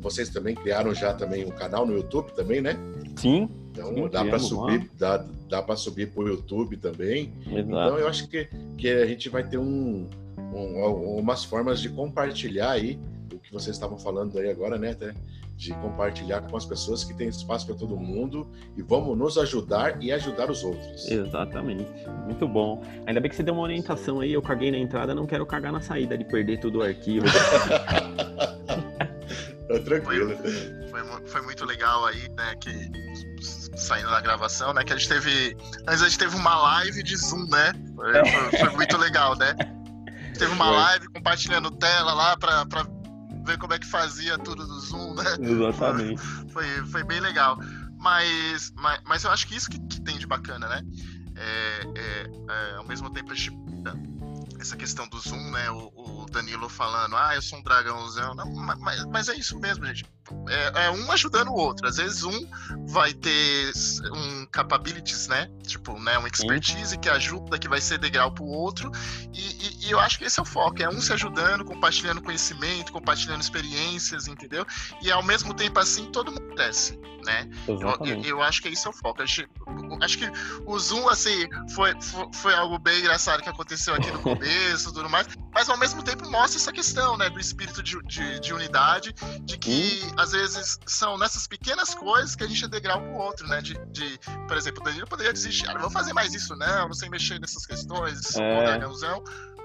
vocês 0.00 0.30
também 0.30 0.54
criaram 0.54 0.94
já 0.94 1.12
também 1.12 1.44
um 1.44 1.50
canal 1.50 1.84
no 1.84 1.94
YouTube 1.94 2.32
também, 2.32 2.62
né? 2.62 2.74
Sim. 3.16 3.50
Então 3.78 3.94
sim, 3.94 4.08
dá 4.08 4.24
para 4.24 4.38
subir, 4.38 4.90
dá, 4.98 5.24
dá 5.48 5.62
para 5.62 5.76
subir 5.76 6.10
para 6.10 6.22
o 6.22 6.28
YouTube 6.28 6.76
também. 6.76 7.32
Exato. 7.46 7.60
Então 7.60 7.98
eu 7.98 8.08
acho 8.08 8.28
que, 8.28 8.48
que 8.76 8.88
a 8.88 9.06
gente 9.06 9.28
vai 9.28 9.42
ter 9.42 9.58
um, 9.58 10.06
um, 10.36 11.18
umas 11.18 11.44
formas 11.44 11.80
de 11.80 11.88
compartilhar 11.88 12.72
aí 12.72 12.98
o 13.32 13.38
que 13.38 13.52
vocês 13.52 13.76
estavam 13.76 13.98
falando 13.98 14.38
aí 14.38 14.50
agora, 14.50 14.76
né? 14.78 14.90
Até 14.90 15.14
de 15.56 15.74
compartilhar 15.74 16.40
com 16.42 16.56
as 16.56 16.64
pessoas 16.64 17.02
que 17.02 17.12
tem 17.12 17.28
espaço 17.28 17.66
para 17.66 17.74
todo 17.74 17.96
mundo 17.96 18.46
e 18.76 18.82
vamos 18.82 19.18
nos 19.18 19.36
ajudar 19.36 20.00
e 20.00 20.12
ajudar 20.12 20.48
os 20.48 20.62
outros. 20.62 21.10
Exatamente. 21.10 21.84
Muito 22.26 22.46
bom. 22.46 22.80
Ainda 23.06 23.20
bem 23.20 23.28
que 23.28 23.34
você 23.34 23.42
deu 23.42 23.54
uma 23.54 23.64
orientação 23.64 24.20
aí, 24.20 24.32
eu 24.32 24.40
caguei 24.40 24.70
na 24.70 24.78
entrada, 24.78 25.16
não 25.16 25.26
quero 25.26 25.44
cagar 25.44 25.72
na 25.72 25.80
saída 25.80 26.16
de 26.16 26.24
perder 26.24 26.60
tudo 26.60 26.78
o 26.78 26.82
arquivo. 26.82 27.26
tá 29.66 29.78
tranquilo. 29.84 30.36
Foi, 30.36 31.02
foi, 31.02 31.26
foi, 31.26 31.42
muito 31.42 31.64
legal 31.64 32.06
aí, 32.06 32.28
né, 32.36 32.54
que 32.60 32.70
saindo 33.78 34.10
da 34.10 34.20
gravação, 34.20 34.72
né, 34.74 34.84
que 34.84 34.92
a 34.92 34.96
gente 34.96 35.08
teve, 35.08 35.56
antes 35.86 36.02
a 36.02 36.08
gente 36.08 36.18
teve 36.18 36.36
uma 36.36 36.56
live 36.56 37.02
de 37.02 37.16
Zoom, 37.16 37.46
né, 37.46 37.72
foi, 37.94 38.58
foi, 38.60 38.70
muito 38.70 38.96
legal, 38.96 39.36
né. 39.36 39.54
Teve 40.36 40.52
uma 40.52 40.70
live 40.70 41.08
compartilhando 41.08 41.70
tela 41.70 42.12
lá 42.12 42.36
para 42.36 42.64
ver 43.44 43.58
como 43.58 43.72
é 43.72 43.78
que 43.78 43.86
fazia 43.86 44.38
tudo 44.38 44.66
do 44.66 44.80
Zoom, 44.80 45.14
né? 45.14 45.24
Exatamente. 45.40 46.22
Foi, 46.52 46.66
foi 46.86 47.04
bem 47.04 47.20
legal. 47.20 47.58
Mas, 47.98 48.72
mas, 48.76 49.00
mas 49.04 49.24
eu 49.24 49.30
acho 49.30 49.46
que 49.46 49.56
isso 49.56 49.68
que, 49.70 49.78
que 49.80 50.00
tem 50.00 50.18
de 50.18 50.26
bacana, 50.26 50.68
né? 50.68 50.82
É, 51.36 51.80
é, 51.96 52.30
é, 52.50 52.76
ao 52.76 52.86
mesmo 52.86 53.10
tempo, 53.10 53.32
essa 54.58 54.76
questão 54.76 55.08
do 55.08 55.18
Zoom, 55.18 55.50
né? 55.50 55.70
O, 55.70 55.92
o, 55.94 56.26
Danilo 56.30 56.68
falando, 56.68 57.16
ah, 57.16 57.34
eu 57.34 57.42
sou 57.42 57.58
um 57.58 57.62
dragãozão. 57.62 58.34
Não, 58.34 58.46
mas, 58.54 59.04
mas 59.06 59.28
é 59.28 59.34
isso 59.34 59.58
mesmo, 59.58 59.84
gente. 59.86 60.04
É, 60.48 60.86
é, 60.86 60.90
um 60.90 61.10
ajudando 61.12 61.48
o 61.48 61.54
outro. 61.54 61.86
Às 61.86 61.96
vezes 61.96 62.22
um 62.22 62.48
vai 62.86 63.12
ter 63.12 63.72
um 64.12 64.46
capabilities, 64.46 65.28
né? 65.28 65.50
Tipo, 65.66 65.98
né, 65.98 66.18
um 66.18 66.26
expertise 66.26 66.90
Sim. 66.90 67.00
que 67.00 67.08
ajuda, 67.08 67.58
que 67.58 67.68
vai 67.68 67.80
ser 67.80 67.98
degrau 67.98 68.32
pro 68.32 68.44
outro. 68.44 68.90
E, 69.32 69.40
e, 69.40 69.86
e, 69.86 69.90
eu 69.90 70.00
acho 70.00 70.18
que 70.18 70.24
esse 70.24 70.38
é 70.38 70.42
o 70.42 70.46
foco, 70.46 70.82
é 70.82 70.88
um 70.88 71.00
se 71.00 71.12
ajudando, 71.12 71.64
compartilhando 71.64 72.22
conhecimento, 72.22 72.92
compartilhando 72.92 73.40
experiências, 73.40 74.26
entendeu? 74.26 74.66
E 75.02 75.10
ao 75.10 75.22
mesmo 75.22 75.54
tempo 75.54 75.78
assim 75.78 76.06
todo 76.06 76.30
mundo 76.30 76.54
cresce, 76.54 76.98
né? 77.24 77.48
Eu, 77.66 77.78
eu, 78.24 78.42
acho 78.42 78.62
que 78.62 78.68
esse 78.68 78.86
é 78.86 78.90
o 78.90 78.92
foco. 78.92 79.22
Acho, 79.22 79.44
acho 80.02 80.18
que 80.18 80.30
o 80.66 80.78
Zoom, 80.78 81.08
assim, 81.08 81.48
foi, 81.74 81.94
foi, 82.00 82.26
foi 82.34 82.54
algo 82.54 82.78
bem 82.78 83.00
engraçado 83.00 83.42
que 83.42 83.48
aconteceu 83.48 83.94
aqui 83.94 84.10
no 84.10 84.20
começo 84.20 84.92
tudo 84.92 85.08
mais, 85.08 85.26
mas 85.52 85.68
ao 85.68 85.76
mesmo 85.76 86.02
tempo 86.02 86.28
mostra 86.30 86.58
essa 86.58 86.72
questão, 86.72 87.16
né, 87.16 87.30
do 87.30 87.40
espírito 87.40 87.82
de, 87.82 88.00
de, 88.04 88.40
de 88.40 88.52
unidade, 88.52 89.14
de 89.42 89.58
que. 89.58 90.00
Às 90.18 90.32
vezes 90.32 90.78
são 90.84 91.16
nessas 91.16 91.46
pequenas 91.46 91.94
coisas 91.94 92.34
que 92.34 92.42
a 92.42 92.46
gente 92.46 92.64
é 92.64 92.68
degrau 92.68 93.00
pro 93.00 93.14
outro, 93.14 93.46
né, 93.46 93.62
de, 93.62 93.74
de 93.86 94.18
por 94.48 94.56
exemplo, 94.56 94.82
o 94.82 94.84
Danilo 94.84 95.06
poderia 95.06 95.32
desistir, 95.32 95.68
ah, 95.68 95.74
não 95.74 95.82
vou 95.82 95.90
fazer 95.90 96.12
mais 96.12 96.34
isso 96.34 96.56
não, 96.56 96.88
não 96.88 96.94
sei 96.94 97.08
mexer 97.08 97.38
nessas 97.38 97.64
questões, 97.64 98.34
é. 98.36 98.78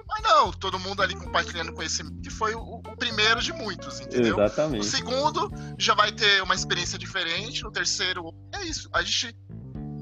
mas 0.08 0.22
não, 0.22 0.52
todo 0.52 0.78
mundo 0.78 1.02
ali 1.02 1.16
compartilhando 1.16 1.74
conhecimento, 1.74 2.22
que 2.22 2.30
foi 2.30 2.54
o, 2.54 2.76
o, 2.76 2.98
primeiro 2.98 3.42
de 3.42 3.52
muitos, 3.52 4.00
entendeu? 4.00 4.40
Exatamente. 4.40 4.82
O 4.82 4.84
segundo 4.84 5.52
já 5.80 5.96
vai 5.96 6.12
ter 6.12 6.44
uma 6.44 6.54
experiência 6.54 7.00
diferente, 7.00 7.64
no 7.64 7.72
terceiro, 7.72 8.32
é 8.54 8.64
isso, 8.64 8.88
a 8.94 9.02
gente 9.02 9.36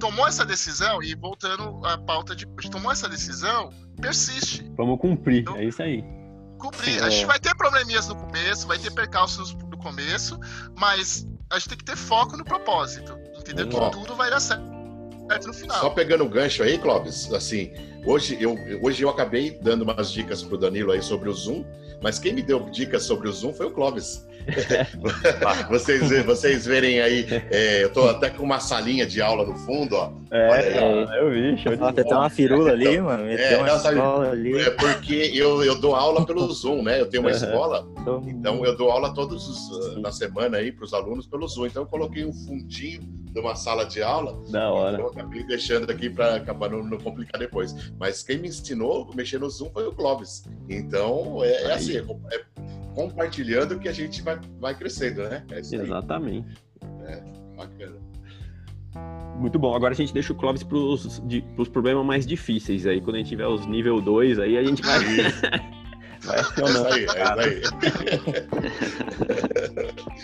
tomou 0.02 0.28
essa 0.28 0.44
decisão, 0.44 1.02
e 1.02 1.16
voltando 1.16 1.86
à 1.86 1.98
pauta 1.98 2.36
de 2.36 2.46
tomou 2.70 2.92
essa 2.92 3.08
decisão, 3.08 3.70
persiste. 4.02 4.70
Vamos 4.76 5.00
cumprir, 5.00 5.42
então, 5.42 5.56
é 5.56 5.64
isso 5.64 5.82
aí. 5.82 6.04
Cumprir. 6.58 7.00
É. 7.00 7.04
A 7.04 7.10
gente 7.10 7.26
vai 7.26 7.40
ter 7.40 7.56
probleminhas 7.56 8.08
no 8.08 8.16
começo, 8.16 8.68
vai 8.68 8.78
ter 8.78 8.92
percalços 8.92 9.54
no 9.54 9.71
começo, 9.82 10.40
mas 10.78 11.28
a 11.50 11.60
gente 11.60 11.70
tem 11.70 11.78
que 11.78 11.86
ter 11.86 11.98
foco 11.98 12.38
no 12.38 12.46
propósito, 12.46 13.18
entendeu? 13.38 13.68
Que 13.68 13.92
tudo 13.92 14.16
vai 14.16 14.30
dar 14.30 14.40
certo 14.40 14.64
no 15.48 15.54
final. 15.54 15.80
Só 15.80 15.90
pegando 15.90 16.24
o 16.24 16.30
gancho 16.30 16.64
aí, 16.64 16.78
Clóvis, 16.78 17.32
assim, 17.34 17.72
hoje 18.06 18.38
eu, 18.40 18.56
hoje 18.82 19.04
eu 19.04 19.10
acabei 19.10 19.52
dando 19.62 19.84
umas 19.84 20.12
dicas 20.12 20.44
pro 20.44 20.58
Danilo 20.58 20.92
aí 20.92 21.02
sobre 21.02 21.30
o 21.30 21.34
Zoom, 21.34 21.64
mas 22.02 22.20
quem 22.20 22.34
me 22.34 22.42
deu 22.42 22.70
dicas 22.70 23.04
sobre 23.04 23.28
o 23.28 23.32
Zoom 23.32 23.54
foi 23.54 23.68
o 23.68 23.72
Clóvis. 23.72 24.26
vocês, 25.70 26.26
vocês 26.26 26.66
verem 26.66 27.00
aí, 27.00 27.26
é, 27.52 27.84
eu 27.84 27.92
tô 27.92 28.08
até 28.08 28.30
com 28.30 28.44
uma 28.44 28.60
salinha 28.60 29.06
de 29.06 29.22
aula 29.22 29.46
no 29.46 29.56
fundo, 29.56 29.96
ó. 29.96 30.12
É, 30.32 31.20
eu 31.20 31.30
vi. 31.30 31.58
Show 31.58 31.76
de 31.76 31.84
até 31.84 32.04
uma 32.04 32.30
firula 32.30 32.72
ali, 32.72 32.88
então, 32.88 33.06
mano. 33.06 33.30
É, 33.30 33.58
uma 33.58 33.92
não, 33.92 34.22
ali. 34.22 34.60
é 34.60 34.72
porque 34.72 35.32
eu, 35.34 35.64
eu 35.64 35.80
dou 35.80 35.96
aula 35.96 36.26
pelo 36.26 36.52
Zoom, 36.52 36.82
né? 36.82 37.00
Eu 37.00 37.08
tenho 37.08 37.24
uma 37.24 37.32
escola, 37.32 37.88
então 38.28 38.66
eu 38.66 38.76
dou 38.76 38.90
aula 38.90 39.14
todos 39.14 39.48
os, 39.48 39.98
na 39.98 40.12
semana 40.12 40.58
aí 40.58 40.72
para 40.72 40.86
os 40.86 40.94
alunos 40.94 41.28
pelo 41.28 41.48
Zoom. 41.48 41.68
Então 41.68 41.84
eu 41.84 41.88
coloquei 41.88 42.26
um 42.26 42.34
fundinho 42.34 43.02
de 43.32 43.40
uma 43.40 43.56
sala 43.56 43.86
de 43.86 44.02
aula. 44.02 44.38
Da 44.50 44.70
hora. 44.72 44.98
Eu 44.98 45.08
acabei 45.08 45.44
deixando 45.44 45.90
aqui 45.90 46.10
para 46.10 46.36
acabar 46.36 46.70
não, 46.70 46.84
não, 46.84 46.98
complicar 46.98 47.40
depois. 47.40 47.74
Mas 48.00 48.24
quem 48.24 48.40
me 48.40 48.48
ensinou 48.48 49.10
a 49.12 49.16
mexer 49.16 49.40
no 49.40 49.50
Zoom 49.50 49.70
foi 49.72 49.88
o 49.88 49.92
Clóvis. 49.92 50.44
Então 50.70 51.44
é, 51.44 51.64
é 51.64 51.74
assim, 51.74 51.98
é, 51.98 52.02
é 52.36 52.46
compartilhando 52.96 53.80
que 53.80 53.88
a 53.88 53.94
gente 53.94 54.22
vai, 54.22 54.40
vai 54.60 54.76
crescendo, 54.76 55.24
né? 55.24 55.46
É 55.52 55.60
Exatamente. 55.60 56.58
É, 57.06 57.24
bacana. 57.56 57.98
Muito 59.38 59.58
bom. 59.58 59.74
Agora 59.74 59.94
a 59.94 59.96
gente 59.96 60.14
deixa 60.14 60.34
o 60.34 60.36
Clóvis 60.36 60.64
para 60.64 60.78
os 60.78 61.70
problemas 61.72 62.06
mais 62.06 62.28
difíceis. 62.28 62.86
Aí 62.86 63.02
quando 63.02 63.16
a 63.16 63.20
gente 63.20 63.30
tiver 63.30 63.48
os 63.48 63.66
nível 63.66 64.02
2, 64.02 64.40
aí 64.40 64.58
a 64.58 64.64
gente 64.64 64.82
vai. 64.82 65.00
vai 66.22 66.40
acionando. 66.40 66.88
É 66.90 67.00
isso 67.00 67.18
aí, 67.18 67.46
é 67.46 67.60
isso 67.60 67.74
aí. 67.74 68.48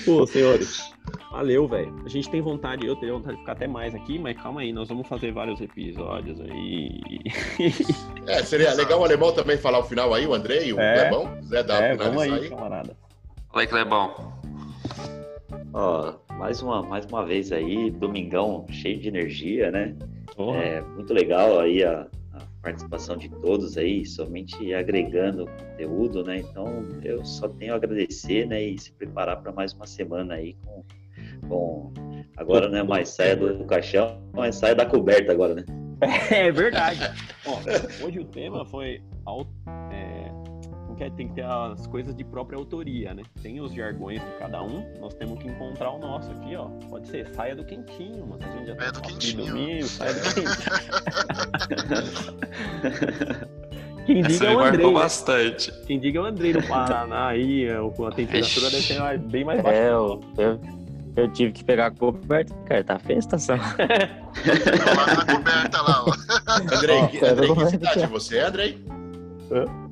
Pô, 0.06 0.28
senhores, 0.28 0.94
valeu, 1.32 1.68
velho. 1.68 1.94
A 2.06 2.10
gente 2.10 2.30
tem 2.30 2.42
vontade, 2.42 2.86
eu 2.86 2.96
tenho 2.96 3.16
vontade 3.16 3.36
de 3.36 3.42
ficar 3.42 3.54
até 3.54 3.68
mais 3.68 3.94
aqui, 3.94 4.18
mas 4.20 4.36
calma 4.42 4.62
aí, 4.62 4.72
nós 4.72 4.90
vamos 4.90 5.08
fazer 5.08 5.32
vários 5.32 5.60
episódios 5.62 6.40
aí. 6.42 7.00
É, 8.28 8.44
seria 8.44 8.74
legal 8.74 9.00
o 9.00 9.06
alemão 9.06 9.32
também 9.32 9.56
falar 9.58 9.80
o 9.80 9.84
final 9.84 10.14
aí, 10.14 10.28
o 10.28 10.34
Andrei, 10.34 10.74
o 10.74 10.80
é, 10.82 11.00
Clebão. 11.00 11.42
Zé 11.44 11.64
dá 11.64 11.82
é, 11.82 11.96
vamos 11.96 12.24
aí, 12.24 12.34
aí, 12.34 12.50
camarada. 12.50 12.98
Fala 13.50 13.62
aí, 13.62 13.68
Clebão. 13.68 14.34
Ó, 15.74 16.14
mais 16.38 16.62
uma, 16.62 16.84
mais 16.84 17.06
uma 17.06 17.26
vez 17.26 17.54
aí, 17.54 17.90
domingão 17.90 18.66
cheio 18.70 19.00
de 19.00 19.08
energia, 19.08 19.72
né? 19.72 19.96
É, 20.62 20.82
muito 20.82 21.14
legal 21.14 21.60
aí 21.60 21.84
a, 21.84 22.06
a, 22.34 22.40
participação 22.62 23.18
de 23.18 23.30
todos 23.30 23.78
aí, 23.78 24.06
somente 24.06 24.74
agregando 24.74 25.48
conteúdo, 25.48 26.24
né? 26.24 26.38
Então 26.38 26.86
eu 27.04 27.26
só 27.26 27.48
tenho 27.48 27.74
a 27.74 27.78
agradecer, 27.78 28.46
né? 28.46 28.62
E 28.62 28.78
se 28.78 28.92
preparar 28.92 29.42
para 29.42 29.52
mais 29.52 29.74
uma 29.74 29.88
semana 29.88 30.36
aí 30.36 30.56
com, 30.64 30.84
com 31.48 31.92
agora 32.36 32.70
não 32.70 32.78
é 32.78 32.84
mais 32.84 33.10
saia 33.10 33.36
do 33.36 33.66
caixão, 33.66 34.22
mas 34.34 34.56
saia 34.56 34.76
da 34.76 34.86
coberta 34.86 35.32
agora, 35.32 35.56
né? 35.56 35.66
É 36.30 36.52
verdade. 36.52 37.00
Bom, 37.44 37.60
hoje 38.04 38.20
o 38.20 38.26
tema 38.26 38.64
foi 38.64 39.02
é, 39.92 40.30
que 40.98 41.10
tem 41.12 41.28
que 41.28 41.36
ter 41.36 41.46
as 41.46 41.86
coisas 41.88 42.16
de 42.16 42.24
própria 42.24 42.58
autoria, 42.58 43.14
né? 43.14 43.22
Tem 43.42 43.62
os 43.62 43.74
jargões 43.74 44.20
de 44.20 44.32
cada 44.40 44.64
um, 44.64 44.84
nós 45.00 45.14
temos 45.14 45.38
que 45.40 45.48
encontrar 45.48 45.92
o 45.92 46.00
nosso 46.00 46.32
aqui, 46.32 46.56
ó. 46.56 46.66
Pode 46.90 47.08
ser 47.08 47.28
saia 47.30 47.56
do 47.56 47.64
quentinho, 47.64 48.26
mas 48.28 48.42
a 48.42 48.52
gente 48.52 48.68
já 48.68 48.74
é 48.74 48.92
do 48.92 49.02
quentinho. 49.02 49.46
Domingo, 49.46 49.86
saia 49.86 50.14
do 50.14 50.22
quentinho. 50.34 50.48
Quem 54.06 54.22
diga 54.22 54.46
é 54.46 54.56
o 54.56 54.60
Andrei. 54.60 54.88
Né? 54.88 54.94
bastante. 54.94 55.72
Quem 55.86 56.00
diga 56.00 56.20
é 56.20 56.22
o 56.22 56.26
Andrei 56.26 56.54
no 56.54 56.66
Paraná 56.66 57.28
aí, 57.28 57.66
é, 57.66 57.76
a 57.76 58.12
temperatura 58.12 58.70
deve 58.70 58.84
ser 58.84 59.20
bem 59.20 59.44
mais 59.44 59.62
baixa. 59.62 59.78
É, 59.78 59.92
eu, 59.92 60.22
eu, 60.38 60.60
eu, 61.18 61.32
tive 61.32 61.52
que 61.52 61.64
pegar 61.64 61.88
a 61.88 61.92
coberta, 61.92 62.54
cara, 62.66 62.84
tá 62.84 63.00
feia 63.00 63.18
a 63.18 63.20
estação. 63.20 63.58
lá 63.58 65.16
na 65.16 65.34
coberta 65.34 65.82
lá, 65.82 66.06
ó. 66.06 66.14
Andrei, 66.76 67.08
que, 67.08 67.26
Andrei, 67.26 67.56
que 67.56 67.66
cidade 67.68 68.08
você 68.08 68.38
é, 68.38 68.46
Andrei? 68.46 68.86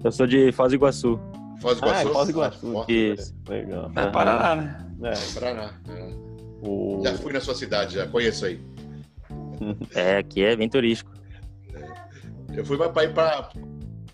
Eu 0.03 0.11
sou 0.11 0.27
de 0.27 0.51
Foz 0.51 0.71
do 0.71 0.75
Iguaçu. 0.75 1.19
Foz 1.59 1.79
do 1.79 1.85
Iguaçu? 1.85 2.07
Ah, 2.07 2.09
é 2.09 2.13
Foz 2.13 2.25
do 2.25 2.31
Iguaçu. 2.31 2.85
Isso. 2.87 3.35
Legal. 3.47 3.91
É 3.95 4.07
Paraná, 4.07 4.55
né? 4.55 5.13
É, 5.13 5.39
Paraná. 5.39 5.73
É. 5.89 6.25
O... 6.61 7.01
Já 7.03 7.13
fui 7.15 7.33
na 7.33 7.41
sua 7.41 7.55
cidade, 7.55 7.95
já 7.95 8.07
conheço 8.07 8.45
aí. 8.45 8.59
É, 9.95 10.17
aqui 10.17 10.43
é 10.43 10.53
bem 10.53 10.67
turístico. 10.67 11.09
É. 11.73 12.59
Eu 12.59 12.65
fui 12.65 12.77
para 12.77 13.03
ir 13.05 13.13
para 13.13 13.49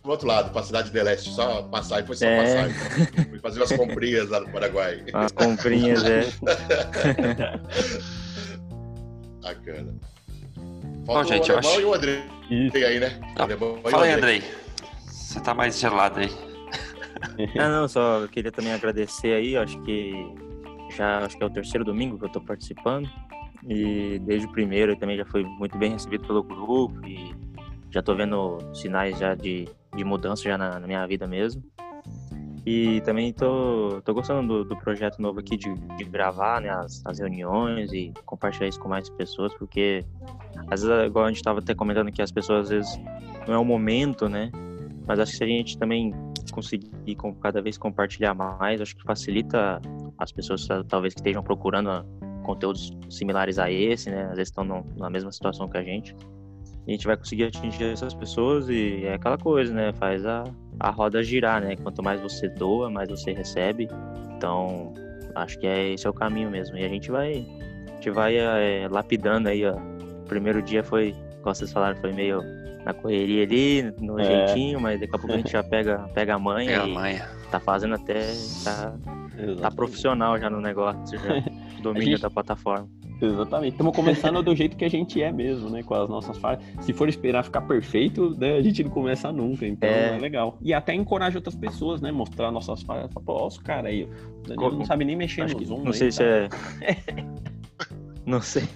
o 0.04 0.10
outro 0.10 0.28
lado, 0.28 0.52
para 0.52 0.62
a 0.62 0.64
cidade 0.64 0.90
de 0.90 1.02
Leste, 1.02 1.30
só 1.32 1.62
passar 1.64 2.04
e 2.04 2.08
foi 2.08 2.16
só 2.16 2.26
é. 2.26 2.42
passar. 2.42 2.70
Então. 3.02 3.26
Fui 3.26 3.40
fazer 3.40 3.60
umas 3.60 3.72
comprinhas 3.72 4.30
lá 4.30 4.40
no 4.40 4.50
Paraguai. 4.50 5.04
As 5.14 5.32
comprinhas, 5.32 6.04
é. 6.04 6.22
Bacana. 9.42 9.96
Bom, 11.06 11.24
gente, 11.24 11.50
eu 11.50 11.60
acho... 11.60 11.82
e 11.82 11.86
o 11.86 11.94
André. 11.94 12.24
Tem 12.72 12.84
aí, 12.84 13.00
né? 13.00 13.20
Ah, 13.38 13.48
fala 13.90 14.06
aí, 14.06 14.12
Andrei. 14.14 14.44
Você 15.06 15.40
tá 15.40 15.54
mais 15.54 15.80
gelado 15.80 16.20
aí. 16.20 16.30
ah, 17.60 17.70
não, 17.70 17.88
só 17.88 18.28
queria 18.28 18.52
também 18.52 18.74
agradecer 18.74 19.34
aí, 19.34 19.56
acho 19.56 19.82
que 19.84 20.14
já 20.96 21.20
acho 21.20 21.38
que 21.38 21.44
é 21.44 21.46
o 21.46 21.50
terceiro 21.50 21.86
domingo 21.86 22.18
que 22.18 22.26
eu 22.26 22.30
tô 22.30 22.42
participando. 22.42 23.10
E 23.68 24.20
desde 24.20 24.48
o 24.48 24.52
primeiro 24.52 24.94
eu 24.94 24.96
também 24.98 25.18
já 25.18 25.26
fui 25.26 25.44
muito 25.44 25.78
bem 25.78 25.92
recebido 25.92 26.26
pelo 26.26 26.44
grupo 26.44 27.06
e 27.08 27.36
já 27.92 28.02
tô 28.02 28.16
vendo 28.16 28.58
sinais 28.74 29.18
já 29.20 29.36
de, 29.36 29.70
de 29.96 30.04
mudança 30.04 30.44
já 30.44 30.58
na, 30.58 30.80
na 30.80 30.88
minha 30.88 31.06
vida 31.06 31.28
mesmo. 31.28 31.64
E 32.66 33.02
também 33.02 33.34
tô, 33.34 34.02
tô 34.06 34.14
gostando 34.14 34.48
do, 34.48 34.64
do 34.64 34.78
projeto 34.78 35.20
novo 35.20 35.40
aqui 35.40 35.58
de, 35.58 35.74
de 35.98 36.04
gravar 36.04 36.62
né, 36.62 36.70
as, 36.70 37.02
as, 37.06 37.20
reuniões 37.20 37.92
e 37.92 38.14
compartilhar 38.24 38.68
isso 38.68 38.80
com 38.80 38.88
mais 38.88 39.10
pessoas, 39.10 39.52
porque 39.56 40.06
às 40.70 40.84
vezes, 40.84 41.08
igual 41.08 41.26
a 41.26 41.28
gente 41.30 41.38
estava 41.38 41.60
até 41.60 41.74
comentando 41.74 42.12
que 42.12 42.22
as 42.22 42.32
pessoas 42.32 42.66
às 42.66 42.70
vezes 42.70 43.00
não 43.48 43.56
é 43.56 43.58
o 43.58 43.66
momento, 43.66 44.30
né? 44.30 44.52
Mas 45.08 45.20
acho 45.20 45.32
que 45.32 45.38
se 45.38 45.44
a 45.44 45.48
gente 45.48 45.78
também 45.78 46.14
conseguir 46.52 46.92
cada 47.42 47.62
vez 47.62 47.78
compartilhar 47.78 48.36
mais, 48.36 48.80
acho 48.80 48.96
que 48.96 49.04
facilita 49.04 49.82
as 50.18 50.32
pessoas 50.32 50.68
talvez 50.88 51.16
que 51.16 51.20
estejam 51.20 51.42
procurando 51.42 52.06
conteúdos 52.44 52.92
similares 53.10 53.58
a 53.58 53.72
esse, 53.72 54.12
né? 54.12 54.26
Às 54.26 54.36
vezes 54.36 54.50
estão 54.50 54.86
na 54.96 55.10
mesma 55.10 55.32
situação 55.32 55.68
que 55.68 55.78
a 55.78 55.84
gente. 55.84 56.16
A 56.88 56.92
gente 56.92 57.06
vai 57.06 57.16
conseguir 57.16 57.46
atingir 57.46 57.84
essas 57.84 58.14
pessoas 58.14 58.68
e 58.70 59.06
é 59.06 59.14
aquela 59.14 59.38
coisa, 59.38 59.74
né? 59.74 59.94
Faz 59.94 60.26
a, 60.26 60.44
a 60.80 60.90
roda 60.90 61.24
girar, 61.24 61.62
né? 61.62 61.76
Quanto 61.76 62.02
mais 62.02 62.20
você 62.22 62.50
doa, 62.50 62.90
mais 62.90 63.10
você 63.10 63.34
recebe. 63.34 63.88
Então, 64.36 64.94
acho 65.36 65.60
que 65.60 65.68
é, 65.68 65.94
esse 65.94 66.08
é 66.08 66.10
o 66.10 66.14
caminho 66.14 66.50
mesmo. 66.50 66.76
E 66.78 66.84
a 66.84 66.90
gente 66.90 67.12
vai, 67.12 67.46
a 67.88 67.94
gente 67.94 68.10
vai 68.10 68.36
é, 68.36 68.88
lapidando 68.90 69.50
aí, 69.50 69.66
ó. 69.66 69.76
O 69.76 70.26
primeiro 70.26 70.62
dia 70.62 70.84
foi, 70.84 71.14
como 71.44 71.54
vocês 71.54 71.72
falaram, 71.72 71.98
foi 71.98 72.12
meio 72.14 72.42
na 72.84 72.94
correria 72.94 73.44
ali, 73.44 73.94
no 74.00 74.20
é. 74.20 74.24
jeitinho, 74.24 74.80
mas 74.80 75.00
daqui 75.00 75.16
a 75.16 75.20
pouco 75.20 75.34
a 75.34 75.38
gente 75.38 75.52
já 75.52 75.64
pega, 75.64 76.00
pega 76.14 76.36
a 76.36 76.40
manha 76.40 76.72
pega 76.72 76.88
e 76.88 76.92
a 76.92 76.94
manha. 76.94 77.30
tá 77.52 77.60
fazendo 77.60 77.96
até. 77.96 78.22
Tá, 78.64 78.94
tá 79.62 79.72
profissional 79.72 80.40
já 80.40 80.50
no 80.50 80.60
negócio, 80.60 81.20
já 81.20 81.44
domínio 81.82 82.14
gente, 82.14 82.22
da 82.22 82.30
plataforma. 82.30 82.90
Exatamente. 83.22 83.74
Estamos 83.74 83.96
começando 83.96 84.42
do 84.42 84.56
jeito 84.56 84.76
que 84.76 84.84
a 84.84 84.90
gente 84.90 85.22
é 85.22 85.32
mesmo, 85.32 85.70
né? 85.70 85.84
Com 85.84 85.94
as 85.94 86.10
nossas 86.10 86.38
falhas. 86.38 86.64
Se 86.82 86.92
for 86.92 87.08
esperar 87.08 87.44
ficar 87.44 87.62
perfeito, 87.62 88.36
né? 88.38 88.58
A 88.58 88.62
gente 88.62 88.84
não 88.84 88.90
começa 88.90 89.32
nunca. 89.32 89.66
Então 89.66 89.88
é, 89.88 90.16
é 90.16 90.20
legal. 90.20 90.58
E 90.60 90.74
até 90.74 90.94
encoraja 90.96 91.38
outras 91.38 91.56
pessoas, 91.56 92.02
né? 92.02 92.12
Mostrar 92.12 92.52
nossas 92.52 92.82
falhas. 92.82 93.12
Pô, 93.14 93.34
olha 93.34 93.46
os 93.46 93.60
caras 93.60 93.92
aí. 93.92 94.04
O 94.04 94.48
Daniel 94.48 94.72
não 94.72 94.86
sabe 94.86 95.06
nem 95.06 95.16
mexer 95.16 95.44
Acho 95.44 95.56
no 95.56 95.66
Zoom. 95.66 95.84
Não 95.84 95.92
aí, 95.92 95.94
sei 95.94 96.10
tá? 96.10 96.16
se 96.16 96.24
é. 96.24 96.50
não 98.26 98.42
sei. 98.42 98.68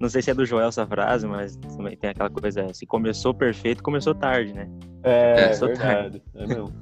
Não 0.00 0.08
sei 0.08 0.20
se 0.20 0.32
é 0.32 0.34
do 0.34 0.44
Joel 0.44 0.66
essa 0.66 0.84
frase, 0.84 1.28
mas 1.28 1.54
também 1.54 1.96
tem 1.96 2.10
aquela 2.10 2.28
coisa, 2.28 2.74
se 2.74 2.84
começou 2.84 3.32
perfeito, 3.32 3.84
começou 3.84 4.12
tarde, 4.12 4.52
né? 4.52 4.68
É, 5.04 5.44
começou 5.44 5.68
é 5.68 5.74
verdade. 5.74 6.20
Tarde. 6.20 6.22
É 6.34 6.46
mesmo. 6.48 6.72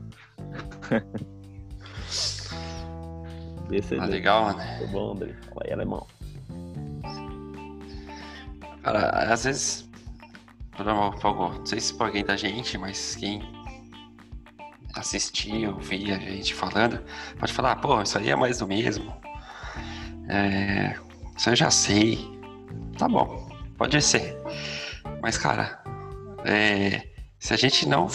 Esse 3.71 3.95
ah, 3.97 4.07
legal, 4.07 4.45
mano. 4.45 4.59
Muito 4.59 4.93
bom, 4.93 5.13
André. 5.13 5.35
Fala 5.49 5.63
aí, 5.67 5.73
alemão. 5.73 6.07
Cara, 8.83 9.33
às 9.33 9.45
vezes. 9.45 9.89
Não 10.79 11.67
sei 11.67 11.79
se 11.79 11.93
pra 11.93 12.07
alguém 12.07 12.25
da 12.25 12.37
gente, 12.37 12.79
mas 12.79 13.15
quem 13.17 13.43
assistia, 14.95 15.71
ouvia 15.71 16.17
a 16.17 16.19
gente 16.19 16.55
falando, 16.55 17.03
pode 17.39 17.53
falar, 17.53 17.77
pô, 17.77 18.01
isso 18.01 18.17
aí 18.19 18.31
é 18.31 18.37
mais 18.37 18.59
do 18.59 18.67
mesmo. 18.67 19.15
É, 20.29 20.97
isso 21.37 21.51
eu 21.51 21.57
já 21.57 21.71
sei. 21.71 22.19
Tá 22.97 23.09
bom, 23.09 23.49
pode 23.77 24.01
ser. 24.01 24.37
Mas, 25.23 25.37
cara, 25.37 25.83
é, 26.45 27.09
se 27.39 27.53
a 27.53 27.57
gente 27.57 27.87
não, 27.87 28.09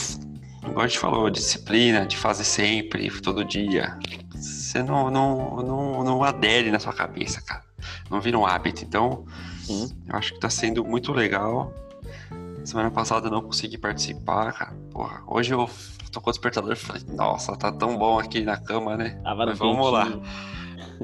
igual 0.64 0.86
a 0.86 0.88
gente 0.88 1.00
falou, 1.00 1.30
disciplina, 1.30 2.06
de 2.06 2.18
fazer 2.18 2.44
sempre, 2.44 3.10
todo 3.22 3.46
dia, 3.46 3.98
você 4.34 4.82
não, 4.84 5.10
não, 5.10 5.58
não, 5.58 6.04
não 6.04 6.24
adere 6.24 6.72
na 6.72 6.80
sua 6.80 6.94
cabeça, 6.94 7.42
cara. 7.42 7.64
Não 8.10 8.20
vira 8.20 8.38
um 8.38 8.46
hábito. 8.46 8.84
Então, 8.84 9.26
Sim. 9.66 9.90
eu 10.08 10.16
acho 10.16 10.34
que 10.34 10.40
tá 10.40 10.50
sendo 10.50 10.84
muito 10.84 11.12
legal. 11.12 11.74
Semana 12.64 12.90
passada 12.90 13.28
eu 13.28 13.32
não 13.32 13.42
consegui 13.42 13.78
participar, 13.78 14.54
cara. 14.54 14.74
Porra, 14.92 15.22
hoje 15.28 15.54
eu 15.54 15.70
tô 16.12 16.20
com 16.20 16.30
o 16.30 16.34
despertador 16.34 16.74
e 16.74 16.76
falei, 16.76 17.04
nossa, 17.10 17.56
tá 17.56 17.72
tão 17.72 17.98
bom 17.98 18.20
aqui 18.20 18.42
na 18.42 18.58
cama, 18.58 18.98
né? 18.98 19.20
Tava 19.24 19.46
Mas 19.46 19.58
vamos 19.58 19.92
lá. 19.92 20.08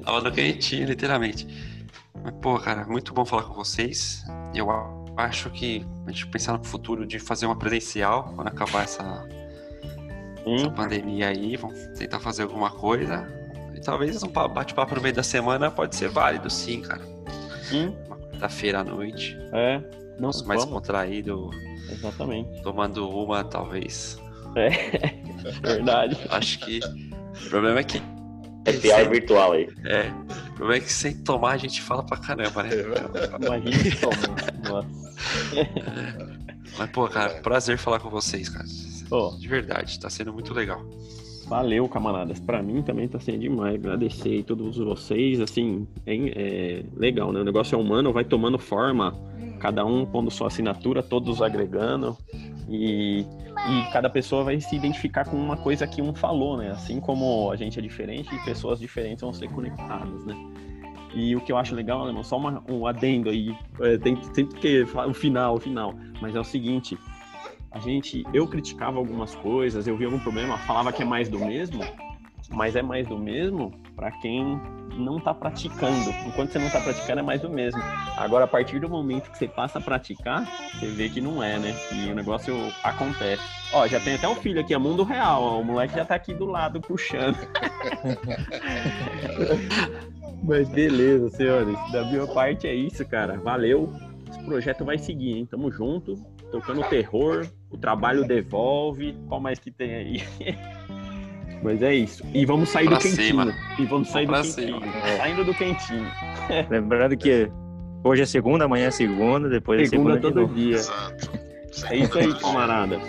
Tava 0.03 0.21
no 0.21 0.31
quentinho, 0.31 0.87
literalmente. 0.87 1.47
Mas, 2.23 2.33
pô, 2.41 2.57
cara, 2.57 2.85
muito 2.85 3.13
bom 3.13 3.25
falar 3.25 3.43
com 3.43 3.53
vocês. 3.53 4.23
Eu 4.55 4.67
acho 5.17 5.49
que 5.51 5.85
a 6.07 6.11
gente 6.11 6.27
pensar 6.27 6.57
no 6.57 6.63
futuro 6.63 7.05
de 7.05 7.19
fazer 7.19 7.45
uma 7.45 7.55
presencial 7.55 8.31
quando 8.35 8.47
acabar 8.47 8.83
essa, 8.83 9.27
essa 10.45 10.69
pandemia 10.71 11.27
aí. 11.27 11.57
Vamos 11.57 11.77
tentar 11.97 12.19
fazer 12.19 12.43
alguma 12.43 12.71
coisa 12.71 13.41
talvez 13.81 14.21
um 14.23 14.27
bate-papo 14.27 14.95
no 14.95 15.01
meio 15.01 15.13
da 15.13 15.23
semana 15.23 15.69
pode 15.69 15.95
ser 15.95 16.09
válido, 16.09 16.49
sim, 16.49 16.81
cara. 16.81 17.01
Sim. 17.63 17.95
Quarta-feira 18.41 18.79
à 18.79 18.83
noite. 18.83 19.37
É. 19.53 19.79
Não, 20.19 20.31
mais 20.45 20.61
vamos. 20.61 20.65
contraído. 20.65 21.51
Exatamente. 21.91 22.63
Tomando 22.63 23.07
uma, 23.07 23.43
talvez. 23.43 24.19
É, 24.55 24.69
verdade. 25.61 26.17
Acho 26.27 26.59
que 26.59 26.79
o 27.45 27.49
problema 27.49 27.79
é 27.79 27.83
que. 27.83 28.01
É 28.65 28.73
pior 28.73 28.99
sem... 28.99 29.09
virtual 29.09 29.51
aí. 29.51 29.67
É. 29.85 30.09
O 30.49 30.53
problema 30.53 30.77
é 30.77 30.79
que 30.79 30.91
sem 30.91 31.15
tomar 31.17 31.51
a 31.51 31.57
gente 31.57 31.81
fala 31.83 32.03
pra 32.03 32.17
caramba, 32.17 32.63
né? 32.63 32.71
Imagina 33.45 33.95
tomar. 34.01 34.69
Nossa. 34.69 35.11
É. 35.53 36.41
Mas, 36.79 36.89
pô, 36.89 37.07
cara, 37.07 37.41
prazer 37.41 37.77
falar 37.77 37.99
com 37.99 38.09
vocês, 38.09 38.49
cara. 38.49 38.65
Oh. 39.11 39.35
De 39.37 39.47
verdade, 39.47 39.99
tá 39.99 40.09
sendo 40.09 40.33
muito 40.33 40.51
legal. 40.51 40.83
Valeu, 41.51 41.85
camaradas. 41.89 42.39
Para 42.39 42.63
mim 42.63 42.81
também 42.81 43.09
tá 43.09 43.19
sendo 43.19 43.39
demais. 43.39 43.75
Agradecer 43.75 44.41
todos 44.43 44.77
vocês. 44.77 45.41
Assim, 45.41 45.85
é, 46.05 46.15
é, 46.15 46.83
legal, 46.95 47.33
né? 47.33 47.41
O 47.41 47.43
negócio 47.43 47.75
é 47.75 47.77
humano, 47.77 48.13
vai 48.13 48.23
tomando 48.23 48.57
forma, 48.57 49.13
cada 49.59 49.85
um 49.85 50.05
pondo 50.05 50.31
sua 50.31 50.47
assinatura, 50.47 51.03
todos 51.03 51.41
agregando. 51.41 52.17
E, 52.69 53.25
e 53.69 53.91
cada 53.91 54.09
pessoa 54.09 54.45
vai 54.45 54.61
se 54.61 54.73
identificar 54.77 55.25
com 55.25 55.35
uma 55.35 55.57
coisa 55.57 55.85
que 55.85 56.01
um 56.01 56.13
falou, 56.13 56.55
né? 56.55 56.71
Assim 56.71 57.01
como 57.01 57.51
a 57.51 57.57
gente 57.57 57.77
é 57.77 57.81
diferente, 57.81 58.29
pessoas 58.45 58.79
diferentes 58.79 59.19
vão 59.19 59.33
ser 59.33 59.49
conectadas, 59.49 60.23
né? 60.23 60.33
E 61.13 61.35
o 61.35 61.41
que 61.41 61.51
eu 61.51 61.57
acho 61.57 61.75
legal, 61.75 61.99
Alemão, 61.99 62.23
só 62.23 62.37
uma, 62.37 62.63
um 62.69 62.87
adendo 62.87 63.29
aí, 63.29 63.53
é, 63.81 63.97
tem 63.97 64.17
sempre 64.33 64.57
que 64.57 64.83
o 64.83 65.13
final, 65.13 65.55
o 65.55 65.59
final, 65.59 65.93
mas 66.21 66.33
é 66.33 66.39
o 66.39 66.45
seguinte, 66.45 66.97
a 67.71 67.79
gente, 67.79 68.25
eu 68.33 68.47
criticava 68.47 68.97
algumas 68.97 69.35
coisas, 69.35 69.87
eu 69.87 69.95
vi 69.95 70.05
algum 70.05 70.19
problema, 70.19 70.57
falava 70.59 70.91
que 70.91 71.03
é 71.03 71.05
mais 71.05 71.29
do 71.29 71.39
mesmo, 71.39 71.81
mas 72.49 72.75
é 72.75 72.81
mais 72.81 73.07
do 73.07 73.17
mesmo 73.17 73.71
para 73.95 74.11
quem 74.11 74.59
não 74.97 75.17
está 75.17 75.33
praticando. 75.33 76.09
Enquanto 76.27 76.51
você 76.51 76.59
não 76.59 76.67
está 76.67 76.81
praticando, 76.81 77.19
é 77.19 77.23
mais 77.23 77.41
do 77.41 77.49
mesmo. 77.49 77.81
Agora, 78.17 78.43
a 78.43 78.47
partir 78.47 78.79
do 78.79 78.89
momento 78.89 79.31
que 79.31 79.37
você 79.37 79.47
passa 79.47 79.79
a 79.79 79.81
praticar, 79.81 80.45
você 80.73 80.87
vê 80.87 81.07
que 81.07 81.21
não 81.21 81.41
é, 81.41 81.57
né? 81.57 81.73
E 81.93 82.11
o 82.11 82.15
negócio 82.15 82.53
acontece. 82.83 83.41
Ó, 83.73 83.87
já 83.87 84.01
tem 84.01 84.15
até 84.15 84.27
um 84.27 84.35
filho 84.35 84.59
aqui, 84.59 84.73
é 84.73 84.77
mundo 84.77 85.03
real. 85.03 85.41
Ó, 85.41 85.61
o 85.61 85.63
moleque 85.63 85.95
já 85.95 86.03
tá 86.03 86.15
aqui 86.15 86.33
do 86.33 86.45
lado 86.45 86.81
puxando. 86.81 87.37
Mas 90.43 90.67
beleza, 90.67 91.29
senhores. 91.29 91.77
Da 91.91 92.03
minha 92.03 92.27
parte 92.27 92.67
é 92.67 92.75
isso, 92.75 93.05
cara. 93.05 93.39
Valeu. 93.39 93.93
Esse 94.29 94.43
projeto 94.43 94.83
vai 94.83 94.97
seguir, 94.97 95.37
hein? 95.37 95.45
Tamo 95.45 95.71
junto 95.71 96.21
tocando 96.51 96.83
terror, 96.83 97.47
o 97.69 97.77
trabalho 97.77 98.25
devolve, 98.27 99.17
qual 99.27 99.39
mais 99.39 99.57
que 99.57 99.71
tem 99.71 99.95
aí? 99.95 100.23
Mas 101.63 101.81
é 101.83 101.93
isso. 101.93 102.23
E 102.33 102.45
vamos 102.45 102.69
sair 102.69 102.87
pra 102.87 102.97
do 102.97 103.01
quentinho. 103.01 103.27
Cima. 103.27 103.55
E 103.77 103.85
vamos 103.85 104.09
sair 104.09 104.25
vamos 104.25 104.49
do 104.49 104.55
quentinho. 104.55 104.81
Cima. 104.81 105.17
Saindo 105.17 105.45
do 105.45 105.53
quentinho. 105.53 106.11
Lembrando 106.69 107.15
que 107.15 107.51
hoje 108.03 108.23
é 108.23 108.25
segunda, 108.25 108.65
amanhã 108.65 108.87
é 108.87 108.91
segunda, 108.91 109.47
depois 109.47 109.89
segunda 109.89 110.17
é 110.17 110.21
segunda 110.21 110.41
todo 110.41 110.53
dia. 110.55 110.75
Exato. 110.75 111.29
É 111.89 111.97
isso 111.97 112.17
aí, 112.17 112.33
camarada. 112.39 112.99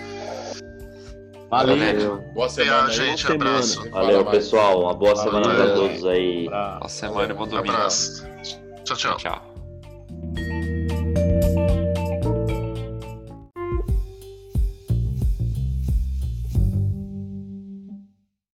Valeu. 1.50 1.76
Valeu. 1.76 2.24
Boa 2.34 2.48
semana, 2.48 2.90
gente. 2.90 3.24
Boa 3.24 3.34
abraço. 3.34 3.82
Semana. 3.82 3.90
Valeu, 3.90 4.24
pessoal. 4.26 4.82
Uma 4.82 4.94
boa 4.94 5.14
Valeu. 5.14 5.32
semana 5.32 5.54
para 5.54 5.74
todos 5.74 6.06
aí. 6.06 6.48
Boa 6.48 6.88
semana 6.88 7.32
e 7.32 7.36
bom 7.36 7.46
domingo. 7.46 7.70
Abraço. 7.70 8.26
Tchau, 8.84 8.96
tchau. 8.96 9.16
Tchau. 9.16 9.51